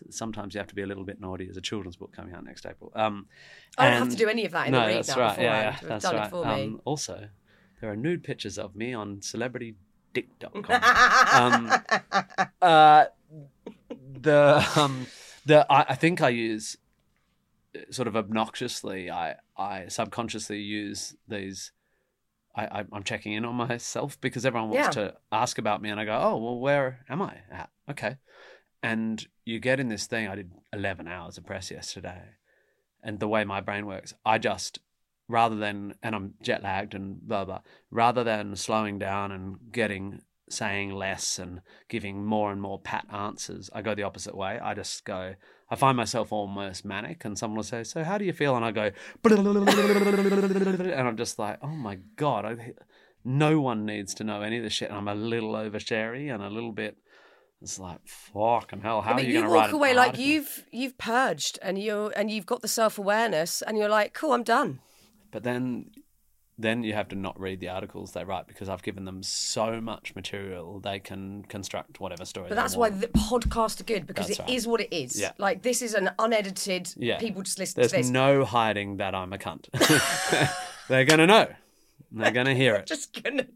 Sometimes 0.08 0.54
you 0.54 0.58
have 0.58 0.66
to 0.68 0.74
be 0.74 0.80
a 0.80 0.86
little 0.86 1.04
bit 1.04 1.20
naughty. 1.20 1.44
There's 1.44 1.58
a 1.58 1.60
children's 1.62 1.96
book 1.96 2.12
coming 2.12 2.32
out 2.32 2.42
next 2.42 2.64
April. 2.64 2.90
Um, 2.94 3.26
I 3.76 3.90
don't 3.90 3.98
have 3.98 4.08
to 4.08 4.16
do 4.16 4.28
any 4.30 4.46
of 4.46 4.52
that 4.52 4.66
in 4.68 4.72
no, 4.72 4.86
the 4.88 4.94
that's 4.94 5.08
now 5.08 5.18
right. 5.18 5.38
Yeah, 5.38 5.60
yeah. 5.60 5.76
That's 5.82 6.04
done 6.04 6.16
right. 6.16 6.26
it 6.26 6.30
for 6.30 6.44
me. 6.46 6.64
Um, 6.64 6.80
also, 6.86 7.28
there 7.82 7.92
are 7.92 7.96
nude 7.96 8.24
pictures 8.24 8.58
of 8.58 8.74
me 8.74 8.94
on 8.94 9.18
celebritydick.com. 9.18 10.64
um, 11.34 11.72
uh, 12.62 13.04
the 14.22 14.66
um, 14.74 15.06
the 15.44 15.66
I, 15.70 15.84
I 15.90 15.94
think 15.96 16.22
I 16.22 16.30
use 16.30 16.78
sort 17.90 18.08
of 18.08 18.14
obnoxiously. 18.16 19.10
I 19.10 19.36
I 19.56 19.88
subconsciously 19.88 20.60
use 20.60 21.14
these. 21.28 21.72
I, 22.56 22.66
I 22.66 22.84
I'm 22.92 23.02
checking 23.02 23.32
in 23.32 23.44
on 23.44 23.54
myself 23.54 24.20
because 24.20 24.46
everyone 24.46 24.70
wants 24.70 24.96
Yeah. 24.96 25.02
to 25.08 25.14
ask 25.32 25.58
about 25.58 25.82
me, 25.82 25.90
and 25.90 25.98
I 26.00 26.04
go, 26.04 26.16
oh 26.20 26.36
well, 26.38 26.58
where 26.58 27.04
am 27.08 27.20
I 27.22 27.38
at? 27.50 27.70
Okay, 27.90 28.16
and 28.82 29.26
you 29.44 29.58
get 29.60 29.80
in 29.80 29.88
this 29.88 30.06
thing. 30.06 30.28
I 30.28 30.34
did 30.36 30.50
11 30.72 31.08
hours 31.08 31.36
of 31.38 31.44
press 31.46 31.70
yesterday, 31.70 32.22
and 33.02 33.18
the 33.20 33.28
way 33.28 33.44
my 33.44 33.60
brain 33.60 33.86
works, 33.86 34.14
I 34.24 34.38
just 34.38 34.78
rather 35.26 35.56
than 35.56 35.94
and 36.02 36.14
I'm 36.14 36.34
jet 36.42 36.62
lagged 36.62 36.94
and 36.94 37.20
blah 37.20 37.44
blah. 37.44 37.60
Rather 37.90 38.22
than 38.24 38.54
slowing 38.56 38.98
down 38.98 39.32
and 39.32 39.56
getting 39.72 40.20
saying 40.54 40.90
less 40.94 41.38
and 41.38 41.60
giving 41.88 42.24
more 42.24 42.50
and 42.52 42.60
more 42.62 42.78
pat 42.78 43.06
answers, 43.12 43.68
I 43.74 43.82
go 43.82 43.94
the 43.94 44.02
opposite 44.04 44.36
way. 44.36 44.58
I 44.58 44.74
just 44.74 45.04
go. 45.04 45.34
I 45.70 45.76
find 45.76 45.96
myself 45.96 46.32
almost 46.32 46.84
manic, 46.84 47.24
and 47.24 47.38
someone 47.38 47.56
will 47.56 47.62
say, 47.64 47.84
"So 47.84 48.04
how 48.04 48.18
do 48.18 48.24
you 48.24 48.32
feel?" 48.32 48.54
And 48.56 48.64
I 48.64 48.70
go, 48.70 48.90
and 49.24 51.08
I'm 51.08 51.16
just 51.16 51.38
like, 51.38 51.58
"Oh 51.62 51.68
my 51.68 51.96
god!" 52.16 52.44
I, 52.44 52.72
no 53.24 53.60
one 53.60 53.86
needs 53.86 54.14
to 54.14 54.24
know 54.24 54.42
any 54.42 54.58
of 54.58 54.62
this 54.62 54.72
shit. 54.74 54.90
And 54.90 54.98
I'm 54.98 55.08
a 55.08 55.14
little 55.14 55.56
oversharey 55.56 56.28
and 56.28 56.42
a 56.42 56.50
little 56.50 56.72
bit. 56.72 56.96
It's 57.62 57.78
like 57.78 58.00
fucking 58.06 58.82
hell. 58.82 59.00
How 59.00 59.12
Yeah, 59.12 59.16
are 59.16 59.20
you, 59.20 59.26
you 59.28 59.32
going 59.40 59.44
to 59.46 59.54
walk 59.54 59.72
away 59.72 59.94
like 59.94 60.08
article? 60.08 60.24
you've 60.26 60.64
you've 60.70 60.98
purged 60.98 61.58
and 61.62 61.78
you're 61.78 62.12
and 62.14 62.30
you've 62.30 62.46
got 62.46 62.60
the 62.60 62.68
self 62.68 62.98
awareness 62.98 63.62
and 63.62 63.78
you're 63.78 63.88
like, 63.88 64.12
cool, 64.12 64.32
I'm 64.32 64.42
done. 64.42 64.80
But 65.30 65.42
then 65.44 65.90
then 66.56 66.84
you 66.84 66.92
have 66.92 67.08
to 67.08 67.16
not 67.16 67.38
read 67.40 67.58
the 67.60 67.68
articles 67.68 68.12
they 68.12 68.22
write 68.24 68.46
because 68.46 68.68
I've 68.68 68.82
given 68.82 69.04
them 69.04 69.22
so 69.22 69.80
much 69.80 70.14
material 70.14 70.78
they 70.78 71.00
can 71.00 71.42
construct 71.48 71.98
whatever 72.00 72.24
story. 72.24 72.48
But 72.48 72.54
that's 72.54 72.76
why 72.76 72.90
the 72.90 73.08
podcasts 73.08 73.80
are 73.80 73.84
good 73.84 74.06
because 74.06 74.28
That's 74.28 74.38
it 74.40 74.48
is 74.52 74.66
right. 74.66 74.70
what 74.70 74.80
it 74.80 74.92
is. 74.94 75.20
Yeah. 75.20 75.32
Like 75.38 75.62
this 75.62 75.82
is 75.82 75.94
an 75.94 76.10
unedited. 76.18 76.92
yeah. 76.96 77.18
People 77.18 77.42
just 77.42 77.58
listen 77.58 77.80
There's 77.80 77.90
to 77.90 77.96
this. 77.98 78.08
no 78.10 78.44
hiding 78.44 78.98
that 78.98 79.14
I'm 79.14 79.32
a 79.32 79.38
cunt. 79.38 79.68
They're 80.88 81.04
gonna 81.04 81.26
know. 81.26 81.48
They're 82.12 82.30
gonna 82.30 82.54
hear 82.54 82.76
it. 82.76 82.86
just 82.94 83.20
gonna. 83.20 83.46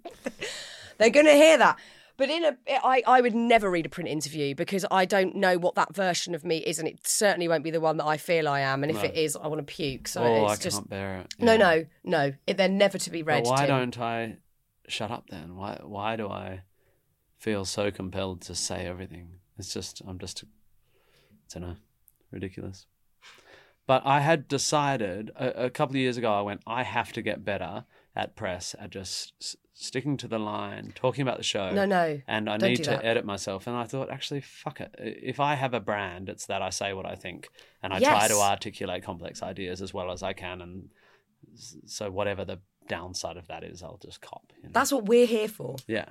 They're 0.98 1.10
gonna 1.10 1.34
hear 1.34 1.56
that. 1.58 1.78
But 2.18 2.30
in 2.30 2.44
a, 2.44 2.56
I, 2.84 3.02
I 3.06 3.20
would 3.20 3.34
never 3.34 3.70
read 3.70 3.86
a 3.86 3.88
print 3.88 4.10
interview 4.10 4.54
because 4.54 4.84
I 4.90 5.04
don't 5.04 5.36
know 5.36 5.56
what 5.56 5.76
that 5.76 5.94
version 5.94 6.34
of 6.34 6.44
me 6.44 6.58
is, 6.58 6.78
and 6.80 6.86
it 6.88 7.06
certainly 7.06 7.46
won't 7.46 7.62
be 7.62 7.70
the 7.70 7.80
one 7.80 7.96
that 7.98 8.06
I 8.06 8.16
feel 8.16 8.48
I 8.48 8.60
am. 8.60 8.82
And 8.82 8.90
if 8.90 8.98
No. 8.98 9.08
it 9.08 9.14
is, 9.14 9.36
I 9.36 9.46
want 9.46 9.64
to 9.66 9.72
puke. 9.72 10.08
So 10.08 10.22
oh, 10.24 10.44
I 10.46 10.52
it's 10.54 10.62
just 10.62 10.76
can't 10.78 10.90
bear 10.90 11.20
it. 11.20 11.34
no, 11.38 11.52
Yeah. 11.52 11.58
no, 11.58 11.86
no. 12.04 12.32
It, 12.46 12.56
they're 12.56 12.68
never 12.68 12.98
to 12.98 13.10
be 13.10 13.22
read. 13.22 13.44
But 13.44 13.50
why 13.50 13.66
Tim. 13.66 13.68
don't 13.68 13.98
I 14.00 14.36
shut 14.88 15.12
up 15.12 15.30
then? 15.30 15.54
Why 15.56 15.78
why 15.82 16.16
do 16.16 16.28
I 16.28 16.62
feel 17.38 17.64
so 17.64 17.90
compelled 17.92 18.40
to 18.42 18.54
say 18.54 18.84
everything? 18.86 19.38
It's 19.56 19.72
just 19.72 20.02
I'm 20.06 20.18
just 20.18 20.42
I 20.44 21.58
don't 21.60 21.62
know, 21.62 21.76
ridiculous. 22.32 22.86
But 23.86 24.02
I 24.04 24.20
had 24.20 24.48
decided 24.48 25.30
a, 25.36 25.66
a 25.66 25.70
couple 25.70 25.92
of 25.94 26.00
years 26.00 26.16
ago. 26.16 26.32
I 26.32 26.42
went. 26.42 26.62
I 26.66 26.82
have 26.82 27.12
to 27.12 27.22
get 27.22 27.44
better 27.44 27.84
at 28.16 28.34
press 28.34 28.74
at 28.78 28.90
just 28.90 29.56
sticking 29.80 30.16
to 30.16 30.26
the 30.26 30.38
line, 30.38 30.92
talking 30.94 31.22
about 31.22 31.36
the 31.36 31.44
show. 31.44 31.70
No, 31.70 31.84
no. 31.84 32.20
And 32.26 32.50
I 32.50 32.56
need 32.56 32.82
to 32.84 32.90
that. 32.90 33.04
edit 33.04 33.24
myself. 33.24 33.66
And 33.66 33.76
I 33.76 33.84
thought, 33.84 34.10
actually, 34.10 34.40
fuck 34.40 34.80
it. 34.80 34.94
If 34.98 35.38
I 35.38 35.54
have 35.54 35.72
a 35.72 35.80
brand, 35.80 36.28
it's 36.28 36.46
that 36.46 36.62
I 36.62 36.70
say 36.70 36.92
what 36.92 37.06
I 37.06 37.14
think, 37.14 37.48
and 37.82 37.92
I 37.92 38.00
try 38.00 38.26
to 38.28 38.34
articulate 38.34 39.04
complex 39.04 39.42
ideas 39.42 39.80
as 39.80 39.94
well 39.94 40.10
as 40.10 40.22
I 40.22 40.32
can. 40.32 40.60
And 40.60 40.88
so, 41.86 42.10
whatever 42.10 42.44
the 42.44 42.58
downside 42.88 43.36
of 43.36 43.46
that 43.46 43.62
is, 43.62 43.82
I'll 43.82 44.00
just 44.02 44.20
cop. 44.20 44.52
you 44.56 44.64
know? 44.64 44.70
That's 44.72 44.92
what 44.92 45.06
we're 45.06 45.26
here 45.26 45.48
for. 45.48 45.76
yeah, 45.86 46.06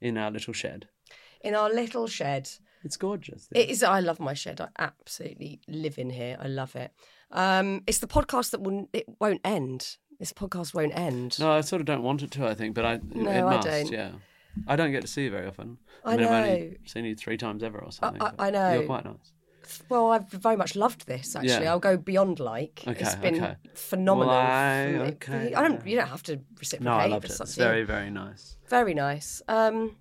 in 0.00 0.16
our 0.16 0.30
little 0.30 0.54
shed. 0.54 0.88
In 1.40 1.54
our 1.54 1.70
little 1.72 2.06
shed. 2.06 2.48
It's 2.84 2.96
gorgeous. 2.96 3.48
It 3.52 3.68
is. 3.68 3.82
I 3.82 3.98
love 3.98 4.20
my 4.20 4.34
shed. 4.34 4.60
I 4.60 4.68
absolutely 4.78 5.60
live 5.66 5.98
in 5.98 6.10
here. 6.10 6.36
I 6.40 6.46
love 6.46 6.76
it. 6.76 6.92
Um, 7.32 7.82
it's 7.88 7.98
the 7.98 8.06
podcast 8.06 8.52
that 8.52 8.60
will, 8.60 8.88
it 8.92 9.06
won't 9.20 9.40
end. 9.44 9.96
This 10.18 10.32
podcast 10.32 10.74
won't 10.74 10.96
end. 10.98 11.38
No, 11.38 11.52
I 11.52 11.60
sort 11.60 11.80
of 11.80 11.86
don't 11.86 12.02
want 12.02 12.22
it 12.22 12.30
to. 12.32 12.46
I 12.46 12.54
think, 12.54 12.74
but 12.74 12.84
I 12.84 13.00
No, 13.14 13.30
it 13.30 13.38
I 13.38 13.42
must. 13.42 13.66
don't. 13.68 13.92
Yeah, 13.92 14.10
I 14.66 14.74
don't 14.76 14.90
get 14.90 15.02
to 15.02 15.08
see 15.08 15.24
you 15.24 15.30
very 15.30 15.46
often. 15.46 15.78
I 16.04 16.16
mean, 16.16 16.26
I've 16.26 16.30
know. 16.30 16.36
only 16.52 16.76
seen 16.86 17.04
you 17.04 17.14
three 17.14 17.36
times 17.36 17.62
ever 17.62 17.78
or 17.78 17.92
something. 17.92 18.20
I- 18.20 18.32
I 18.38 18.50
know. 18.50 18.72
You're 18.74 18.86
quite 18.86 19.04
nice. 19.04 19.32
Well, 19.90 20.10
I've 20.12 20.28
very 20.30 20.56
much 20.56 20.74
loved 20.74 21.06
this. 21.06 21.36
Actually, 21.36 21.64
Yeah. 21.64 21.70
I'll 21.70 21.78
go 21.78 21.96
beyond 21.98 22.40
like. 22.40 22.82
Okay, 22.88 23.00
it's 23.00 23.14
been 23.16 23.36
okay. 23.36 23.56
phenomenal. 23.74 24.28
Well, 24.34 24.40
I- 24.40 25.08
okay, 25.12 25.54
I 25.54 25.62
don't. 25.62 25.86
You 25.86 25.96
don't 25.96 26.08
have 26.08 26.22
to 26.24 26.40
reciprocate. 26.58 26.84
No, 26.84 26.92
I 26.98 27.06
loved 27.06 27.26
it. 27.26 27.30
it's 27.32 27.40
It's 27.40 27.54
very, 27.54 27.84
very 27.84 28.10
nice. 28.10 28.56
very 28.68 28.94
nice. 28.94 29.42
Um, 29.46 29.96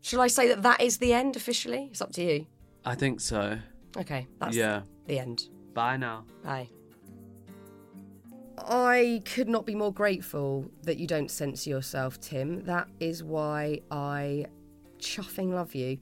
shall 0.00 0.20
I 0.22 0.26
say 0.28 0.48
that 0.48 0.62
that 0.62 0.80
is 0.80 0.98
the 0.98 1.12
end 1.12 1.36
officially? 1.36 1.88
It's 1.90 2.00
up 2.00 2.12
to 2.14 2.24
you. 2.24 2.46
I 2.84 2.94
think 2.94 3.20
so. 3.20 3.58
Okay, 3.96 4.26
that's 4.40 4.56
yeah. 4.56 4.82
the 5.06 5.18
end. 5.20 5.48
Bye 5.74 5.96
now. 5.96 6.24
Bye. 6.42 6.68
I 8.58 9.22
could 9.24 9.48
not 9.48 9.66
be 9.66 9.74
more 9.74 9.92
grateful 9.92 10.70
that 10.82 10.98
you 10.98 11.06
don't 11.06 11.30
censor 11.30 11.70
yourself, 11.70 12.20
Tim. 12.20 12.64
That 12.64 12.88
is 13.00 13.22
why 13.22 13.80
I 13.90 14.46
chuffing 14.98 15.52
love 15.52 15.74
you. 15.74 15.98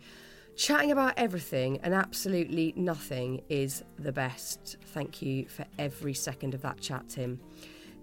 Chatting 0.55 0.93
about 0.93 1.15
everything 1.17 1.81
and 1.83 1.95
absolutely 1.95 2.75
nothing 2.77 3.43
is 3.49 3.83
the 3.99 4.13
best. 4.13 4.77
Thank 4.89 5.23
you 5.23 5.47
for 5.49 5.65
every 5.79 6.13
second 6.13 6.55
of 6.55 6.63
that 6.63 6.81
chat, 6.81 7.09
Tim. 7.09 7.41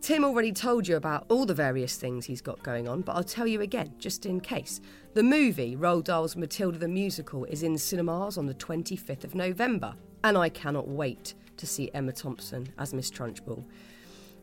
Tim 0.02 0.24
already 0.24 0.54
told 0.54 0.88
you 0.88 0.96
about 0.96 1.26
all 1.30 1.46
the 1.46 1.54
various 1.54 1.98
things 1.98 2.26
he's 2.26 2.42
got 2.42 2.64
going 2.64 2.88
on, 2.88 3.02
but 3.02 3.18
I'll 3.18 3.24
tell 3.24 3.46
you 3.46 3.62
again, 3.62 3.94
just 4.00 4.26
in 4.26 4.40
case. 4.40 4.80
The 5.14 5.24
movie 5.24 5.76
Roald 5.76 6.06
Dahl's 6.06 6.38
Matilda 6.38 6.78
the 6.78 6.88
Musical 6.88 7.44
is 7.46 7.64
in 7.64 7.78
cinemas 7.78 8.38
on 8.38 8.46
the 8.46 8.54
25th 8.54 9.26
of 9.26 9.36
November, 9.36 9.94
and 10.24 10.38
I 10.38 10.50
cannot 10.50 10.88
wait 10.88 11.36
to 11.58 11.68
see 11.68 11.92
Emma 11.94 12.14
Thompson 12.14 12.70
as 12.78 12.94
Miss 12.94 13.12
Trunchbull. 13.12 13.66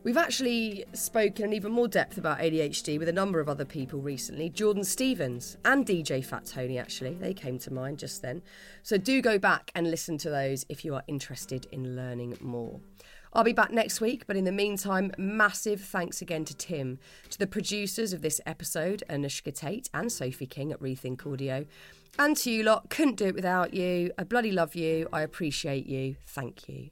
We've 0.07 0.15
actually 0.15 0.85
spoken 0.93 1.43
in 1.43 1.53
even 1.53 1.73
more 1.73 1.89
depth 1.89 2.17
about 2.17 2.39
ADHD 2.39 2.97
with 2.97 3.09
a 3.09 3.11
number 3.11 3.41
of 3.41 3.49
other 3.49 3.65
people 3.65 3.99
recently. 3.99 4.49
Jordan 4.49 4.85
Stephens 4.85 5.57
and 5.65 5.85
DJ 5.85 6.23
Fat 6.23 6.45
Tony, 6.45 6.79
actually. 6.79 7.15
They 7.15 7.33
came 7.33 7.59
to 7.59 7.73
mind 7.73 7.99
just 7.99 8.21
then. 8.21 8.41
So 8.83 8.97
do 8.97 9.21
go 9.21 9.37
back 9.37 9.69
and 9.75 9.91
listen 9.91 10.17
to 10.19 10.29
those 10.29 10.65
if 10.69 10.85
you 10.85 10.95
are 10.95 11.03
interested 11.07 11.67
in 11.73 11.97
learning 11.97 12.37
more. 12.39 12.79
I'll 13.33 13.43
be 13.43 13.51
back 13.51 13.71
next 13.71 13.99
week, 13.99 14.25
but 14.27 14.37
in 14.37 14.45
the 14.45 14.51
meantime, 14.53 15.11
massive 15.17 15.81
thanks 15.81 16.21
again 16.21 16.45
to 16.45 16.55
Tim, 16.55 16.99
to 17.29 17.37
the 17.37 17.45
producers 17.45 18.13
of 18.13 18.21
this 18.21 18.39
episode, 18.45 19.03
Anushka 19.09 19.53
Tate 19.53 19.89
and 19.93 20.09
Sophie 20.09 20.47
King 20.47 20.71
at 20.71 20.79
Rethink 20.79 21.29
Audio, 21.29 21.65
and 22.17 22.37
to 22.37 22.49
you 22.49 22.63
lot. 22.63 22.89
Couldn't 22.89 23.17
do 23.17 23.25
it 23.25 23.35
without 23.35 23.73
you. 23.73 24.13
I 24.17 24.23
bloody 24.23 24.53
love 24.53 24.73
you. 24.73 25.09
I 25.11 25.23
appreciate 25.23 25.85
you. 25.85 26.15
Thank 26.25 26.69
you. 26.69 26.91